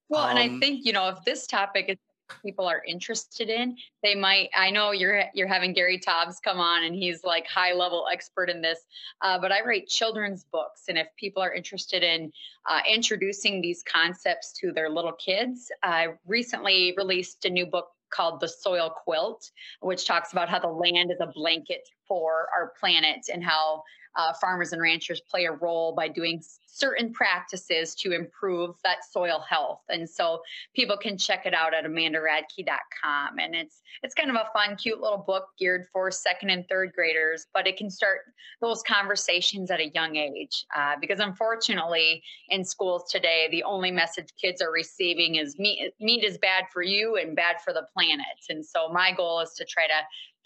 Well, 0.08 0.22
um, 0.22 0.30
and 0.30 0.38
I 0.38 0.46
um 0.46 0.60
think 0.60 0.86
you 0.86 0.92
know 0.92 1.08
if 1.08 1.24
this 1.24 1.48
topic 1.48 1.86
is 1.88 1.96
people 2.42 2.66
are 2.66 2.82
interested 2.86 3.48
in, 3.48 3.76
they 4.02 4.14
might. 4.14 4.50
I 4.56 4.70
know 4.70 4.92
you're 4.92 5.24
you're 5.34 5.48
having 5.48 5.72
Gary 5.72 5.98
Taubes 5.98 6.40
come 6.42 6.58
on, 6.58 6.84
and 6.84 6.94
he's 6.94 7.24
like 7.24 7.46
high 7.46 7.72
level 7.72 8.06
expert 8.12 8.48
in 8.50 8.62
this. 8.62 8.80
Uh, 9.20 9.38
but 9.38 9.52
I 9.52 9.62
write 9.62 9.88
children's 9.88 10.44
books, 10.44 10.84
and 10.88 10.98
if 10.98 11.08
people 11.16 11.42
are 11.42 11.52
interested 11.52 12.02
in 12.02 12.32
uh, 12.68 12.80
introducing 12.88 13.60
these 13.60 13.82
concepts 13.82 14.52
to 14.60 14.72
their 14.72 14.88
little 14.88 15.12
kids, 15.12 15.70
I 15.82 16.08
recently 16.26 16.94
released 16.96 17.44
a 17.44 17.50
new 17.50 17.66
book 17.66 17.88
called 18.12 18.40
The 18.40 18.48
Soil 18.48 18.90
Quilt, 18.90 19.50
which 19.80 20.06
talks 20.06 20.32
about 20.32 20.48
how 20.48 20.58
the 20.58 20.68
land 20.68 21.10
is 21.10 21.20
a 21.20 21.26
blanket 21.26 21.88
for 22.06 22.46
our 22.54 22.72
planet 22.78 23.26
and 23.32 23.42
how 23.42 23.82
uh, 24.16 24.32
farmers 24.40 24.72
and 24.72 24.82
ranchers 24.82 25.20
play 25.20 25.44
a 25.44 25.52
role 25.52 25.94
by 25.94 26.08
doing 26.08 26.42
certain 26.66 27.12
practices 27.12 27.94
to 27.94 28.12
improve 28.12 28.74
that 28.82 29.04
soil 29.10 29.44
health. 29.48 29.80
And 29.90 30.08
so 30.08 30.40
people 30.74 30.96
can 30.96 31.18
check 31.18 31.44
it 31.44 31.52
out 31.52 31.74
at 31.74 31.84
amandaradke.com. 31.84 33.38
And 33.38 33.54
it's 33.54 33.82
it's 34.02 34.14
kind 34.14 34.30
of 34.30 34.36
a 34.36 34.48
fun, 34.54 34.76
cute 34.76 35.00
little 35.00 35.22
book 35.26 35.48
geared 35.58 35.86
for 35.92 36.10
second 36.10 36.50
and 36.50 36.66
third 36.68 36.92
graders, 36.94 37.46
but 37.52 37.66
it 37.66 37.76
can 37.76 37.90
start 37.90 38.20
those 38.60 38.82
conversations 38.82 39.70
at 39.70 39.80
a 39.80 39.90
young 39.90 40.16
age. 40.16 40.64
Uh, 40.74 40.94
because 41.00 41.20
unfortunately, 41.20 42.22
in 42.48 42.64
schools 42.64 43.04
today, 43.10 43.48
the 43.50 43.62
only 43.62 43.90
message 43.90 44.28
kids 44.40 44.62
are 44.62 44.72
receiving 44.72 45.36
is 45.36 45.58
meat, 45.58 45.92
meat 46.00 46.24
is 46.24 46.38
bad 46.38 46.64
for 46.72 46.82
you 46.82 47.16
and 47.16 47.36
bad 47.36 47.56
for 47.62 47.72
the 47.72 47.86
planet. 47.94 48.26
And 48.48 48.64
so 48.64 48.88
my 48.88 49.12
goal 49.12 49.40
is 49.40 49.52
to 49.52 49.64
try 49.64 49.86
to 49.86 49.92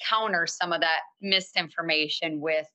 counter 0.09 0.47
some 0.47 0.73
of 0.73 0.81
that 0.81 1.01
misinformation 1.21 2.41
with 2.41 2.67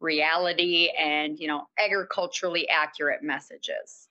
reality 0.00 0.90
and 0.98 1.38
you 1.38 1.46
know 1.46 1.66
agriculturally 1.78 2.68
accurate 2.68 3.22
messages 3.22 4.08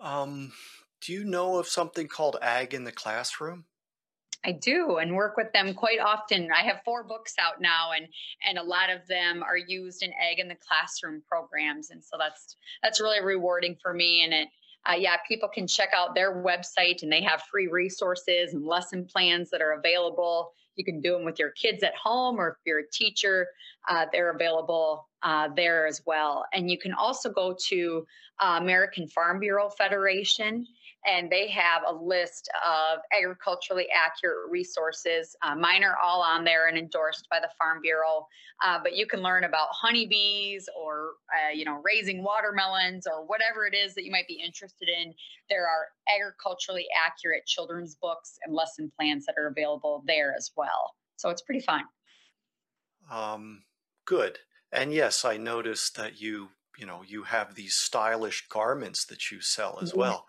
um, 0.00 0.52
do 1.00 1.12
you 1.12 1.24
know 1.24 1.58
of 1.58 1.66
something 1.66 2.08
called 2.08 2.36
ag 2.42 2.74
in 2.74 2.84
the 2.84 2.92
classroom 2.92 3.64
I 4.46 4.52
do 4.52 4.98
and 4.98 5.16
work 5.16 5.38
with 5.38 5.50
them 5.54 5.72
quite 5.72 6.00
often. 6.00 6.50
I 6.54 6.64
have 6.64 6.82
four 6.84 7.02
books 7.02 7.32
out 7.40 7.62
now 7.62 7.92
and 7.96 8.06
and 8.46 8.58
a 8.58 8.62
lot 8.62 8.90
of 8.90 9.06
them 9.08 9.42
are 9.42 9.56
used 9.56 10.02
in 10.02 10.12
ag 10.12 10.38
in 10.38 10.48
the 10.48 10.56
classroom 10.56 11.22
programs 11.26 11.90
and 11.90 12.04
so 12.04 12.18
that's 12.18 12.56
that's 12.82 13.00
really 13.00 13.22
rewarding 13.24 13.74
for 13.80 13.94
me 13.94 14.22
and 14.22 14.34
it 14.34 14.48
uh, 14.86 14.94
yeah, 14.94 15.16
people 15.26 15.48
can 15.48 15.66
check 15.66 15.90
out 15.96 16.14
their 16.14 16.42
website 16.44 17.02
and 17.02 17.10
they 17.10 17.22
have 17.22 17.42
free 17.50 17.68
resources 17.68 18.52
and 18.52 18.66
lesson 18.66 19.06
plans 19.06 19.50
that 19.50 19.62
are 19.62 19.72
available. 19.72 20.52
You 20.76 20.84
can 20.84 21.00
do 21.00 21.12
them 21.12 21.24
with 21.24 21.38
your 21.38 21.50
kids 21.50 21.82
at 21.82 21.94
home, 21.94 22.38
or 22.38 22.48
if 22.48 22.56
you're 22.64 22.80
a 22.80 22.90
teacher, 22.90 23.46
uh, 23.88 24.06
they're 24.12 24.30
available 24.30 25.08
uh, 25.22 25.48
there 25.54 25.86
as 25.86 26.02
well. 26.06 26.44
And 26.52 26.70
you 26.70 26.78
can 26.78 26.92
also 26.92 27.30
go 27.30 27.56
to 27.68 28.06
uh, 28.40 28.58
American 28.60 29.08
Farm 29.08 29.40
Bureau 29.40 29.68
Federation 29.70 30.66
and 31.06 31.30
they 31.30 31.48
have 31.48 31.82
a 31.86 31.92
list 31.92 32.48
of 32.66 33.00
agriculturally 33.16 33.86
accurate 33.94 34.50
resources. 34.50 35.36
Uh, 35.42 35.54
mine 35.54 35.84
are 35.84 35.96
all 36.02 36.22
on 36.22 36.44
there 36.44 36.68
and 36.68 36.78
endorsed 36.78 37.28
by 37.30 37.40
the 37.40 37.48
Farm 37.58 37.80
Bureau. 37.82 38.26
Uh, 38.64 38.78
but 38.82 38.96
you 38.96 39.06
can 39.06 39.20
learn 39.20 39.44
about 39.44 39.68
honeybees 39.72 40.68
or 40.80 41.12
uh, 41.32 41.50
you 41.50 41.64
know 41.64 41.80
raising 41.84 42.22
watermelons 42.22 43.06
or 43.06 43.26
whatever 43.26 43.66
it 43.66 43.74
is 43.74 43.94
that 43.94 44.04
you 44.04 44.10
might 44.10 44.28
be 44.28 44.40
interested 44.44 44.88
in. 44.88 45.12
There 45.50 45.66
are 45.66 45.88
agriculturally 46.14 46.86
accurate 46.96 47.46
children's 47.46 47.96
books 47.96 48.38
and 48.44 48.54
lesson 48.54 48.90
plans 48.96 49.26
that 49.26 49.34
are 49.36 49.48
available 49.48 50.04
there 50.06 50.34
as 50.36 50.52
well. 50.56 50.94
So 51.16 51.30
it's 51.30 51.42
pretty 51.42 51.60
fun. 51.60 51.82
Um, 53.10 53.64
good. 54.04 54.38
And 54.72 54.92
yes, 54.92 55.24
I 55.24 55.36
noticed 55.36 55.96
that 55.96 56.20
you 56.20 56.50
you 56.78 56.86
know 56.86 57.02
you 57.06 57.24
have 57.24 57.54
these 57.54 57.74
stylish 57.74 58.48
garments 58.48 59.04
that 59.06 59.30
you 59.30 59.40
sell 59.40 59.78
as 59.82 59.94
well. 59.94 60.26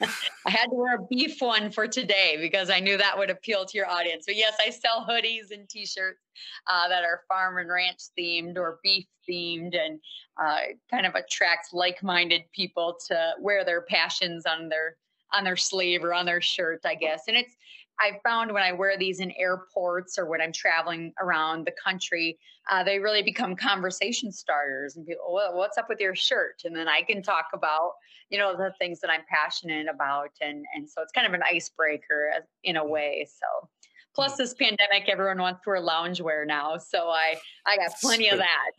I 0.46 0.50
had 0.50 0.66
to 0.66 0.76
wear 0.76 0.96
a 0.96 1.06
beef 1.10 1.40
one 1.40 1.70
for 1.70 1.88
today 1.88 2.38
because 2.40 2.70
I 2.70 2.80
knew 2.80 2.96
that 2.96 3.18
would 3.18 3.30
appeal 3.30 3.64
to 3.64 3.76
your 3.76 3.88
audience. 3.88 4.24
But 4.26 4.36
yes, 4.36 4.56
I 4.64 4.70
sell 4.70 5.04
hoodies 5.08 5.50
and 5.50 5.68
t-shirts 5.68 6.22
uh, 6.68 6.88
that 6.88 7.02
are 7.04 7.22
farm 7.28 7.58
and 7.58 7.68
ranch 7.68 8.00
themed 8.18 8.56
or 8.56 8.78
beef 8.82 9.06
themed, 9.28 9.76
and 9.76 9.98
uh, 10.40 10.58
kind 10.90 11.04
of 11.04 11.14
attracts 11.14 11.72
like-minded 11.72 12.42
people 12.54 12.96
to 13.08 13.32
wear 13.40 13.64
their 13.64 13.82
passions 13.82 14.46
on 14.46 14.68
their 14.68 14.96
on 15.34 15.44
their 15.44 15.56
sleeve 15.56 16.04
or 16.04 16.14
on 16.14 16.24
their 16.24 16.40
shirt, 16.40 16.80
I 16.84 16.94
guess. 16.94 17.24
And 17.28 17.36
it's 17.36 17.54
I 18.00 18.20
found 18.24 18.52
when 18.52 18.62
I 18.62 18.72
wear 18.72 18.96
these 18.96 19.20
in 19.20 19.32
airports 19.38 20.18
or 20.18 20.26
when 20.26 20.40
I'm 20.40 20.52
traveling 20.52 21.12
around 21.20 21.66
the 21.66 21.72
country, 21.72 22.38
uh, 22.70 22.84
they 22.84 22.98
really 22.98 23.22
become 23.22 23.56
conversation 23.56 24.30
starters. 24.30 24.96
And 24.96 25.06
people, 25.06 25.32
well, 25.32 25.56
what's 25.56 25.78
up 25.78 25.88
with 25.88 25.98
your 26.00 26.14
shirt? 26.14 26.62
And 26.64 26.76
then 26.76 26.88
I 26.88 27.02
can 27.02 27.22
talk 27.22 27.46
about, 27.52 27.92
you 28.30 28.38
know, 28.38 28.56
the 28.56 28.72
things 28.78 29.00
that 29.00 29.10
I'm 29.10 29.22
passionate 29.28 29.86
about, 29.92 30.30
and 30.40 30.64
and 30.74 30.88
so 30.88 31.02
it's 31.02 31.12
kind 31.12 31.26
of 31.26 31.34
an 31.34 31.42
icebreaker 31.42 32.30
uh, 32.36 32.40
in 32.62 32.76
a 32.76 32.84
way. 32.84 33.26
So, 33.28 33.68
plus 34.14 34.36
this 34.36 34.54
pandemic, 34.54 35.08
everyone 35.08 35.38
wants 35.38 35.62
to 35.64 35.70
wear 35.70 35.82
loungewear 35.82 36.46
now, 36.46 36.76
so 36.76 37.08
I 37.08 37.36
I 37.66 37.76
got 37.76 37.90
plenty 38.00 38.28
of 38.28 38.38
that. 38.38 38.70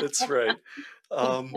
That's 0.00 0.28
right. 0.28 0.56
Um, 1.10 1.54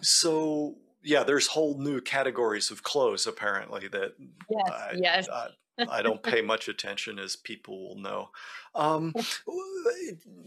so 0.00 0.76
yeah, 1.02 1.22
there's 1.22 1.46
whole 1.46 1.78
new 1.78 2.00
categories 2.00 2.70
of 2.70 2.82
clothes 2.82 3.26
apparently 3.26 3.88
that 3.88 4.12
yes, 4.50 4.70
I, 4.70 4.92
yes. 4.96 5.28
I, 5.28 5.48
I 5.88 6.02
don't 6.02 6.22
pay 6.22 6.42
much 6.42 6.68
attention, 6.68 7.18
as 7.18 7.36
people 7.36 7.88
will 7.88 8.02
know. 8.02 8.30
Um, 8.74 9.14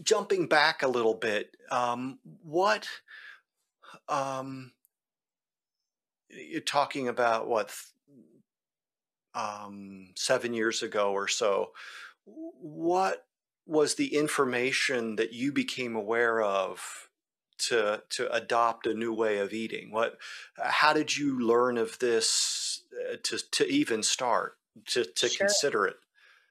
jumping 0.02 0.46
back 0.46 0.82
a 0.82 0.88
little 0.88 1.14
bit, 1.14 1.56
um, 1.70 2.18
what 2.42 2.88
um, 4.08 4.72
you're 6.28 6.60
talking 6.60 7.08
about? 7.08 7.48
What 7.48 7.74
um, 9.34 10.10
seven 10.14 10.54
years 10.54 10.82
ago 10.82 11.12
or 11.12 11.28
so? 11.28 11.72
What 12.24 13.26
was 13.66 13.94
the 13.94 14.14
information 14.14 15.16
that 15.16 15.32
you 15.32 15.52
became 15.52 15.96
aware 15.96 16.42
of 16.42 17.08
to 17.58 18.02
to 18.10 18.32
adopt 18.32 18.86
a 18.86 18.94
new 18.94 19.12
way 19.12 19.38
of 19.38 19.52
eating? 19.52 19.90
What? 19.90 20.18
How 20.56 20.92
did 20.92 21.16
you 21.16 21.38
learn 21.40 21.78
of 21.78 21.98
this 21.98 22.82
uh, 23.12 23.16
to 23.22 23.38
to 23.52 23.66
even 23.66 24.02
start? 24.02 24.56
To, 24.88 25.04
to 25.04 25.28
sure. 25.28 25.46
consider 25.46 25.86
it? 25.86 25.96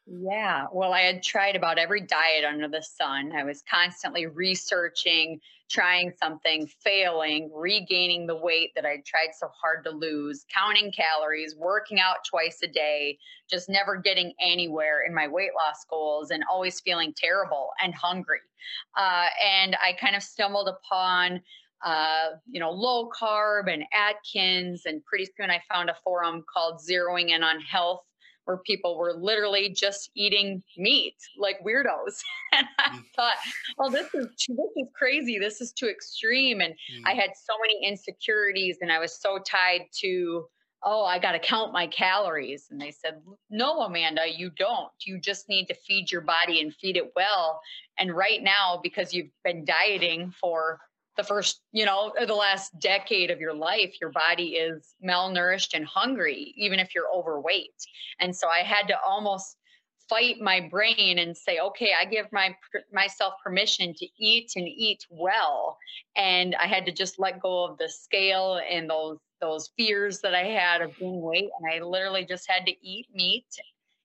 Yeah. 0.07 0.65
Well, 0.73 0.93
I 0.93 1.01
had 1.01 1.23
tried 1.23 1.55
about 1.55 1.77
every 1.77 2.01
diet 2.01 2.43
under 2.43 2.67
the 2.67 2.81
sun. 2.81 3.31
I 3.33 3.43
was 3.43 3.63
constantly 3.69 4.25
researching, 4.25 5.39
trying 5.69 6.11
something, 6.19 6.67
failing, 6.83 7.51
regaining 7.53 8.25
the 8.25 8.35
weight 8.35 8.71
that 8.75 8.85
I 8.85 9.03
tried 9.05 9.33
so 9.37 9.47
hard 9.61 9.85
to 9.85 9.91
lose, 9.91 10.45
counting 10.53 10.91
calories, 10.91 11.55
working 11.55 11.99
out 11.99 12.17
twice 12.29 12.59
a 12.63 12.67
day, 12.67 13.19
just 13.49 13.69
never 13.69 13.95
getting 13.95 14.33
anywhere 14.41 15.03
in 15.07 15.13
my 15.13 15.27
weight 15.27 15.51
loss 15.55 15.85
goals 15.89 16.31
and 16.31 16.43
always 16.51 16.79
feeling 16.79 17.13
terrible 17.15 17.69
and 17.81 17.93
hungry. 17.93 18.39
Uh, 18.97 19.27
and 19.45 19.77
I 19.81 19.93
kind 19.93 20.15
of 20.15 20.23
stumbled 20.23 20.67
upon 20.67 21.41
uh, 21.83 22.27
you 22.47 22.59
know, 22.59 22.69
low 22.71 23.09
carb 23.09 23.71
and 23.71 23.83
Atkins. 23.91 24.83
And 24.85 25.03
pretty 25.05 25.27
soon 25.37 25.49
I 25.49 25.61
found 25.71 25.89
a 25.89 25.95
forum 26.03 26.43
called 26.51 26.79
Zeroing 26.79 27.29
In 27.29 27.43
on 27.43 27.59
Health 27.59 28.01
where 28.45 28.57
people 28.65 28.97
were 28.97 29.13
literally 29.13 29.69
just 29.69 30.09
eating 30.15 30.63
meat 30.77 31.15
like 31.37 31.57
weirdos. 31.65 32.21
and 32.53 32.67
I 32.79 32.89
mm. 32.89 33.03
thought, 33.15 33.35
well, 33.77 33.89
this 33.89 34.13
is 34.13 34.27
this 34.47 34.71
is 34.75 34.87
crazy. 34.95 35.39
This 35.39 35.61
is 35.61 35.71
too 35.71 35.87
extreme. 35.87 36.61
And 36.61 36.73
mm. 36.73 37.01
I 37.05 37.13
had 37.13 37.31
so 37.35 37.53
many 37.61 37.87
insecurities, 37.87 38.77
and 38.81 38.91
I 38.91 38.99
was 38.99 39.19
so 39.19 39.39
tied 39.39 39.81
to, 40.01 40.45
oh, 40.83 41.05
I 41.05 41.19
got 41.19 41.33
to 41.33 41.39
count 41.39 41.73
my 41.73 41.87
calories. 41.87 42.67
And 42.71 42.81
they 42.81 42.91
said, 42.91 43.21
no, 43.49 43.81
Amanda, 43.81 44.23
you 44.27 44.49
don't. 44.57 44.91
You 45.05 45.19
just 45.19 45.47
need 45.47 45.67
to 45.67 45.75
feed 45.75 46.11
your 46.11 46.21
body 46.21 46.61
and 46.61 46.73
feed 46.73 46.97
it 46.97 47.11
well. 47.15 47.61
And 47.97 48.15
right 48.15 48.41
now, 48.41 48.79
because 48.81 49.13
you've 49.13 49.31
been 49.43 49.65
dieting 49.65 50.33
for 50.39 50.79
the 51.21 51.27
first, 51.27 51.61
you 51.71 51.85
know, 51.85 52.11
uh, 52.19 52.25
the 52.25 52.33
last 52.33 52.77
decade 52.79 53.29
of 53.29 53.39
your 53.39 53.53
life, 53.53 53.95
your 54.01 54.11
body 54.11 54.55
is 54.55 54.95
malnourished 55.05 55.75
and 55.75 55.85
hungry, 55.85 56.53
even 56.57 56.79
if 56.79 56.95
you're 56.95 57.13
overweight. 57.13 57.75
And 58.19 58.35
so 58.35 58.47
I 58.47 58.59
had 58.59 58.87
to 58.87 58.95
almost 59.05 59.57
fight 60.09 60.41
my 60.41 60.59
brain 60.59 61.19
and 61.19 61.37
say, 61.37 61.59
okay, 61.59 61.91
I 61.99 62.05
give 62.05 62.25
my 62.31 62.55
myself 62.91 63.35
permission 63.43 63.93
to 63.93 64.07
eat 64.19 64.51
and 64.55 64.67
eat 64.67 65.05
well. 65.09 65.77
And 66.15 66.55
I 66.55 66.67
had 66.67 66.85
to 66.87 66.91
just 66.91 67.19
let 67.19 67.41
go 67.41 67.65
of 67.65 67.77
the 67.77 67.87
scale 67.87 68.59
and 68.69 68.89
those 68.89 69.17
those 69.39 69.71
fears 69.77 70.19
that 70.21 70.35
I 70.35 70.43
had 70.43 70.81
of 70.81 70.97
being 70.97 71.21
weight. 71.21 71.49
And 71.59 71.73
I 71.73 71.83
literally 71.83 72.25
just 72.25 72.49
had 72.49 72.65
to 72.65 72.73
eat 72.81 73.07
meat 73.13 73.45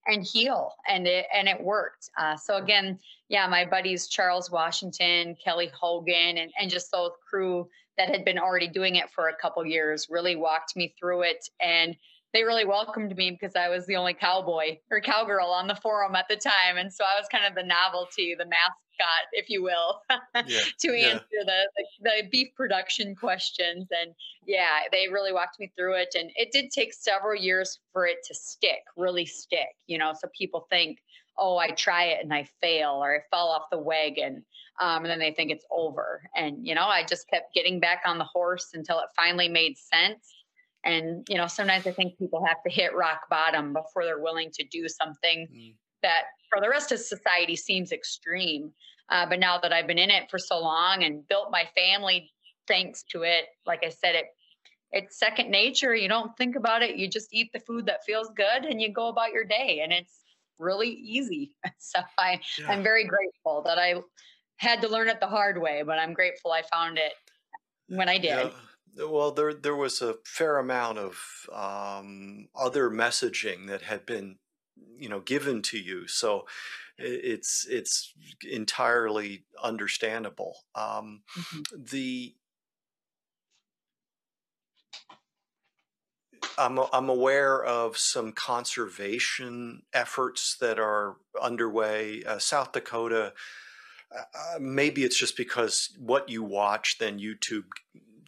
and 0.06 0.22
heal 0.22 0.72
and 0.88 1.06
it 1.06 1.26
and 1.34 1.48
it 1.48 1.60
worked 1.62 2.10
uh, 2.18 2.36
so 2.36 2.56
again 2.56 2.98
yeah 3.28 3.46
my 3.46 3.64
buddies 3.64 4.06
charles 4.06 4.50
washington 4.50 5.36
kelly 5.42 5.70
hogan 5.78 6.38
and, 6.38 6.50
and 6.60 6.70
just 6.70 6.90
those 6.92 7.12
crew 7.28 7.68
that 7.98 8.08
had 8.08 8.24
been 8.24 8.38
already 8.38 8.68
doing 8.68 8.96
it 8.96 9.10
for 9.14 9.28
a 9.28 9.36
couple 9.36 9.64
years 9.64 10.06
really 10.10 10.36
walked 10.36 10.76
me 10.76 10.94
through 10.98 11.22
it 11.22 11.48
and 11.60 11.96
they 12.32 12.44
really 12.44 12.66
welcomed 12.66 13.16
me 13.16 13.30
because 13.30 13.56
I 13.56 13.70
was 13.70 13.86
the 13.86 13.96
only 13.96 14.12
cowboy 14.12 14.76
or 14.90 15.00
cowgirl 15.00 15.46
on 15.46 15.68
the 15.68 15.74
forum 15.76 16.14
at 16.14 16.26
the 16.28 16.36
time. 16.36 16.76
And 16.76 16.92
so 16.92 17.02
I 17.02 17.18
was 17.18 17.26
kind 17.32 17.46
of 17.46 17.54
the 17.54 17.62
novelty, 17.62 18.34
the 18.38 18.44
mascot, 18.96 19.26
if 19.32 19.48
you 19.48 19.62
will, 19.62 20.02
yeah, 20.10 20.58
to 20.80 20.88
answer 20.88 21.24
yeah. 21.32 21.44
the, 21.44 21.68
the, 21.76 21.84
the 22.02 22.28
beef 22.30 22.48
production 22.54 23.14
questions. 23.14 23.88
And 23.90 24.14
yeah, 24.46 24.80
they 24.92 25.08
really 25.08 25.32
walked 25.32 25.58
me 25.60 25.70
through 25.76 25.96
it. 25.96 26.14
And 26.18 26.30
it 26.36 26.52
did 26.52 26.70
take 26.70 26.92
several 26.92 27.40
years 27.40 27.78
for 27.92 28.06
it 28.06 28.18
to 28.26 28.34
stick, 28.34 28.80
really 28.96 29.26
stick, 29.26 29.68
you 29.86 29.98
know, 29.98 30.12
so 30.18 30.28
people 30.36 30.66
think, 30.70 30.98
oh, 31.38 31.58
I 31.58 31.70
try 31.70 32.04
it 32.04 32.22
and 32.22 32.32
I 32.32 32.48
fail 32.62 32.92
or 32.92 33.16
I 33.16 33.18
fell 33.30 33.48
off 33.48 33.64
the 33.70 33.78
wagon. 33.78 34.44
Um, 34.80 35.04
and 35.04 35.06
then 35.06 35.18
they 35.18 35.32
think 35.32 35.50
it's 35.50 35.66
over. 35.70 36.22
And, 36.34 36.66
you 36.66 36.74
know, 36.74 36.86
I 36.86 37.02
just 37.02 37.28
kept 37.28 37.54
getting 37.54 37.80
back 37.80 38.02
on 38.06 38.18
the 38.18 38.24
horse 38.24 38.70
until 38.74 38.98
it 39.00 39.06
finally 39.16 39.48
made 39.48 39.76
sense 39.78 40.34
and, 40.86 41.26
you 41.28 41.36
know, 41.36 41.48
sometimes 41.48 41.86
I 41.86 41.90
think 41.90 42.16
people 42.16 42.44
have 42.46 42.62
to 42.64 42.72
hit 42.72 42.94
rock 42.94 43.22
bottom 43.28 43.72
before 43.72 44.04
they're 44.04 44.20
willing 44.20 44.50
to 44.52 44.64
do 44.64 44.88
something 44.88 45.48
mm. 45.52 45.74
That 46.06 46.24
for 46.48 46.60
the 46.60 46.68
rest 46.68 46.92
of 46.92 46.98
society 47.00 47.56
seems 47.56 47.92
extreme. 47.92 48.72
Uh, 49.08 49.26
but 49.28 49.38
now 49.38 49.58
that 49.58 49.72
I've 49.72 49.86
been 49.86 49.98
in 49.98 50.10
it 50.10 50.30
for 50.30 50.38
so 50.38 50.58
long 50.60 51.04
and 51.04 51.26
built 51.28 51.50
my 51.50 51.64
family 51.76 52.30
thanks 52.66 53.04
to 53.10 53.22
it, 53.22 53.44
like 53.66 53.84
I 53.84 53.90
said, 53.90 54.14
it 54.14 54.26
it's 54.92 55.18
second 55.18 55.50
nature. 55.50 55.94
You 55.94 56.08
don't 56.08 56.36
think 56.36 56.56
about 56.56 56.82
it. 56.82 56.96
You 56.96 57.08
just 57.08 57.28
eat 57.32 57.52
the 57.52 57.60
food 57.60 57.86
that 57.86 58.04
feels 58.04 58.30
good 58.36 58.64
and 58.64 58.80
you 58.80 58.92
go 58.92 59.08
about 59.08 59.32
your 59.32 59.44
day. 59.44 59.80
And 59.82 59.92
it's 59.92 60.22
really 60.58 60.88
easy. 60.88 61.52
So 61.78 62.00
I, 62.18 62.40
yeah. 62.58 62.68
I'm 62.68 62.82
very 62.82 63.04
grateful 63.04 63.62
that 63.66 63.78
I 63.78 63.94
had 64.56 64.80
to 64.82 64.88
learn 64.88 65.08
it 65.08 65.20
the 65.20 65.26
hard 65.26 65.60
way, 65.60 65.82
but 65.84 65.98
I'm 65.98 66.14
grateful 66.14 66.52
I 66.52 66.62
found 66.62 66.98
it 66.98 67.12
when 67.88 68.08
I 68.08 68.18
did. 68.18 68.52
Yeah. 68.96 69.06
Well, 69.06 69.30
there 69.30 69.52
there 69.52 69.76
was 69.76 70.00
a 70.00 70.14
fair 70.24 70.58
amount 70.58 70.98
of 70.98 71.18
um, 71.52 72.48
other 72.54 72.90
messaging 72.90 73.66
that 73.68 73.82
had 73.82 74.06
been, 74.06 74.36
you 74.98 75.08
know, 75.08 75.20
given 75.20 75.62
to 75.62 75.78
you. 75.78 76.06
So 76.06 76.46
it's 76.98 77.66
it's 77.68 78.14
entirely 78.48 79.44
understandable. 79.62 80.56
Um, 80.74 81.22
mm-hmm. 81.36 81.84
The 81.90 82.34
I'm 86.58 86.78
I'm 86.92 87.08
aware 87.08 87.62
of 87.64 87.98
some 87.98 88.32
conservation 88.32 89.82
efforts 89.92 90.56
that 90.60 90.78
are 90.78 91.16
underway. 91.40 92.22
Uh, 92.24 92.38
South 92.38 92.72
Dakota. 92.72 93.32
Uh, 94.16 94.58
maybe 94.60 95.02
it's 95.02 95.18
just 95.18 95.36
because 95.36 95.90
what 95.98 96.28
you 96.28 96.42
watch, 96.42 96.98
then 96.98 97.18
YouTube 97.18 97.64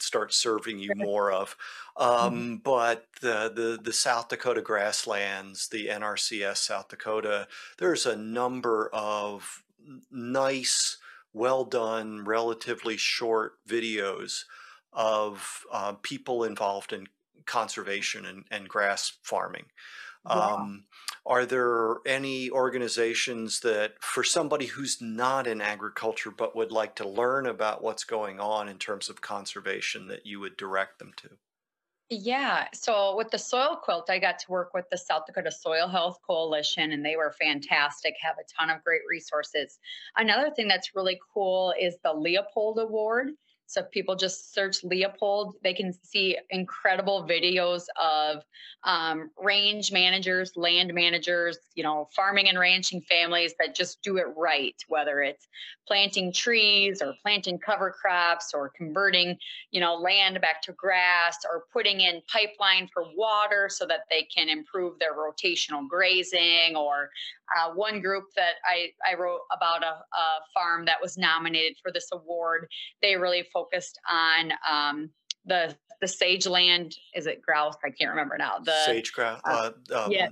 start 0.02 0.32
serving 0.32 0.78
you 0.78 0.92
more 0.96 1.32
of. 1.32 1.56
Mm-hmm. 1.96 2.26
Um. 2.26 2.60
But 2.62 3.06
the, 3.20 3.52
the 3.54 3.78
the 3.82 3.92
South 3.92 4.28
Dakota 4.28 4.62
grasslands, 4.62 5.68
the 5.68 5.88
NRCS 5.88 6.58
South 6.58 6.88
Dakota, 6.88 7.48
there's 7.78 8.06
a 8.06 8.16
number 8.16 8.90
of 8.92 9.62
nice, 10.10 10.98
well 11.32 11.64
done, 11.64 12.24
relatively 12.24 12.96
short 12.96 13.54
videos 13.68 14.44
of 14.92 15.64
uh, 15.72 15.92
people 16.02 16.44
involved 16.44 16.92
in 16.92 17.06
conservation 17.46 18.26
and, 18.26 18.44
and 18.50 18.68
grass 18.68 19.12
farming. 19.22 19.64
Um, 20.26 20.84
are 21.28 21.44
there 21.44 21.96
any 22.06 22.50
organizations 22.50 23.60
that, 23.60 23.92
for 24.00 24.24
somebody 24.24 24.66
who's 24.66 25.00
not 25.00 25.46
in 25.46 25.60
agriculture 25.60 26.30
but 26.30 26.56
would 26.56 26.72
like 26.72 26.96
to 26.96 27.08
learn 27.08 27.46
about 27.46 27.82
what's 27.82 28.04
going 28.04 28.40
on 28.40 28.68
in 28.68 28.78
terms 28.78 29.10
of 29.10 29.20
conservation, 29.20 30.08
that 30.08 30.24
you 30.24 30.40
would 30.40 30.56
direct 30.56 30.98
them 30.98 31.12
to? 31.18 31.28
Yeah. 32.10 32.68
So 32.72 33.14
with 33.14 33.30
the 33.30 33.38
soil 33.38 33.76
quilt, 33.76 34.08
I 34.08 34.18
got 34.18 34.38
to 34.38 34.50
work 34.50 34.72
with 34.72 34.86
the 34.90 34.96
South 34.96 35.26
Dakota 35.26 35.52
Soil 35.52 35.86
Health 35.86 36.18
Coalition, 36.26 36.92
and 36.92 37.04
they 37.04 37.16
were 37.16 37.34
fantastic, 37.38 38.14
have 38.22 38.36
a 38.38 38.48
ton 38.58 38.74
of 38.74 38.82
great 38.82 39.02
resources. 39.06 39.78
Another 40.16 40.50
thing 40.50 40.68
that's 40.68 40.96
really 40.96 41.20
cool 41.34 41.74
is 41.78 41.96
the 42.02 42.14
Leopold 42.14 42.78
Award. 42.78 43.32
So 43.68 43.82
if 43.82 43.90
people 43.90 44.16
just 44.16 44.54
search 44.54 44.82
Leopold, 44.82 45.56
they 45.62 45.74
can 45.74 45.92
see 45.92 46.38
incredible 46.48 47.28
videos 47.28 47.82
of 48.00 48.42
um, 48.84 49.30
range 49.38 49.92
managers, 49.92 50.52
land 50.56 50.94
managers, 50.94 51.58
you 51.74 51.82
know, 51.82 52.08
farming 52.16 52.48
and 52.48 52.58
ranching 52.58 53.02
families 53.02 53.52
that 53.58 53.74
just 53.74 54.00
do 54.00 54.16
it 54.16 54.26
right, 54.38 54.74
whether 54.88 55.20
it's 55.20 55.48
planting 55.86 56.32
trees 56.32 57.02
or 57.02 57.12
planting 57.20 57.58
cover 57.58 57.90
crops 57.90 58.54
or 58.54 58.70
converting, 58.74 59.36
you 59.70 59.80
know, 59.80 59.96
land 59.96 60.40
back 60.40 60.62
to 60.62 60.72
grass 60.72 61.36
or 61.44 61.64
putting 61.70 62.00
in 62.00 62.22
pipeline 62.32 62.88
for 62.90 63.04
water 63.16 63.68
so 63.70 63.84
that 63.84 64.00
they 64.08 64.22
can 64.22 64.48
improve 64.48 64.98
their 64.98 65.14
rotational 65.14 65.86
grazing 65.86 66.74
or 66.74 67.10
uh, 67.56 67.72
one 67.74 68.00
group 68.00 68.24
that 68.36 68.54
I, 68.64 68.88
I 69.08 69.14
wrote 69.14 69.40
about 69.54 69.82
a, 69.82 69.86
a, 69.86 70.26
farm 70.54 70.84
that 70.86 70.96
was 71.00 71.16
nominated 71.16 71.76
for 71.82 71.92
this 71.92 72.08
award, 72.12 72.68
they 73.02 73.16
really 73.16 73.44
focused 73.52 73.98
on 74.10 74.52
um, 74.68 75.10
the 75.46 75.76
the 76.00 76.08
sage 76.08 76.46
land. 76.46 76.94
Is 77.14 77.26
it 77.26 77.42
grouse? 77.42 77.74
I 77.84 77.90
can't 77.90 78.10
remember 78.10 78.36
now. 78.38 78.58
The 78.58 78.84
sage 78.84 79.12
grouse. 79.12 79.40
Uh, 79.44 79.70
uh, 79.92 80.04
um, 80.04 80.12
yeah. 80.12 80.28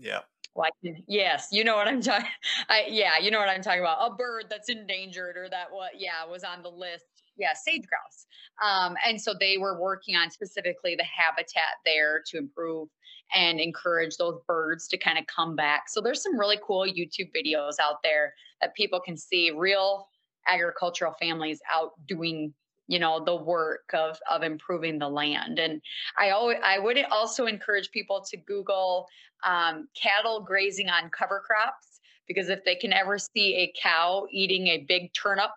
Yeah. 0.00 0.20
Like, 0.56 0.72
yes, 1.06 1.48
you 1.52 1.62
know 1.62 1.76
what 1.76 1.86
I'm 1.86 2.00
talking. 2.00 2.26
yeah, 2.88 3.18
you 3.20 3.30
know 3.30 3.38
what 3.38 3.48
I'm 3.48 3.62
talking 3.62 3.80
about. 3.80 4.12
A 4.12 4.16
bird 4.16 4.46
that's 4.50 4.68
endangered 4.68 5.36
or 5.36 5.48
that 5.48 5.66
what? 5.70 5.92
Yeah, 5.96 6.24
was 6.28 6.42
on 6.42 6.62
the 6.62 6.68
list. 6.68 7.17
Yeah, 7.38 7.54
sage 7.54 7.84
grouse. 7.86 8.26
Um, 8.62 8.96
and 9.06 9.20
so 9.20 9.34
they 9.38 9.58
were 9.58 9.80
working 9.80 10.16
on 10.16 10.30
specifically 10.30 10.96
the 10.96 11.04
habitat 11.04 11.78
there 11.84 12.22
to 12.26 12.38
improve 12.38 12.88
and 13.34 13.60
encourage 13.60 14.16
those 14.16 14.40
birds 14.46 14.88
to 14.88 14.98
kind 14.98 15.18
of 15.18 15.26
come 15.26 15.54
back. 15.54 15.88
So 15.88 16.00
there's 16.00 16.22
some 16.22 16.38
really 16.38 16.58
cool 16.66 16.84
YouTube 16.86 17.30
videos 17.36 17.74
out 17.80 18.02
there 18.02 18.34
that 18.60 18.74
people 18.74 19.00
can 19.00 19.16
see 19.16 19.52
real 19.54 20.08
agricultural 20.48 21.14
families 21.20 21.60
out 21.72 21.92
doing 22.06 22.52
you 22.86 22.98
know 22.98 23.22
the 23.22 23.36
work 23.36 23.90
of 23.92 24.18
of 24.30 24.42
improving 24.42 24.98
the 24.98 25.08
land 25.08 25.58
and 25.58 25.82
i 26.18 26.30
always 26.30 26.56
i 26.64 26.78
would 26.78 26.96
also 27.10 27.44
encourage 27.44 27.90
people 27.90 28.24
to 28.30 28.38
google 28.38 29.06
um, 29.44 29.86
cattle 30.00 30.40
grazing 30.40 30.88
on 30.88 31.10
cover 31.10 31.42
crops 31.46 32.00
because 32.26 32.48
if 32.48 32.64
they 32.64 32.74
can 32.74 32.92
ever 32.92 33.18
see 33.18 33.56
a 33.56 33.72
cow 33.80 34.26
eating 34.32 34.68
a 34.68 34.86
big 34.88 35.12
turnip 35.12 35.50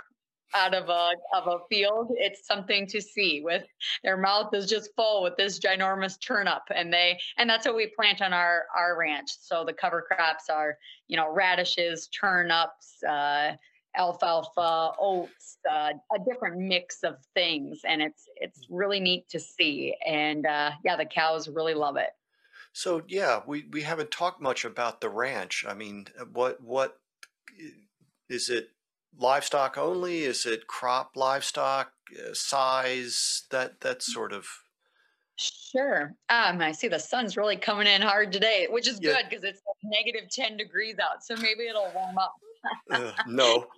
out 0.54 0.74
of 0.74 0.90
a 0.90 1.12
of 1.36 1.48
a 1.48 1.60
field, 1.70 2.12
it's 2.18 2.46
something 2.46 2.88
to 2.88 3.02
see. 3.02 3.42
With 3.44 3.64
their 4.04 4.18
mouth 4.18 4.54
is 4.54 4.68
just 4.68 4.92
full 4.96 5.24
with 5.24 5.36
this 5.38 5.60
ginormous 5.60 6.20
turnip, 6.20 6.64
and 6.74 6.92
they 6.92 7.20
and 7.38 7.50
that's 7.50 7.66
what 7.66 7.76
we 7.76 7.92
plant 7.96 8.22
on 8.22 8.34
our 8.34 8.66
our 8.76 8.98
ranch. 8.98 9.30
So 9.40 9.64
the 9.66 9.74
cover 9.74 10.02
crops 10.02 10.50
are 10.50 10.78
you 11.08 11.18
know 11.18 11.32
radishes, 11.32 12.08
turnips. 12.08 13.04
Uh, 13.04 13.56
alfalfa, 13.98 14.94
oats, 15.00 15.58
uh, 15.70 15.92
a 16.16 16.20
different 16.26 16.58
mix 16.58 17.04
of 17.04 17.18
things, 17.34 17.82
and 17.86 18.02
it's 18.02 18.24
it's 18.38 18.62
really 18.70 19.00
neat 19.00 19.28
to 19.30 19.40
see. 19.40 19.96
And 20.08 20.46
uh, 20.46 20.72
yeah, 20.84 20.96
the 20.96 21.06
cows 21.06 21.50
really 21.50 21.74
love 21.74 21.98
it. 21.98 22.12
So 22.74 23.02
yeah, 23.08 23.42
we, 23.46 23.66
we 23.72 23.82
haven't 23.82 24.12
talked 24.12 24.42
much 24.42 24.64
about 24.64 25.02
the 25.02 25.10
ranch. 25.10 25.66
I 25.68 25.74
mean, 25.74 26.08
what 26.32 26.62
what 26.62 27.00
is 28.30 28.50
it? 28.50 28.70
Livestock 29.18 29.78
only? 29.78 30.24
Is 30.24 30.46
it 30.46 30.68
crop 30.68 31.16
livestock 31.16 31.92
uh, 32.18 32.34
size? 32.34 33.44
That 33.52 33.82
that 33.82 34.02
sort 34.02 34.34
of. 34.34 34.48
Sure. 35.38 36.14
Um, 36.30 36.62
I 36.62 36.72
see 36.72 36.88
the 36.88 37.00
sun's 37.00 37.36
really 37.36 37.58
coming 37.58 37.88
in 37.88 38.02
hard 38.02 38.32
today, 38.32 38.68
which 38.70 38.88
is 38.88 39.00
yeah. 39.02 39.14
good 39.14 39.30
because 39.30 39.44
it's 39.44 39.62
negative 39.84 40.30
ten 40.30 40.58
degrees 40.58 40.98
out. 41.00 41.24
So 41.24 41.36
maybe 41.36 41.68
it'll 41.68 41.92
warm 41.94 42.18
up. 42.18 42.34
uh, 42.92 43.12
no. 43.28 43.68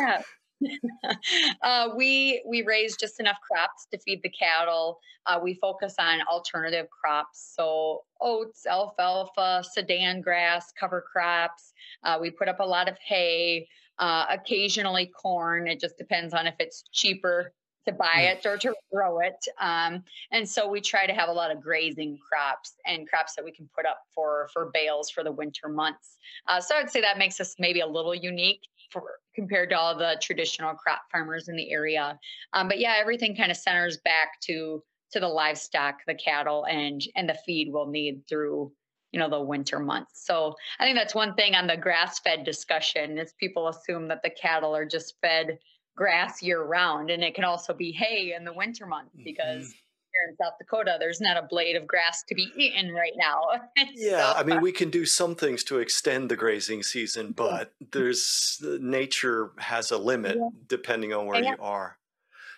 yeah. 0.00 0.22
uh, 1.62 1.88
we 1.96 2.42
we 2.46 2.62
raise 2.62 2.96
just 2.96 3.20
enough 3.20 3.38
crops 3.46 3.86
to 3.92 3.98
feed 3.98 4.20
the 4.22 4.30
cattle. 4.30 4.98
Uh, 5.26 5.38
we 5.42 5.54
focus 5.54 5.94
on 5.98 6.20
alternative 6.30 6.86
crops, 6.90 7.52
so 7.56 8.04
oats, 8.20 8.66
alfalfa, 8.66 9.64
Sudan 9.72 10.20
grass, 10.20 10.72
cover 10.78 11.04
crops. 11.12 11.72
Uh, 12.04 12.18
we 12.20 12.30
put 12.30 12.48
up 12.48 12.60
a 12.60 12.66
lot 12.66 12.88
of 12.88 12.96
hay, 13.04 13.66
uh, 13.98 14.26
occasionally 14.30 15.06
corn. 15.06 15.66
It 15.66 15.80
just 15.80 15.98
depends 15.98 16.32
on 16.32 16.46
if 16.46 16.54
it's 16.58 16.84
cheaper 16.92 17.52
to 17.86 17.92
buy 17.92 18.14
hmm. 18.14 18.38
it 18.38 18.46
or 18.46 18.56
to 18.58 18.74
grow 18.92 19.20
it. 19.20 19.46
Um, 19.60 20.02
and 20.32 20.48
so 20.48 20.68
we 20.68 20.80
try 20.80 21.06
to 21.06 21.12
have 21.12 21.28
a 21.28 21.32
lot 21.32 21.50
of 21.50 21.60
grazing 21.62 22.18
crops 22.18 22.74
and 22.84 23.08
crops 23.08 23.34
that 23.36 23.44
we 23.44 23.52
can 23.52 23.68
put 23.74 23.86
up 23.86 24.00
for 24.14 24.48
for 24.52 24.70
bales 24.72 25.10
for 25.10 25.24
the 25.24 25.32
winter 25.32 25.68
months. 25.68 26.18
Uh, 26.46 26.60
so 26.60 26.76
I'd 26.76 26.90
say 26.90 27.00
that 27.00 27.18
makes 27.18 27.40
us 27.40 27.54
maybe 27.58 27.80
a 27.80 27.86
little 27.86 28.14
unique 28.14 28.62
for 28.90 29.02
compared 29.34 29.70
to 29.70 29.78
all 29.78 29.96
the 29.96 30.16
traditional 30.20 30.74
crop 30.74 31.02
farmers 31.12 31.48
in 31.48 31.56
the 31.56 31.70
area. 31.70 32.18
Um, 32.52 32.68
but 32.68 32.78
yeah, 32.78 32.96
everything 32.98 33.36
kind 33.36 33.50
of 33.50 33.56
centers 33.56 33.98
back 33.98 34.40
to 34.42 34.82
to 35.12 35.20
the 35.20 35.28
livestock, 35.28 35.98
the 36.06 36.14
cattle, 36.14 36.66
and 36.66 37.02
and 37.14 37.28
the 37.28 37.38
feed 37.46 37.72
we'll 37.72 37.88
need 37.88 38.22
through 38.28 38.72
you 39.12 39.20
know 39.20 39.30
the 39.30 39.40
winter 39.40 39.78
months. 39.78 40.24
So 40.26 40.54
I 40.78 40.84
think 40.84 40.96
that's 40.96 41.14
one 41.14 41.34
thing 41.34 41.54
on 41.54 41.66
the 41.66 41.76
grass 41.76 42.18
fed 42.20 42.44
discussion 42.44 43.18
is 43.18 43.32
people 43.38 43.68
assume 43.68 44.08
that 44.08 44.22
the 44.22 44.30
cattle 44.30 44.74
are 44.74 44.86
just 44.86 45.14
fed 45.20 45.58
grass 45.96 46.42
year 46.42 46.62
round, 46.62 47.10
and 47.10 47.22
it 47.22 47.34
can 47.34 47.44
also 47.44 47.72
be 47.72 47.92
hay 47.92 48.34
in 48.36 48.44
the 48.44 48.52
winter 48.52 48.86
months 48.86 49.16
because. 49.24 49.68
Mm-hmm 49.68 49.80
here 50.16 50.30
in 50.30 50.36
South 50.36 50.54
Dakota, 50.58 50.96
there's 50.98 51.20
not 51.20 51.36
a 51.36 51.42
blade 51.42 51.76
of 51.76 51.86
grass 51.86 52.22
to 52.28 52.34
be 52.34 52.50
eaten 52.56 52.92
right 52.92 53.12
now. 53.16 53.42
yeah, 53.94 54.32
so, 54.32 54.38
I 54.38 54.42
mean, 54.42 54.60
we 54.60 54.72
can 54.72 54.90
do 54.90 55.04
some 55.04 55.34
things 55.34 55.64
to 55.64 55.78
extend 55.78 56.30
the 56.30 56.36
grazing 56.36 56.82
season, 56.82 57.32
but 57.32 57.72
there's 57.92 58.62
nature 58.80 59.52
has 59.58 59.90
a 59.90 59.98
limit 59.98 60.36
yeah. 60.36 60.48
depending 60.68 61.12
on 61.12 61.26
where 61.26 61.42
you 61.42 61.56
are. 61.60 61.98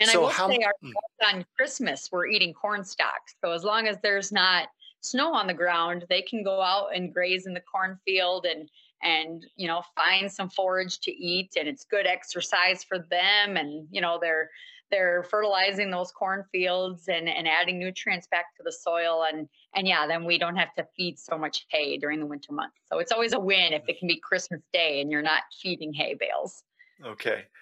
And 0.00 0.08
so 0.08 0.20
I 0.20 0.22
will 0.22 0.28
how, 0.30 0.48
say, 0.48 0.58
our, 0.64 0.72
mm. 0.82 0.92
on 1.34 1.44
Christmas, 1.56 2.08
we're 2.12 2.28
eating 2.28 2.54
corn 2.54 2.84
stalks. 2.84 3.34
So 3.44 3.52
as 3.52 3.64
long 3.64 3.88
as 3.88 3.96
there's 4.02 4.30
not 4.30 4.68
snow 5.00 5.34
on 5.34 5.46
the 5.46 5.54
ground, 5.54 6.04
they 6.08 6.22
can 6.22 6.44
go 6.44 6.60
out 6.60 6.94
and 6.94 7.12
graze 7.12 7.46
in 7.46 7.54
the 7.54 7.60
cornfield 7.60 8.46
and 8.46 8.68
and 9.02 9.46
you 9.56 9.68
know 9.68 9.82
find 9.94 10.30
some 10.30 10.50
forage 10.50 10.98
to 10.98 11.12
eat 11.12 11.52
and 11.56 11.68
it's 11.68 11.84
good 11.84 12.04
exercise 12.04 12.82
for 12.82 12.98
them 12.98 13.56
and 13.56 13.86
you 13.92 14.00
know 14.00 14.18
they're 14.20 14.50
they're 14.90 15.22
fertilizing 15.24 15.90
those 15.90 16.10
cornfields 16.12 17.08
and, 17.08 17.28
and 17.28 17.46
adding 17.46 17.78
nutrients 17.78 18.26
back 18.26 18.56
to 18.56 18.62
the 18.62 18.72
soil. 18.72 19.24
And 19.30 19.48
and 19.74 19.86
yeah 19.86 20.06
then 20.06 20.24
we 20.24 20.38
don't 20.38 20.56
have 20.56 20.74
to 20.74 20.86
feed 20.96 21.18
so 21.18 21.36
much 21.38 21.66
hay 21.70 21.98
during 21.98 22.20
the 22.20 22.26
winter 22.26 22.52
months. 22.52 22.76
So 22.90 22.98
it's 22.98 23.12
always 23.12 23.32
a 23.32 23.40
win 23.40 23.72
if 23.72 23.82
it 23.88 23.98
can 23.98 24.08
be 24.08 24.20
christmas 24.20 24.60
day 24.72 25.00
and 25.00 25.10
you're 25.10 25.22
not 25.22 25.42
feeding 25.60 25.92
hay 25.92 26.16
bales. 26.18 26.62
Okay. 27.04 27.44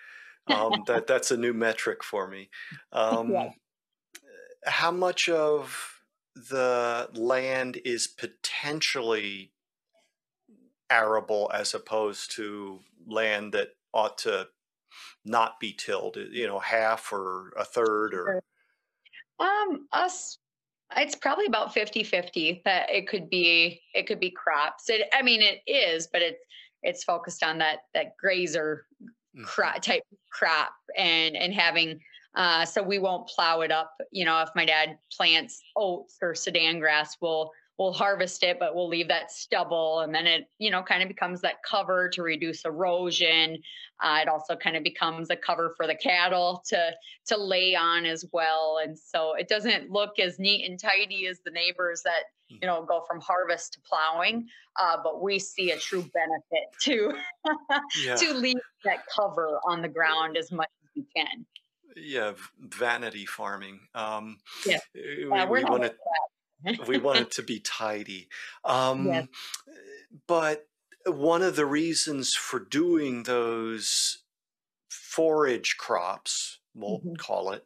Um, 0.49 0.85
that 0.87 1.09
that's 1.09 1.33
a 1.33 1.37
new 1.37 1.53
metric 1.53 2.05
for 2.05 2.29
me. 2.29 2.51
Um, 2.93 3.33
yeah. 3.33 3.51
how 4.65 4.93
much 4.93 5.29
of 5.29 5.97
the 6.37 7.09
land 7.15 7.81
is 7.85 8.07
potentially 8.07 9.51
arable 10.91 11.51
as 11.53 11.75
opposed 11.75 12.31
to 12.37 12.81
land 13.07 13.53
that 13.55 13.71
ought 13.93 14.19
to 14.19 14.49
not 15.25 15.61
be 15.61 15.73
tilled? 15.73 16.17
You 16.17 16.47
know, 16.47 16.59
half 16.59 17.13
or 17.13 17.53
a 17.57 17.65
third 17.65 18.15
or? 18.15 18.43
Um, 19.39 19.87
us, 19.93 20.39
it's 20.97 21.15
probably 21.15 21.47
about 21.47 21.75
50 21.75 22.05
50 22.05 22.63
that 22.65 22.91
it 22.91 23.09
could 23.09 23.29
be, 23.29 23.83
it 23.95 24.07
could 24.07 24.21
be 24.21 24.31
crops. 24.31 24.89
It, 24.89 25.09
I 25.13 25.23
mean, 25.23 25.43
it 25.43 25.61
is, 25.71 26.09
but 26.11 26.23
it's, 26.23 26.41
it's 26.83 27.05
focused 27.05 27.43
on 27.43 27.59
that, 27.59 27.81
that 27.95 28.17
grazer 28.17 28.87
crop 29.45 29.75
mm-hmm. 29.75 29.81
type 29.81 30.03
crop 30.33 30.73
and, 30.97 31.37
and 31.37 31.53
having, 31.53 32.01
uh, 32.35 32.65
so 32.65 32.83
we 32.83 32.99
won't 32.99 33.29
plow 33.29 33.63
it 33.63 33.73
up. 33.73 33.93
You 34.11 34.25
know, 34.25 34.41
if 34.43 34.51
my 34.55 34.65
dad 34.65 34.99
plants 35.13 35.63
oats 35.75 36.17
or 36.23 36.35
Sudan 36.35 36.79
grass, 36.79 37.17
we'll 37.21 37.51
we'll 37.79 37.93
harvest 37.93 38.43
it, 38.43 38.59
but 38.59 38.75
we'll 38.75 38.89
leave 38.89 39.09
that 39.09 39.31
stubble. 39.31 40.01
And 40.01 40.15
then 40.15 40.27
it, 40.27 40.49
you 40.59 40.71
know, 40.71 40.83
kind 40.83 41.03
of 41.03 41.09
becomes 41.09 41.41
that 41.43 41.63
cover 41.69 42.09
to 42.11 42.23
reduce 42.23 42.65
erosion. 42.65 43.59
Uh, 44.03 44.21
it 44.23 44.29
also 44.29 44.57
kind 44.57 44.77
of 44.77 44.83
becomes 44.83 45.31
a 45.31 45.37
cover 45.37 45.75
for 45.77 45.87
the 45.87 45.95
cattle 45.95 46.63
to 46.69 46.93
to 47.27 47.37
lay 47.37 47.75
on 47.75 48.07
as 48.07 48.25
well. 48.33 48.79
And 48.83 48.99
so 48.99 49.35
it 49.35 49.49
doesn't 49.49 49.91
look 49.91 50.19
as 50.19 50.39
neat 50.39 50.69
and 50.69 50.79
tidy 50.79 51.27
as 51.27 51.41
the 51.45 51.51
neighbors 51.51 52.03
that 52.05 52.25
hmm. 52.51 52.57
you 52.63 52.67
know 52.67 52.85
go 52.85 53.05
from 53.07 53.21
harvest 53.21 53.75
to 53.75 53.81
plowing. 53.81 54.47
Uh, 54.81 54.97
but 55.03 55.23
we 55.23 55.39
see 55.39 55.71
a 55.71 55.79
true 55.79 56.05
benefit 56.15 56.73
to 56.83 57.15
yeah. 58.05 58.15
to 58.17 58.35
leave 58.35 58.61
that 58.85 59.01
cover 59.15 59.61
on 59.69 59.83
the 59.83 59.89
ground 59.89 60.37
as 60.37 60.51
much 60.51 60.69
as 60.85 60.91
we 60.97 61.07
can. 61.15 61.47
Yeah, 61.99 62.35
vanity 62.61 63.25
farming. 63.25 63.81
Um, 63.95 64.37
yeah, 64.67 64.79
we, 64.95 65.29
yeah, 65.31 65.49
we 65.49 65.65
want 65.65 65.83
to 65.85 65.95
we 66.87 66.99
want 66.99 67.21
it 67.21 67.31
to 67.33 67.43
be 67.43 67.61
tidy. 67.61 68.29
Um, 68.65 69.07
yes. 69.07 69.27
But 70.27 70.67
one 71.07 71.43
of 71.43 71.57
the 71.57 71.67
reasons 71.67 72.35
for 72.35 72.59
doing 72.59 73.23
those 73.25 74.19
forage 74.89 75.77
crops, 75.79 76.59
we'll 76.75 76.99
mm-hmm. 76.99 77.15
call 77.15 77.53
it, 77.53 77.65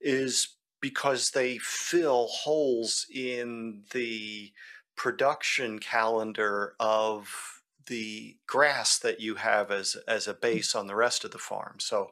is 0.00 0.56
because 0.80 1.30
they 1.30 1.58
fill 1.58 2.26
holes 2.28 3.06
in 3.14 3.82
the 3.92 4.52
production 4.96 5.78
calendar 5.78 6.74
of 6.80 7.62
the 7.86 8.36
grass 8.46 8.98
that 8.98 9.20
you 9.20 9.36
have 9.36 9.70
as 9.70 9.96
as 10.06 10.28
a 10.28 10.34
mm. 10.34 10.40
base 10.40 10.74
on 10.74 10.86
the 10.86 10.94
rest 10.94 11.24
of 11.24 11.30
the 11.32 11.38
farm. 11.38 11.76
So 11.78 12.10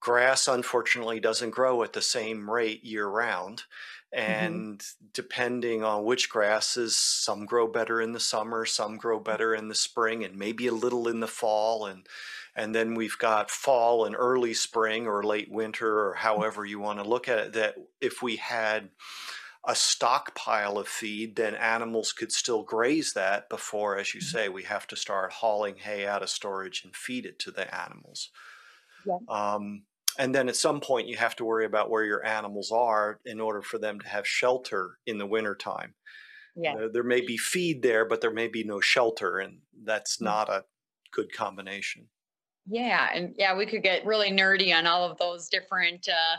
grass 0.00 0.46
unfortunately 0.46 1.20
doesn't 1.20 1.50
grow 1.50 1.82
at 1.82 1.92
the 1.92 2.02
same 2.02 2.50
rate 2.50 2.84
year 2.84 3.06
round 3.06 3.64
Mm-hmm. 3.64 4.01
And 4.12 4.78
mm-hmm. 4.78 5.06
depending 5.14 5.82
on 5.82 6.04
which 6.04 6.28
grasses 6.28 6.94
some 6.96 7.46
grow 7.46 7.66
better 7.66 8.00
in 8.00 8.12
the 8.12 8.20
summer 8.20 8.66
some 8.66 8.96
grow 8.96 9.18
mm. 9.18 9.24
better 9.24 9.54
in 9.54 9.68
the 9.68 9.74
spring 9.74 10.22
and 10.22 10.36
maybe 10.36 10.66
a 10.66 10.72
little 10.72 11.08
in 11.08 11.20
the 11.20 11.26
fall 11.26 11.86
and 11.86 12.06
and 12.54 12.74
then 12.74 12.94
we've 12.94 13.16
got 13.18 13.50
fall 13.50 14.04
and 14.04 14.14
early 14.14 14.52
spring 14.52 15.06
or 15.06 15.22
late 15.22 15.50
winter 15.50 16.00
or 16.08 16.14
mm. 16.14 16.18
however 16.18 16.64
you 16.64 16.78
want 16.78 16.98
to 16.98 17.08
look 17.08 17.28
at 17.28 17.38
it 17.38 17.52
that 17.54 17.74
if 18.00 18.22
we 18.22 18.36
had 18.36 18.90
a 19.66 19.74
stockpile 19.74 20.76
of 20.76 20.88
feed 20.88 21.36
then 21.36 21.54
animals 21.54 22.12
could 22.12 22.32
still 22.32 22.62
graze 22.62 23.14
that 23.14 23.48
before 23.48 23.96
as 23.96 24.12
you 24.12 24.20
mm-hmm. 24.20 24.36
say 24.36 24.48
we 24.48 24.64
have 24.64 24.86
to 24.86 24.96
start 24.96 25.32
hauling 25.32 25.76
hay 25.76 26.06
out 26.06 26.22
of 26.22 26.28
storage 26.28 26.84
and 26.84 26.94
feed 26.94 27.24
it 27.24 27.38
to 27.38 27.50
the 27.50 27.74
animals 27.74 28.28
yeah. 29.06 29.16
um, 29.28 29.82
and 30.18 30.34
then 30.34 30.48
at 30.48 30.56
some 30.56 30.80
point 30.80 31.08
you 31.08 31.16
have 31.16 31.36
to 31.36 31.44
worry 31.44 31.64
about 31.64 31.90
where 31.90 32.04
your 32.04 32.24
animals 32.24 32.70
are 32.72 33.20
in 33.24 33.40
order 33.40 33.62
for 33.62 33.78
them 33.78 34.00
to 34.00 34.08
have 34.08 34.26
shelter 34.26 34.98
in 35.06 35.18
the 35.18 35.26
wintertime. 35.26 35.94
Yeah. 36.54 36.74
Uh, 36.74 36.88
there 36.92 37.02
may 37.02 37.20
be 37.20 37.36
feed 37.36 37.82
there, 37.82 38.04
but 38.04 38.20
there 38.20 38.32
may 38.32 38.48
be 38.48 38.64
no 38.64 38.80
shelter, 38.80 39.38
and 39.38 39.58
that's 39.84 40.18
mm. 40.18 40.24
not 40.24 40.48
a 40.48 40.64
good 41.12 41.32
combination. 41.32 42.08
Yeah, 42.66 43.08
and 43.12 43.34
yeah, 43.36 43.56
we 43.56 43.66
could 43.66 43.82
get 43.82 44.06
really 44.06 44.30
nerdy 44.30 44.72
on 44.72 44.86
all 44.86 45.10
of 45.10 45.18
those 45.18 45.48
different 45.48 46.08
uh, 46.08 46.36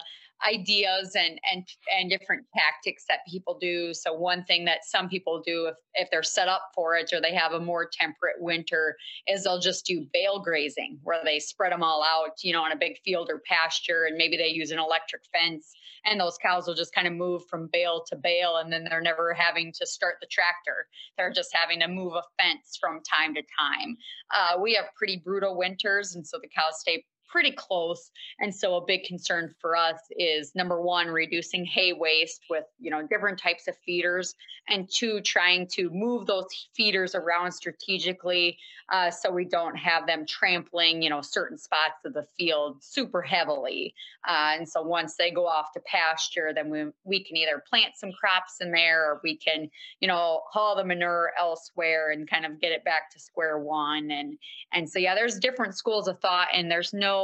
ideas 0.47 1.15
and 1.15 1.39
and 1.51 1.65
and 1.91 2.09
different 2.09 2.45
tactics 2.55 3.05
that 3.09 3.19
people 3.29 3.57
do. 3.59 3.93
So 3.93 4.13
one 4.13 4.43
thing 4.45 4.65
that 4.65 4.85
some 4.85 5.09
people 5.09 5.41
do 5.45 5.67
if 5.67 5.75
if 5.95 6.09
they're 6.09 6.23
set 6.23 6.47
up 6.47 6.71
for 6.73 6.95
it 6.95 7.11
or 7.13 7.21
they 7.21 7.33
have 7.33 7.53
a 7.53 7.59
more 7.59 7.87
temperate 7.91 8.35
winter 8.39 8.95
is 9.27 9.43
they'll 9.43 9.59
just 9.59 9.85
do 9.85 10.05
bale 10.11 10.39
grazing 10.39 10.99
where 11.03 11.21
they 11.23 11.39
spread 11.39 11.71
them 11.71 11.83
all 11.83 12.03
out, 12.03 12.43
you 12.43 12.53
know, 12.53 12.63
on 12.63 12.71
a 12.71 12.77
big 12.77 12.97
field 13.03 13.29
or 13.29 13.41
pasture 13.45 14.05
and 14.07 14.17
maybe 14.17 14.37
they 14.37 14.47
use 14.47 14.71
an 14.71 14.79
electric 14.79 15.21
fence 15.31 15.73
and 16.05 16.19
those 16.19 16.37
cows 16.41 16.67
will 16.67 16.75
just 16.75 16.93
kind 16.93 17.07
of 17.07 17.13
move 17.13 17.43
from 17.49 17.69
bale 17.71 18.03
to 18.07 18.15
bale 18.15 18.57
and 18.57 18.71
then 18.71 18.85
they're 18.89 19.01
never 19.01 19.33
having 19.33 19.71
to 19.71 19.85
start 19.85 20.15
the 20.19 20.27
tractor. 20.27 20.87
They're 21.17 21.31
just 21.31 21.53
having 21.53 21.79
to 21.79 21.87
move 21.87 22.13
a 22.13 22.23
fence 22.41 22.77
from 22.79 23.01
time 23.03 23.33
to 23.35 23.41
time. 23.41 23.97
Uh, 24.31 24.59
we 24.59 24.73
have 24.73 24.85
pretty 24.95 25.21
brutal 25.23 25.57
winters 25.57 26.15
and 26.15 26.25
so 26.25 26.37
the 26.41 26.49
cows 26.49 26.79
stay 26.79 27.05
pretty 27.33 27.51
close. 27.51 28.11
And 28.39 28.53
so 28.53 28.75
a 28.75 28.85
big 28.85 29.05
concern 29.05 29.55
for 29.59 29.75
us 29.75 29.99
is 30.11 30.53
number 30.53 30.79
one, 30.79 31.07
reducing 31.07 31.65
hay 31.65 31.91
waste 31.91 32.43
with, 32.47 32.65
you 32.79 32.91
know, 32.91 33.01
different 33.01 33.39
types 33.39 33.67
of 33.67 33.75
feeders, 33.83 34.35
and 34.69 34.87
two, 34.89 35.19
trying 35.19 35.67
to 35.67 35.89
move 35.89 36.27
those 36.27 36.45
feeders 36.75 37.15
around 37.15 37.51
strategically 37.51 38.57
uh, 38.89 39.09
so 39.09 39.31
we 39.31 39.45
don't 39.45 39.75
have 39.75 40.05
them 40.05 40.25
trampling, 40.25 41.01
you 41.01 41.09
know, 41.09 41.21
certain 41.21 41.57
spots 41.57 42.05
of 42.05 42.13
the 42.13 42.27
field 42.37 42.77
super 42.83 43.21
heavily. 43.21 43.95
Uh, 44.27 44.51
and 44.57 44.69
so 44.69 44.81
once 44.81 45.15
they 45.15 45.31
go 45.31 45.47
off 45.47 45.73
to 45.73 45.79
pasture, 45.81 46.51
then 46.53 46.69
we, 46.69 46.85
we 47.03 47.23
can 47.23 47.35
either 47.35 47.63
plant 47.67 47.95
some 47.95 48.11
crops 48.11 48.57
in 48.61 48.71
there 48.71 49.09
or 49.09 49.21
we 49.23 49.35
can, 49.35 49.69
you 49.99 50.07
know, 50.07 50.41
haul 50.51 50.75
the 50.75 50.83
manure 50.83 51.31
elsewhere 51.39 52.11
and 52.11 52.29
kind 52.29 52.45
of 52.45 52.61
get 52.61 52.71
it 52.71 52.83
back 52.83 53.09
to 53.11 53.19
square 53.19 53.57
one. 53.57 54.11
And 54.11 54.37
and 54.73 54.89
so 54.89 54.99
yeah, 54.99 55.15
there's 55.15 55.39
different 55.39 55.75
schools 55.75 56.07
of 56.07 56.19
thought, 56.19 56.47
and 56.53 56.69
there's 56.69 56.93
no 56.93 57.22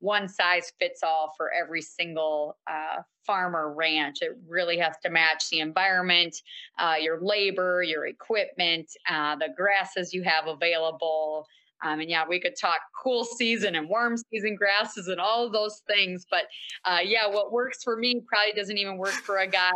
one 0.00 0.28
size 0.28 0.72
fits 0.78 1.02
all 1.02 1.32
for 1.36 1.50
every 1.52 1.82
single 1.82 2.56
uh, 2.66 3.02
farm 3.26 3.54
or 3.54 3.74
ranch. 3.74 4.18
It 4.22 4.32
really 4.48 4.78
has 4.78 4.96
to 5.04 5.10
match 5.10 5.50
the 5.50 5.60
environment, 5.60 6.34
uh, 6.78 6.96
your 7.00 7.20
labor, 7.20 7.82
your 7.82 8.06
equipment, 8.06 8.86
uh, 9.08 9.36
the 9.36 9.48
grasses 9.56 10.12
you 10.12 10.22
have 10.22 10.46
available. 10.46 11.46
Um, 11.82 12.00
and 12.00 12.10
yeah, 12.10 12.24
we 12.28 12.40
could 12.40 12.56
talk 12.60 12.80
cool 13.02 13.24
season 13.24 13.74
and 13.74 13.88
warm 13.88 14.16
season 14.30 14.54
grasses 14.54 15.08
and 15.08 15.20
all 15.20 15.46
of 15.46 15.52
those 15.52 15.82
things. 15.86 16.26
But 16.30 16.44
uh, 16.84 17.00
yeah, 17.04 17.26
what 17.28 17.52
works 17.52 17.82
for 17.82 17.96
me 17.96 18.22
probably 18.26 18.52
doesn't 18.52 18.78
even 18.78 18.98
work 18.98 19.16
for 19.26 19.38
a 19.38 19.46
guy 19.46 19.70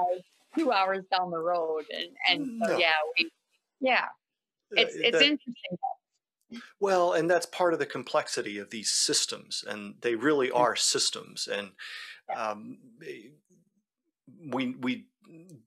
two 0.56 0.72
hours 0.72 1.04
down 1.10 1.30
the 1.30 1.38
road. 1.38 1.84
And 1.90 2.08
and 2.30 2.62
so, 2.66 2.78
yeah, 2.78 2.92
we 3.18 3.30
yeah, 3.80 4.06
it's 4.72 4.94
it's 4.96 5.18
that, 5.18 5.22
interesting. 5.22 5.78
Well, 6.80 7.12
and 7.12 7.30
that's 7.30 7.46
part 7.46 7.72
of 7.72 7.78
the 7.78 7.86
complexity 7.86 8.58
of 8.58 8.70
these 8.70 8.90
systems, 8.90 9.64
and 9.66 9.94
they 10.00 10.14
really 10.14 10.48
mm. 10.48 10.56
are 10.56 10.76
systems. 10.76 11.48
And 11.50 11.70
um, 12.34 12.78
we 14.50 14.74
we 14.80 15.06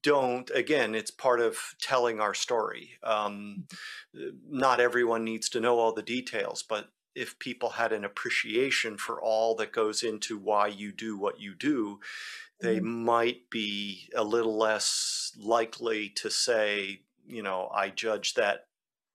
don't 0.02 0.50
again 0.54 0.96
it's 0.96 1.12
part 1.12 1.40
of 1.40 1.76
telling 1.80 2.20
our 2.20 2.34
story 2.34 2.92
um, 3.04 3.66
mm. 4.16 4.32
not 4.50 4.80
everyone 4.80 5.24
needs 5.24 5.50
to 5.50 5.60
know 5.60 5.80
all 5.80 5.94
the 5.94 6.02
details 6.02 6.64
but 6.64 6.90
if 7.16 7.40
people 7.40 7.72
had 7.72 7.92
an 7.92 8.06
appreciation 8.06 8.98
for 8.98 9.22
all 9.22 9.56
that 9.56 9.72
goes 9.72 10.04
into 10.04 10.38
why 10.38 10.68
you 10.68 10.92
do 10.92 11.18
what 11.18 11.40
you 11.40 11.56
do 11.56 12.00
they 12.62 12.80
mm. 12.80 12.84
might 12.84 13.50
be 13.50 14.10
a 14.16 14.24
little 14.24 14.58
less 14.58 15.34
likely 15.38 16.10
to 16.10 16.30
say 16.30 17.02
you 17.28 17.42
know 17.42 17.70
i 17.74 17.90
judge 17.90 18.36
that 18.36 18.67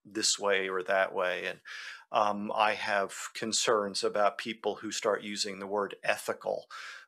this 0.05 0.37
way 0.39 0.69
or 0.69 0.83
that 0.83 1.13
way 1.13 1.45
and 1.45 1.59
um, 2.11 2.51
i 2.55 2.73
have 2.73 3.13
concerns 3.33 4.03
about 4.03 4.37
people 4.37 4.75
who 4.75 4.91
start 4.91 5.23
using 5.23 5.59
the 5.59 5.67
word 5.67 5.95
ethical 6.03 6.67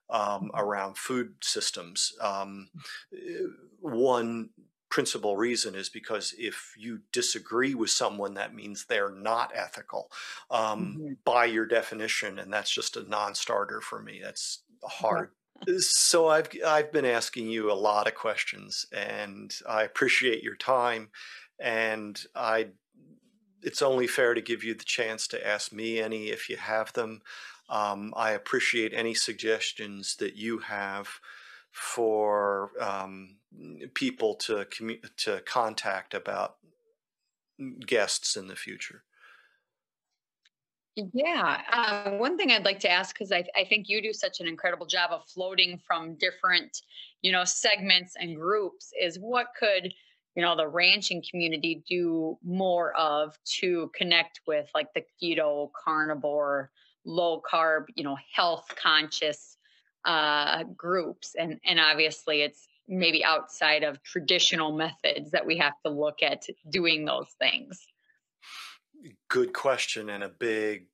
um, 0.10 0.22
mm-hmm. 0.22 0.48
around 0.60 0.98
food 0.98 1.34
systems. 1.42 2.14
Um, 2.22 2.70
eh, 3.14 3.48
one 3.80 4.50
principal 4.90 5.36
reason 5.36 5.76
is 5.76 5.90
because 5.90 6.34
if 6.38 6.74
you 6.78 7.00
disagree 7.12 7.74
with 7.74 7.90
someone, 7.90 8.36
that 8.36 8.54
means 8.54 8.86
they're 8.86 9.12
not 9.12 9.52
ethical 9.56 10.10
um, 10.52 10.98
mm-hmm. 10.98 11.14
by 11.24 11.46
your 11.46 11.66
definition, 11.66 12.40
and 12.40 12.54
that's 12.54 12.72
just 12.72 12.98
a 12.98 13.08
non-starter 13.10 13.82
for 13.82 14.02
me. 14.02 14.22
That's 14.24 14.64
hard. 14.84 15.32
Yeah. 15.68 15.76
so 15.80 16.28
I've 16.28 16.50
I've 16.66 16.92
been 16.92 17.06
asking 17.06 17.48
you 17.48 17.72
a 17.72 17.74
lot 17.74 18.08
of 18.08 18.16
questions, 18.16 18.86
and 18.92 19.54
I 19.68 19.84
appreciate 19.84 20.44
your 20.44 20.56
time, 20.56 21.10
and 21.60 22.22
I. 22.36 22.68
It's 23.66 23.82
only 23.82 24.08
fair 24.08 24.34
to 24.34 24.42
give 24.42 24.64
you 24.64 24.76
the 24.76 24.86
chance 24.86 25.28
to 25.30 25.48
ask 25.48 25.74
me 25.74 26.00
any 26.00 26.28
if 26.28 26.50
you 26.50 26.58
have 26.58 26.94
them. 26.94 27.22
Um, 27.68 28.14
I 28.16 28.32
appreciate 28.32 28.94
any 28.94 29.16
suggestions 29.16 30.16
that 30.18 30.36
you 30.36 30.60
have 30.60 31.08
for 31.72 32.72
um, 32.80 33.38
people 33.96 34.36
to 34.36 34.66
commu- 34.66 35.02
to 35.18 35.42
contact 35.42 36.14
about 36.14 36.58
guests 37.86 38.38
in 38.38 38.48
the 38.48 38.56
future. 38.56 39.04
Yeah. 40.96 41.62
Uh, 41.70 42.12
one 42.12 42.38
thing 42.38 42.52
I'd 42.52 42.64
like 42.64 42.80
to 42.80 42.90
ask, 42.90 43.14
because 43.14 43.32
I, 43.32 43.44
I 43.56 43.66
think 43.66 43.90
you 43.90 44.02
do 44.02 44.14
such 44.14 44.40
an 44.40 44.48
incredible 44.48 44.86
job 44.86 45.12
of 45.12 45.28
floating 45.28 45.78
from 45.86 46.16
different, 46.16 46.84
you 47.22 47.34
know, 47.34 47.44
segments 47.44 48.14
and 48.18 48.38
groups, 48.38 48.94
is 49.02 49.20
what 49.20 49.48
could, 49.60 49.94
you 50.36 50.42
know, 50.42 50.56
the 50.56 50.68
ranching 50.68 51.24
community 51.30 51.84
do 51.88 52.38
more 52.44 52.96
of 52.98 53.38
to 53.60 53.90
connect 53.96 54.42
with 54.46 54.70
like 54.76 54.94
the 54.94 55.04
keto, 55.22 55.70
carnivore, 55.84 56.72
low 57.06 57.42
carb, 57.42 57.86
you 57.96 58.04
know, 58.04 58.18
health 58.34 58.74
conscious 58.76 59.58
uh, 60.04 60.64
groups. 60.76 61.36
And, 61.40 61.60
and 61.66 61.80
obviously 61.80 62.42
it's 62.42 62.68
maybe 62.88 63.24
outside 63.24 63.84
of 63.84 64.04
traditional 64.04 64.72
methods 64.72 65.32
that 65.32 65.46
we 65.46 65.58
have 65.58 65.74
to 65.86 65.92
look 65.92 66.22
at 66.22 66.46
doing 66.70 67.06
those 67.06 67.30
things. 67.40 67.80
Good 69.30 69.54
question 69.54 70.10
and 70.10 70.24
a 70.24 70.30
big 70.30 70.88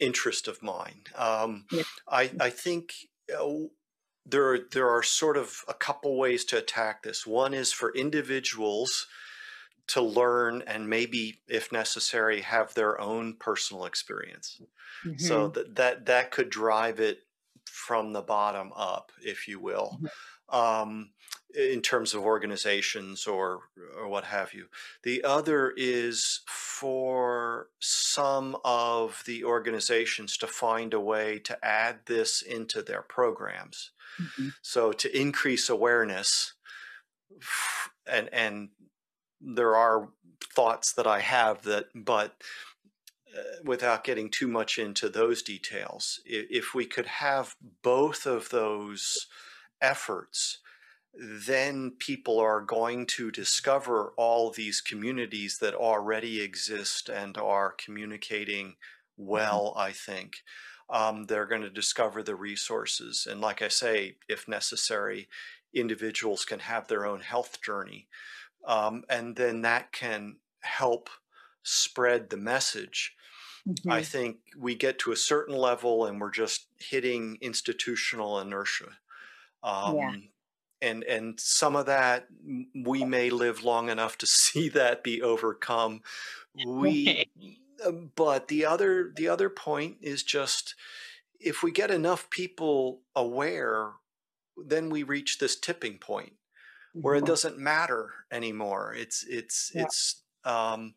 interest 0.00 0.48
of 0.48 0.62
mine. 0.62 1.02
Um, 1.16 1.66
yeah. 1.70 1.82
I, 2.08 2.30
I 2.40 2.50
think 2.50 2.92
uh, 3.32 3.68
there 4.28 4.52
are, 4.52 4.58
there 4.72 4.88
are 4.88 5.02
sort 5.02 5.36
of 5.36 5.64
a 5.68 5.74
couple 5.74 6.16
ways 6.16 6.44
to 6.46 6.58
attack 6.58 7.02
this. 7.02 7.26
One 7.26 7.54
is 7.54 7.72
for 7.72 7.94
individuals 7.94 9.06
to 9.88 10.02
learn 10.02 10.62
and 10.66 10.88
maybe, 10.88 11.40
if 11.48 11.72
necessary, 11.72 12.42
have 12.42 12.74
their 12.74 13.00
own 13.00 13.34
personal 13.34 13.86
experience. 13.86 14.60
Mm-hmm. 15.04 15.18
So 15.18 15.48
that, 15.48 15.76
that 15.76 16.06
that 16.06 16.30
could 16.30 16.50
drive 16.50 17.00
it 17.00 17.20
from 17.64 18.12
the 18.12 18.22
bottom 18.22 18.72
up, 18.76 19.12
if 19.22 19.48
you 19.48 19.60
will, 19.60 19.98
mm-hmm. 20.02 20.56
um, 20.56 21.10
in 21.54 21.80
terms 21.80 22.12
of 22.14 22.22
organizations 22.22 23.26
or 23.26 23.60
or 23.96 24.08
what 24.08 24.24
have 24.24 24.52
you. 24.52 24.66
The 25.04 25.24
other 25.24 25.72
is 25.76 26.40
for 26.46 27.68
some 27.78 28.56
of 28.64 29.22
the 29.26 29.44
organizations 29.44 30.36
to 30.38 30.46
find 30.46 30.92
a 30.92 31.00
way 31.00 31.38
to 31.38 31.64
add 31.64 32.00
this 32.06 32.42
into 32.42 32.82
their 32.82 33.02
programs. 33.02 33.90
Mm-hmm. 34.20 34.48
So 34.62 34.92
to 34.92 35.18
increase 35.18 35.68
awareness 35.68 36.54
and 38.06 38.28
and 38.32 38.68
there 39.40 39.76
are 39.76 40.08
thoughts 40.54 40.92
that 40.94 41.06
I 41.06 41.20
have 41.20 41.62
that, 41.62 41.86
but 41.94 42.42
uh, 43.36 43.42
without 43.64 44.04
getting 44.04 44.30
too 44.30 44.48
much 44.48 44.78
into 44.78 45.08
those 45.08 45.42
details, 45.42 46.20
if 46.24 46.74
we 46.74 46.86
could 46.86 47.06
have 47.06 47.54
both 47.82 48.26
of 48.26 48.48
those 48.50 49.26
efforts, 49.80 50.58
then 51.14 51.92
people 51.98 52.38
are 52.38 52.60
going 52.60 53.06
to 53.06 53.30
discover 53.30 54.12
all 54.16 54.50
these 54.50 54.80
communities 54.80 55.58
that 55.60 55.74
already 55.74 56.40
exist 56.40 57.08
and 57.08 57.36
are 57.36 57.72
communicating 57.72 58.68
mm-hmm. 58.68 59.26
well, 59.26 59.74
I 59.76 59.92
think. 59.92 60.38
Um, 60.90 61.24
they're 61.24 61.46
going 61.46 61.62
to 61.62 61.70
discover 61.70 62.22
the 62.22 62.34
resources. 62.34 63.26
And 63.30 63.40
like 63.40 63.60
I 63.60 63.68
say, 63.68 64.16
if 64.28 64.48
necessary, 64.48 65.28
individuals 65.74 66.44
can 66.44 66.60
have 66.60 66.88
their 66.88 67.04
own 67.04 67.20
health 67.20 67.60
journey 67.62 68.08
um, 68.68 69.04
and 69.08 69.36
then 69.36 69.62
that 69.62 69.92
can 69.92 70.36
help 70.60 71.08
spread 71.62 72.30
the 72.30 72.36
message. 72.36 73.14
Mm-hmm. 73.66 73.90
I 73.90 74.02
think 74.02 74.38
we 74.56 74.74
get 74.74 74.98
to 75.00 75.12
a 75.12 75.16
certain 75.16 75.56
level 75.56 76.04
and 76.06 76.20
we're 76.20 76.30
just 76.30 76.66
hitting 76.78 77.38
institutional 77.40 78.40
inertia. 78.40 78.98
Um, 79.62 79.96
yeah. 79.96 80.16
And 80.80 81.02
and 81.04 81.40
some 81.40 81.74
of 81.74 81.86
that 81.86 82.28
we 82.72 83.04
may 83.04 83.30
live 83.30 83.64
long 83.64 83.88
enough 83.88 84.16
to 84.18 84.26
see 84.26 84.68
that 84.70 85.02
be 85.02 85.22
overcome. 85.22 86.02
We, 86.66 87.28
but 88.16 88.48
the 88.48 88.64
other 88.64 89.12
the 89.16 89.28
other 89.28 89.48
point 89.48 89.96
is 90.02 90.22
just 90.22 90.74
if 91.40 91.62
we 91.62 91.70
get 91.70 91.90
enough 91.90 92.30
people 92.30 93.02
aware, 93.14 93.92
then 94.56 94.90
we 94.90 95.02
reach 95.02 95.38
this 95.38 95.58
tipping 95.58 95.98
point 95.98 96.32
where 96.92 97.14
it 97.14 97.24
doesn't 97.24 97.58
matter 97.58 98.10
anymore. 98.30 98.94
It's 98.96 99.24
it's 99.28 99.70
yeah. 99.74 99.82
it's 99.82 100.22
um, 100.44 100.94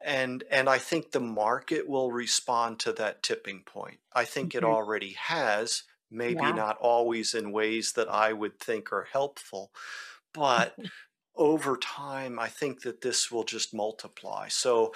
and 0.00 0.44
and 0.50 0.68
I 0.68 0.78
think 0.78 1.10
the 1.10 1.20
market 1.20 1.88
will 1.88 2.10
respond 2.10 2.80
to 2.80 2.92
that 2.94 3.22
tipping 3.22 3.62
point. 3.64 3.98
I 4.12 4.24
think 4.24 4.50
mm-hmm. 4.50 4.64
it 4.64 4.68
already 4.68 5.16
has, 5.18 5.84
maybe 6.10 6.40
yeah. 6.42 6.52
not 6.52 6.78
always 6.78 7.34
in 7.34 7.52
ways 7.52 7.92
that 7.92 8.08
I 8.08 8.32
would 8.32 8.58
think 8.58 8.92
are 8.92 9.08
helpful, 9.12 9.70
but 10.32 10.76
over 11.36 11.76
time, 11.76 12.38
I 12.38 12.48
think 12.48 12.82
that 12.82 13.00
this 13.00 13.30
will 13.30 13.44
just 13.44 13.74
multiply. 13.74 14.48
So. 14.48 14.92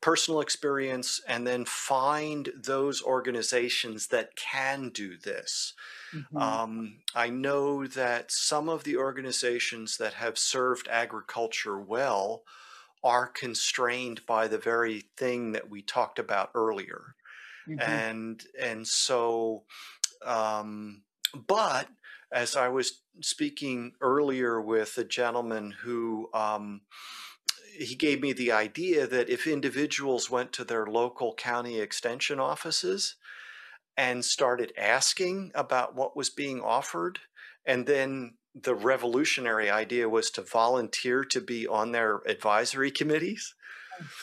Personal 0.00 0.40
experience 0.40 1.20
and 1.26 1.46
then 1.46 1.64
find 1.64 2.50
those 2.54 3.02
organizations 3.02 4.08
that 4.08 4.36
can 4.36 4.90
do 4.90 5.16
this 5.16 5.74
Mm-hmm. 6.14 6.36
Um, 6.36 6.96
I 7.14 7.28
know 7.28 7.86
that 7.86 8.30
some 8.30 8.68
of 8.68 8.84
the 8.84 8.96
organizations 8.96 9.98
that 9.98 10.14
have 10.14 10.38
served 10.38 10.88
agriculture 10.88 11.78
well 11.78 12.42
are 13.04 13.26
constrained 13.26 14.24
by 14.26 14.48
the 14.48 14.58
very 14.58 15.04
thing 15.16 15.52
that 15.52 15.70
we 15.70 15.82
talked 15.82 16.18
about 16.18 16.50
earlier. 16.54 17.14
mm-hmm. 17.68 17.80
and 17.80 18.44
and 18.60 18.86
so 18.86 19.64
um, 20.24 21.02
but 21.46 21.88
as 22.32 22.56
I 22.56 22.68
was 22.68 23.02
speaking 23.20 23.92
earlier 24.00 24.60
with 24.60 24.96
a 24.98 25.04
gentleman 25.04 25.74
who 25.82 26.28
um, 26.34 26.82
he 27.78 27.94
gave 27.94 28.20
me 28.20 28.32
the 28.32 28.52
idea 28.52 29.06
that 29.06 29.28
if 29.28 29.46
individuals 29.46 30.30
went 30.30 30.52
to 30.54 30.64
their 30.64 30.86
local 30.86 31.34
county 31.34 31.80
extension 31.80 32.40
offices 32.40 33.16
and 33.96 34.24
started 34.24 34.72
asking 34.76 35.52
about 35.54 35.94
what 35.94 36.16
was 36.16 36.30
being 36.30 36.60
offered, 36.60 37.20
and 37.64 37.86
then 37.86 38.34
the 38.54 38.74
revolutionary 38.74 39.70
idea 39.70 40.08
was 40.08 40.30
to 40.30 40.42
volunteer 40.42 41.24
to 41.24 41.40
be 41.40 41.66
on 41.66 41.92
their 41.92 42.20
advisory 42.26 42.90
committees. 42.90 43.54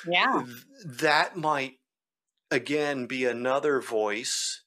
Yeah. 0.07 0.43
That 0.85 1.35
might 1.37 1.75
again 2.51 3.05
be 3.05 3.25
another 3.25 3.81
voice 3.81 4.61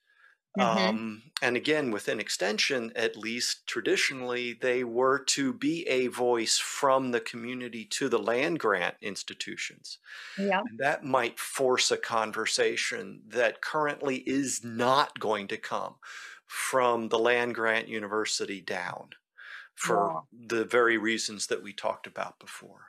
Mm-hmm. 0.59 0.88
Um, 0.88 1.22
and 1.40 1.56
again, 1.56 1.90
within 1.90 2.18
extension, 2.18 2.92
at 2.96 3.16
least 3.16 3.66
traditionally, 3.66 4.54
they 4.54 4.82
were 4.82 5.20
to 5.20 5.52
be 5.52 5.86
a 5.86 6.09
voice 6.09 6.59
from 6.59 7.12
the 7.12 7.20
community 7.20 7.84
to 7.84 8.09
the 8.09 8.18
land 8.18 8.59
grant 8.59 8.96
institutions. 9.00 9.98
Yeah. 10.36 10.61
And 10.68 10.78
that 10.78 11.04
might 11.04 11.38
force 11.38 11.90
a 11.90 11.96
conversation 11.96 13.22
that 13.28 13.61
currently 13.61 14.16
is 14.26 14.64
not 14.64 15.20
going 15.20 15.46
to 15.48 15.56
come 15.56 15.94
from 16.46 17.09
the 17.09 17.18
land 17.18 17.54
grant 17.54 17.88
university 17.88 18.61
down 18.61 19.11
for 19.74 20.22
the 20.32 20.64
very 20.64 20.98
reasons 20.98 21.46
that 21.46 21.62
we 21.62 21.72
talked 21.72 22.09
about 22.09 22.40
before. 22.40 22.86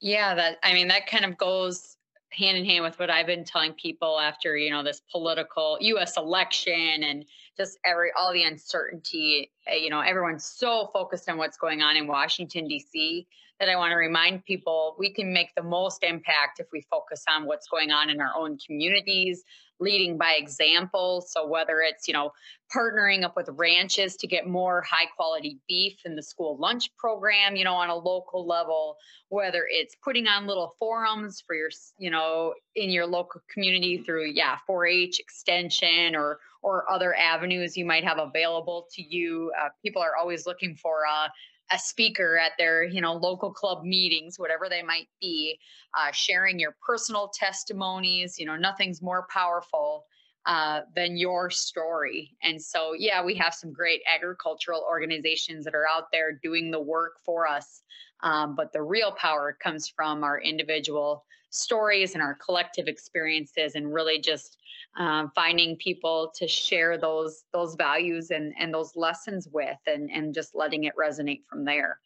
Yeah, 0.00 0.34
that 0.34 0.58
I 0.62 0.74
mean 0.74 0.88
that 0.88 1.08
kind 1.08 1.24
of 1.24 1.36
goes 1.36 1.96
hand 2.36 2.56
in 2.56 2.64
hand 2.64 2.84
with 2.84 2.98
what 2.98 3.10
I've 3.10 3.26
been 3.26 3.44
telling 3.44 3.72
people 3.72 4.18
after, 4.18 4.56
you 4.56 4.70
know, 4.70 4.82
this 4.82 5.02
political 5.10 5.78
US 5.80 6.16
election 6.16 7.02
and 7.04 7.24
just 7.56 7.78
every 7.84 8.10
all 8.18 8.32
the 8.32 8.42
uncertainty, 8.42 9.50
eh, 9.66 9.76
you 9.76 9.90
know, 9.90 10.00
everyone's 10.00 10.44
so 10.44 10.90
focused 10.92 11.28
on 11.28 11.38
what's 11.38 11.56
going 11.56 11.82
on 11.82 11.96
in 11.96 12.06
Washington 12.06 12.68
DC 12.68 13.26
that 13.64 13.72
I 13.72 13.76
want 13.76 13.92
to 13.92 13.96
remind 13.96 14.44
people 14.44 14.94
we 14.98 15.10
can 15.10 15.32
make 15.32 15.54
the 15.56 15.62
most 15.62 16.02
impact 16.02 16.60
if 16.60 16.66
we 16.70 16.82
focus 16.90 17.24
on 17.28 17.46
what's 17.46 17.66
going 17.66 17.90
on 17.90 18.10
in 18.10 18.20
our 18.20 18.32
own 18.36 18.58
communities, 18.58 19.42
leading 19.80 20.18
by 20.18 20.34
example. 20.38 21.24
So 21.26 21.46
whether 21.46 21.80
it's, 21.80 22.06
you 22.06 22.12
know, 22.12 22.32
partnering 22.74 23.24
up 23.24 23.36
with 23.36 23.48
ranches 23.52 24.16
to 24.16 24.26
get 24.26 24.46
more 24.46 24.82
high 24.82 25.06
quality 25.16 25.60
beef 25.66 25.96
in 26.04 26.14
the 26.14 26.22
school 26.22 26.58
lunch 26.58 26.94
program, 26.98 27.56
you 27.56 27.64
know, 27.64 27.74
on 27.74 27.88
a 27.88 27.96
local 27.96 28.46
level, 28.46 28.96
whether 29.30 29.66
it's 29.66 29.96
putting 30.04 30.26
on 30.26 30.46
little 30.46 30.74
forums 30.78 31.42
for 31.46 31.56
your, 31.56 31.70
you 31.96 32.10
know, 32.10 32.52
in 32.76 32.90
your 32.90 33.06
local 33.06 33.40
community 33.50 33.96
through, 33.96 34.26
yeah, 34.26 34.56
4-H 34.68 35.20
extension 35.20 36.14
or 36.14 36.38
or 36.62 36.90
other 36.90 37.14
avenues 37.14 37.76
you 37.76 37.84
might 37.84 38.04
have 38.04 38.16
available 38.18 38.86
to 38.90 39.02
you. 39.02 39.52
Uh, 39.60 39.68
people 39.82 40.00
are 40.00 40.16
always 40.18 40.46
looking 40.46 40.74
for 40.74 41.00
uh, 41.06 41.28
a 41.72 41.78
speaker 41.78 42.38
at 42.38 42.52
their 42.58 42.84
you 42.84 43.00
know 43.00 43.14
local 43.14 43.50
club 43.50 43.84
meetings 43.84 44.38
whatever 44.38 44.68
they 44.68 44.82
might 44.82 45.08
be 45.20 45.58
uh, 45.98 46.12
sharing 46.12 46.58
your 46.58 46.76
personal 46.86 47.30
testimonies 47.34 48.38
you 48.38 48.46
know 48.46 48.56
nothing's 48.56 49.00
more 49.00 49.26
powerful 49.30 50.04
uh, 50.46 50.82
than 50.94 51.16
your 51.16 51.48
story. 51.48 52.36
And 52.42 52.60
so 52.60 52.92
yeah 52.92 53.24
we 53.24 53.34
have 53.36 53.54
some 53.54 53.72
great 53.72 54.02
agricultural 54.14 54.84
organizations 54.86 55.64
that 55.64 55.74
are 55.74 55.88
out 55.88 56.12
there 56.12 56.38
doing 56.42 56.70
the 56.70 56.80
work 56.80 57.14
for 57.24 57.46
us 57.46 57.82
um, 58.22 58.54
but 58.54 58.72
the 58.72 58.82
real 58.82 59.12
power 59.12 59.56
comes 59.62 59.88
from 59.88 60.24
our 60.24 60.40
individual 60.40 61.24
stories 61.50 62.14
and 62.14 62.22
our 62.22 62.34
collective 62.34 62.88
experiences 62.88 63.74
and 63.74 63.92
really 63.92 64.18
just 64.18 64.58
um, 64.96 65.32
finding 65.34 65.76
people 65.76 66.32
to 66.36 66.46
share 66.46 66.98
those 66.98 67.44
those 67.52 67.74
values 67.74 68.30
and 68.30 68.54
and 68.58 68.72
those 68.72 68.92
lessons 68.96 69.48
with 69.52 69.78
and 69.86 70.10
and 70.10 70.34
just 70.34 70.54
letting 70.54 70.84
it 70.84 70.94
resonate 71.00 71.42
from 71.48 71.64
there 71.64 71.98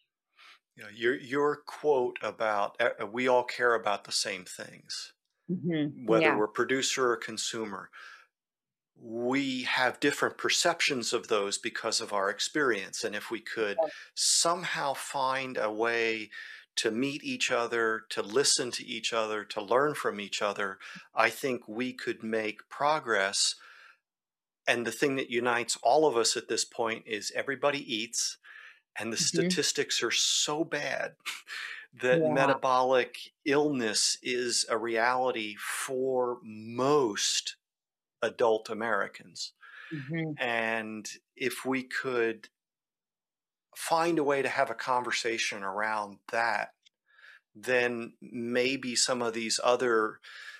yeah 0.77 0.87
your 0.95 1.17
your 1.17 1.57
quote 1.67 2.19
about 2.23 2.81
uh, 2.81 3.07
we 3.07 3.29
all 3.29 3.45
care 3.45 3.75
about 3.75 4.05
the 4.05 4.13
same 4.13 4.45
things 4.45 5.13
mm-hmm. 5.51 6.07
whether 6.07 6.25
yeah. 6.25 6.37
we're 6.37 6.49
producer 6.49 7.11
or 7.11 7.17
consumer 7.17 7.91
we 9.01 9.63
have 9.63 10.01
different 10.01 10.37
perceptions 10.37 11.13
of 11.13 11.29
those 11.29 11.57
because 11.57 12.01
of 12.01 12.13
our 12.13 12.31
experience 12.31 13.05
and 13.05 13.15
if 13.15 13.31
we 13.31 13.41
could 13.41 13.77
yeah. 13.81 13.89
somehow 14.15 14.93
find 14.95 15.57
a 15.57 15.71
way 15.71 16.31
to 16.79 16.91
meet 16.91 17.25
each 17.25 17.51
other, 17.51 18.03
to 18.11 18.23
listen 18.23 18.71
to 18.71 18.87
each 18.87 19.13
other, 19.13 19.45
to 19.45 19.61
learn 19.61 19.95
from 19.95 20.21
each 20.21 20.41
other, 20.41 20.79
I 21.15 21.29
think 21.29 21.67
we 21.67 21.93
could 21.93 22.23
make 22.23 22.69
progress. 22.69 23.57
And 24.67 24.87
the 24.87 24.93
thing 24.93 25.17
that 25.17 25.31
unites 25.31 25.77
all 25.83 26.07
of 26.07 26.17
us 26.17 26.37
at 26.37 26.49
this 26.49 26.65
point 26.65 27.05
is 27.07 27.33
everybody 27.35 27.81
eats, 27.93 28.39
and 28.99 29.13
the 29.13 29.17
mm-hmm. 29.17 29.49
statistics 29.49 30.03
are 30.03 30.13
so 30.13 30.65
bad 30.65 31.15
that 32.03 32.21
yeah. 32.21 32.33
metabolic 32.33 33.17
illness 33.45 34.19
is 34.23 34.65
a 34.69 34.79
reality 34.79 35.57
for 35.57 36.39
most 36.45 37.57
adult 38.23 38.71
Americans. 38.71 39.53
Mm-hmm. 39.93 40.33
And 40.39 41.09
if 41.37 41.65
we 41.65 41.83
could 41.83 42.49
find 43.79 44.19
a 44.19 44.25
way 44.25 44.43
to 44.43 44.49
have 44.49 44.71
a 44.71 44.75
conversation 44.75 45.63
around 45.63 46.19
that, 46.33 46.71
then 47.55 48.13
maybe 48.21 48.97
some 48.97 49.23
of 49.23 49.35
these 49.35 49.61
other 49.63 50.19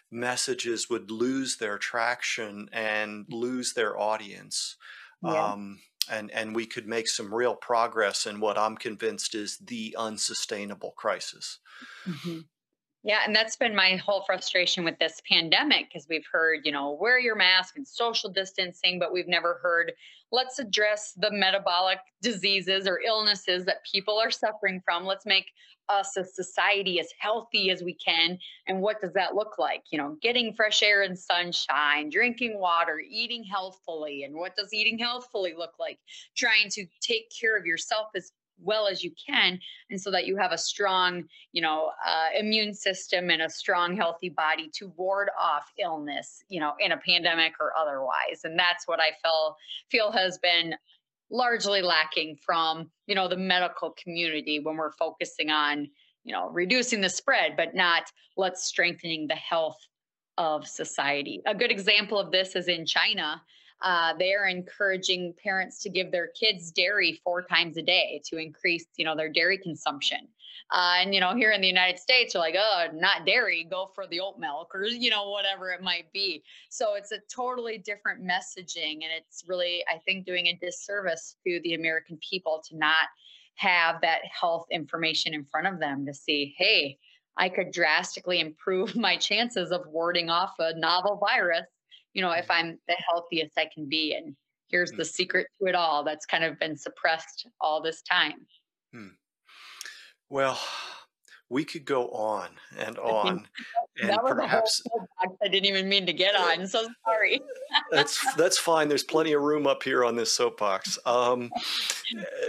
messages 0.09 0.89
would 0.89 1.11
lose 1.11 1.57
their 1.57 1.79
traction 1.79 2.69
and 2.73 3.27
lose 3.29 3.75
their 3.75 3.99
audience. 3.99 4.77
Yeah. 5.21 5.53
Um, 5.53 5.81
and, 6.09 6.31
and 6.31 6.55
we 6.55 6.65
could 6.65 6.87
make 6.87 7.09
some 7.09 7.35
real 7.35 7.57
progress 7.57 8.25
in 8.25 8.39
what 8.39 8.57
I'm 8.57 8.77
convinced 8.77 9.35
is 9.35 9.59
the 9.59 9.97
unsustainable 9.99 10.93
crisis. 10.93 11.59
Mm-hmm. 12.07 12.39
Yeah, 13.03 13.21
and 13.27 13.35
that's 13.35 13.57
been 13.57 13.75
my 13.75 13.97
whole 13.97 14.23
frustration 14.27 14.85
with 14.85 14.99
this 15.01 15.21
pandemic 15.29 15.89
because 15.89 16.07
we've 16.09 16.27
heard, 16.31 16.61
you 16.65 16.73
know, 16.73 16.97
wear 17.01 17.19
your 17.19 17.37
mask 17.37 17.77
and 17.77 17.87
social 17.87 18.31
distancing, 18.31 19.01
but 19.01 19.13
we've 19.13 19.29
never 19.29 19.59
heard 19.61 19.93
let's 20.31 20.59
address 20.59 21.13
the 21.17 21.31
metabolic 21.31 21.99
diseases 22.23 22.87
or 22.87 23.01
illnesses 23.01 23.65
that 23.65 23.85
people 23.91 24.19
are 24.19 24.31
suffering 24.31 24.81
from. 24.85 25.05
Let's 25.05 25.27
make 25.27 25.47
us 25.89 26.17
a 26.17 26.25
society 26.25 27.01
as 27.01 27.09
healthy 27.19 27.71
as 27.71 27.83
we 27.83 27.95
can. 27.95 28.39
And 28.67 28.81
what 28.81 29.01
does 29.01 29.13
that 29.15 29.35
look 29.35 29.59
like? 29.59 29.85
You 29.91 29.99
know, 29.99 30.17
getting 30.21 30.53
fresh 30.53 30.83
air 30.83 31.03
and 31.03 31.19
sunshine, 31.19 32.11
drinking 32.11 32.59
water, 32.59 33.01
eating 33.01 33.45
healthfully. 33.45 34.25
And 34.25 34.35
what 34.35 34.57
does 34.57 34.73
eating 34.73 34.99
healthfully 34.99 35.55
look 35.57 35.73
like? 35.81 35.99
Trying 36.37 36.69
to 36.71 36.87
take 37.01 37.31
care 37.39 37.57
of 37.57 37.65
yourself 37.65 38.09
as 38.15 38.33
well 38.61 38.87
as 38.87 39.03
you 39.03 39.13
can 39.25 39.59
and 39.91 40.01
so 40.01 40.11
that 40.11 40.27
you 40.27 40.37
have 40.37 40.53
a 40.53 40.59
strong 40.59 41.25
you 41.53 41.63
know 41.63 41.91
uh, 42.07 42.27
immune 42.39 42.75
system 42.75 43.31
and 43.31 43.43
a 43.43 43.51
strong 43.51 43.97
healthy 43.97 44.29
body 44.29 44.71
to 44.75 44.89
ward 44.97 45.29
off 45.41 45.71
illness 45.79 46.43
you 46.49 46.61
know 46.61 46.73
in 46.81 46.93
a 46.93 46.97
pandemic 46.99 47.53
or 47.61 47.73
otherwise. 47.79 48.41
And 48.45 48.59
that's 48.59 48.87
what 48.87 49.01
i 49.01 49.11
feel 49.23 49.57
feel 49.91 50.13
has 50.13 50.39
been 50.39 50.75
largely 51.31 51.83
lacking 51.83 52.37
from 52.45 52.91
you 53.07 53.15
know 53.15 53.29
the 53.29 53.37
medical 53.37 53.95
community 54.03 54.61
when 54.61 54.77
we're 54.77 54.93
focusing 54.93 55.51
on 55.51 55.89
you 56.25 56.33
know 56.33 56.49
reducing 56.49 57.01
the 57.01 57.09
spread 57.09 57.57
but 57.57 57.75
not 57.75 58.05
let's 58.37 58.65
strengthening 58.65 59.27
the 59.27 59.35
health 59.35 59.79
of 60.39 60.67
society. 60.67 61.43
A 61.47 61.55
good 61.55 61.73
example 61.73 62.19
of 62.19 62.31
this 62.31 62.55
is 62.55 62.69
in 62.69 62.87
china 62.87 63.43
uh, 63.83 64.15
they 64.19 64.35
are 64.35 64.47
encouraging 64.47 65.35
parents 65.43 65.81
to 65.83 65.89
give 65.89 66.11
their 66.11 66.29
kids 66.29 66.71
dairy 66.71 67.21
four 67.25 67.43
times 67.43 67.77
a 67.77 67.83
day 67.83 68.21
to 68.25 68.37
increase 68.37 68.87
you 68.97 69.05
know 69.05 69.17
their 69.17 69.29
dairy 69.29 69.59
consumption 69.59 70.29
uh, 70.71 70.97
and 71.01 71.15
you 71.15 71.21
know, 71.21 71.35
here 71.35 71.53
in 71.53 71.63
the 71.63 71.67
United 71.67 71.99
States, 71.99 72.35
you're 72.35 72.43
like, 72.43 72.57
oh, 72.59 72.87
not 72.93 73.25
dairy, 73.25 73.67
go 73.71 73.91
for 73.95 74.07
the 74.07 74.21
oat 74.21 74.39
milk, 74.39 74.75
or 74.75 74.85
you 74.85 75.09
know, 75.09 75.31
whatever 75.31 75.71
it 75.71 75.83
might 75.83 76.13
be. 76.13 76.43
So 76.69 76.95
it's 76.95 77.13
a 77.13 77.21
totally 77.35 77.79
different 77.79 78.23
messaging, 78.23 78.97
and 79.03 79.11
it's 79.17 79.45
really, 79.47 79.83
I 79.93 79.99
think, 79.99 80.27
doing 80.27 80.49
a 80.49 80.59
disservice 80.61 81.37
to 81.47 81.61
the 81.65 81.75
American 81.75 82.19
people 82.19 82.63
to 82.69 82.77
not 82.77 83.07
have 83.55 84.01
that 84.03 84.21
health 84.25 84.67
information 84.71 85.33
in 85.33 85.45
front 85.45 85.67
of 85.67 85.81
them 85.81 86.05
to 86.07 86.13
see, 86.13 86.55
hey, 86.59 86.99
I 87.37 87.49
could 87.49 87.73
drastically 87.73 88.41
improve 88.41 88.95
my 88.97 89.17
chances 89.17 89.73
of 89.73 89.87
warding 89.87 90.29
off 90.29 90.53
a 90.59 90.79
novel 90.79 91.17
virus, 91.17 91.67
you 92.15 92.23
know, 92.23 92.31
if 92.31 92.49
mm-hmm. 92.49 92.69
I'm 92.69 92.79
the 92.89 92.97
healthiest 93.09 93.59
I 93.59 93.69
can 93.73 93.89
be. 93.89 94.15
And 94.15 94.37
here's 94.69 94.91
the 94.91 95.03
mm. 95.03 95.07
secret 95.07 95.47
to 95.61 95.69
it 95.69 95.75
all 95.75 96.05
that's 96.05 96.27
kind 96.27 96.45
of 96.45 96.59
been 96.59 96.77
suppressed 96.77 97.49
all 97.61 97.83
this 97.83 98.03
time. 98.03 98.47
Hmm. 98.93 99.09
Well, 100.29 100.59
we 101.51 101.65
could 101.65 101.85
go 101.85 102.09
on 102.11 102.49
and 102.79 102.99
on, 102.99 103.47
and 104.01 104.11
that 104.11 104.23
was 104.23 104.33
perhaps 104.33 104.83
a 104.87 104.91
whole 104.91 105.09
I 105.43 105.49
didn't 105.49 105.67
even 105.67 105.89
mean 105.89 106.07
to 106.07 106.13
get 106.13 106.37
on. 106.37 106.67
So 106.67 106.87
sorry. 107.05 107.41
that's 107.91 108.35
that's 108.35 108.59
fine. 108.59 108.89
There's 108.89 109.05
plenty 109.05 109.33
of 109.33 109.43
room 109.43 109.67
up 109.67 109.83
here 109.83 110.05
on 110.05 110.17
this 110.17 110.33
soapbox. 110.33 110.99
Um, 111.07 111.51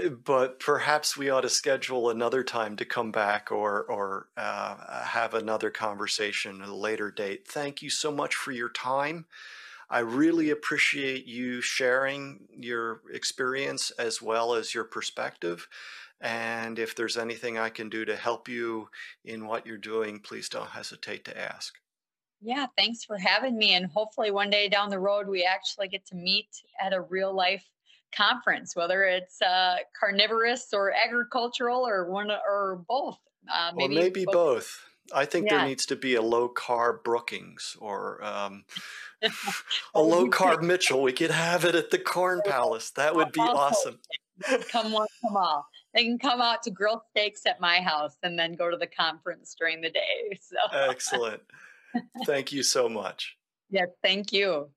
eh, 0.04 0.10
but 0.10 0.60
perhaps 0.60 1.16
we 1.16 1.30
ought 1.30 1.42
to 1.42 1.50
schedule 1.50 2.10
another 2.10 2.44
time 2.44 2.76
to 2.78 2.86
come 2.86 3.12
back 3.12 3.52
or 3.52 3.84
or 3.84 4.28
uh, 4.36 5.04
have 5.04 5.34
another 5.34 5.70
conversation 5.70 6.62
at 6.62 6.70
a 6.70 6.76
later 6.76 7.12
date. 7.12 7.48
Thank 7.48 7.82
you 7.82 7.90
so 7.90 8.12
much 8.12 8.36
for 8.36 8.52
your 8.52 8.70
time. 8.70 9.26
I 9.92 10.00
really 10.00 10.52
appreciate 10.52 11.26
you 11.26 11.62
sharing 11.62 12.48
your 12.56 13.02
experience 13.12 13.92
as 13.92 14.22
well 14.22 14.54
as 14.54 14.76
your 14.76 14.84
perspective. 14.84 15.68
And 16.22 16.80
if 16.80 16.96
there's 16.96 17.18
anything 17.18 17.58
I 17.58 17.70
can 17.70 17.90
do 17.90 18.04
to 18.06 18.16
help 18.16 18.50
you 18.50 18.90
in 19.24 19.48
what 19.48 19.66
you're 19.66 19.78
doing, 19.78 20.20
please 20.20 20.50
don't 20.50 20.70
hesitate 20.70 21.26
to 21.26 21.40
ask. 21.40 21.76
Yeah, 22.42 22.68
thanks 22.78 23.04
for 23.04 23.18
having 23.18 23.58
me. 23.58 23.74
And 23.74 23.86
hopefully, 23.86 24.32
one 24.32 24.50
day 24.50 24.70
down 24.70 24.90
the 24.90 25.00
road, 25.00 25.28
we 25.28 25.44
actually 25.44 25.88
get 25.88 26.06
to 26.08 26.16
meet 26.16 26.50
at 26.82 26.94
a 26.94 27.02
real 27.02 27.34
life 27.34 27.66
conference, 28.16 28.76
whether 28.76 29.04
it's 29.04 29.42
uh, 29.42 29.78
carnivorous 30.00 30.68
or 30.74 30.94
agricultural 31.06 31.86
or 31.86 32.10
one 32.10 32.32
or 32.32 32.84
both. 32.88 33.18
Uh, 33.52 33.72
maybe, 33.76 33.94
well, 33.94 34.04
maybe 34.04 34.26
both. 34.26 34.34
both. 34.34 34.86
I 35.14 35.26
think 35.26 35.46
yeah. 35.46 35.58
there 35.58 35.68
needs 35.68 35.86
to 35.88 35.96
be 35.96 36.16
a 36.16 36.22
low 36.22 36.50
carb 36.50 37.04
Brookings 37.04 37.76
or 37.80 38.24
um, 38.24 38.64
a 39.96 40.02
low 40.02 40.28
carb 40.30 40.62
Mitchell. 40.62 41.02
We 41.02 41.14
could 41.14 41.32
have 41.32 41.66
it 41.66 41.76
at 41.76 41.92
the 41.92 42.00
Corn 42.00 42.42
Palace. 42.46 42.92
That 42.92 43.16
would 43.16 43.32
be 43.32 43.42
awesome. 43.42 44.00
come 44.72 44.92
one, 44.92 45.08
come 45.22 45.38
all. 45.38 45.68
They 45.94 46.04
can 46.04 46.20
come 46.20 46.42
out 46.42 46.64
to 46.64 46.72
grill 46.72 47.04
steaks 47.10 47.42
at 47.48 47.60
my 47.60 47.82
house 47.82 48.18
and 48.24 48.38
then 48.38 48.54
go 48.56 48.70
to 48.70 48.78
the 48.78 48.88
conference 48.88 49.56
during 49.58 49.82
the 49.82 49.90
day. 49.90 50.40
So 50.40 50.58
excellent. 50.72 51.42
Thank 52.26 52.52
you 52.52 52.64
so 52.64 52.90
much. 52.90 53.36
Yes, 53.72 53.90
thank 54.02 54.34
you. 54.34 54.72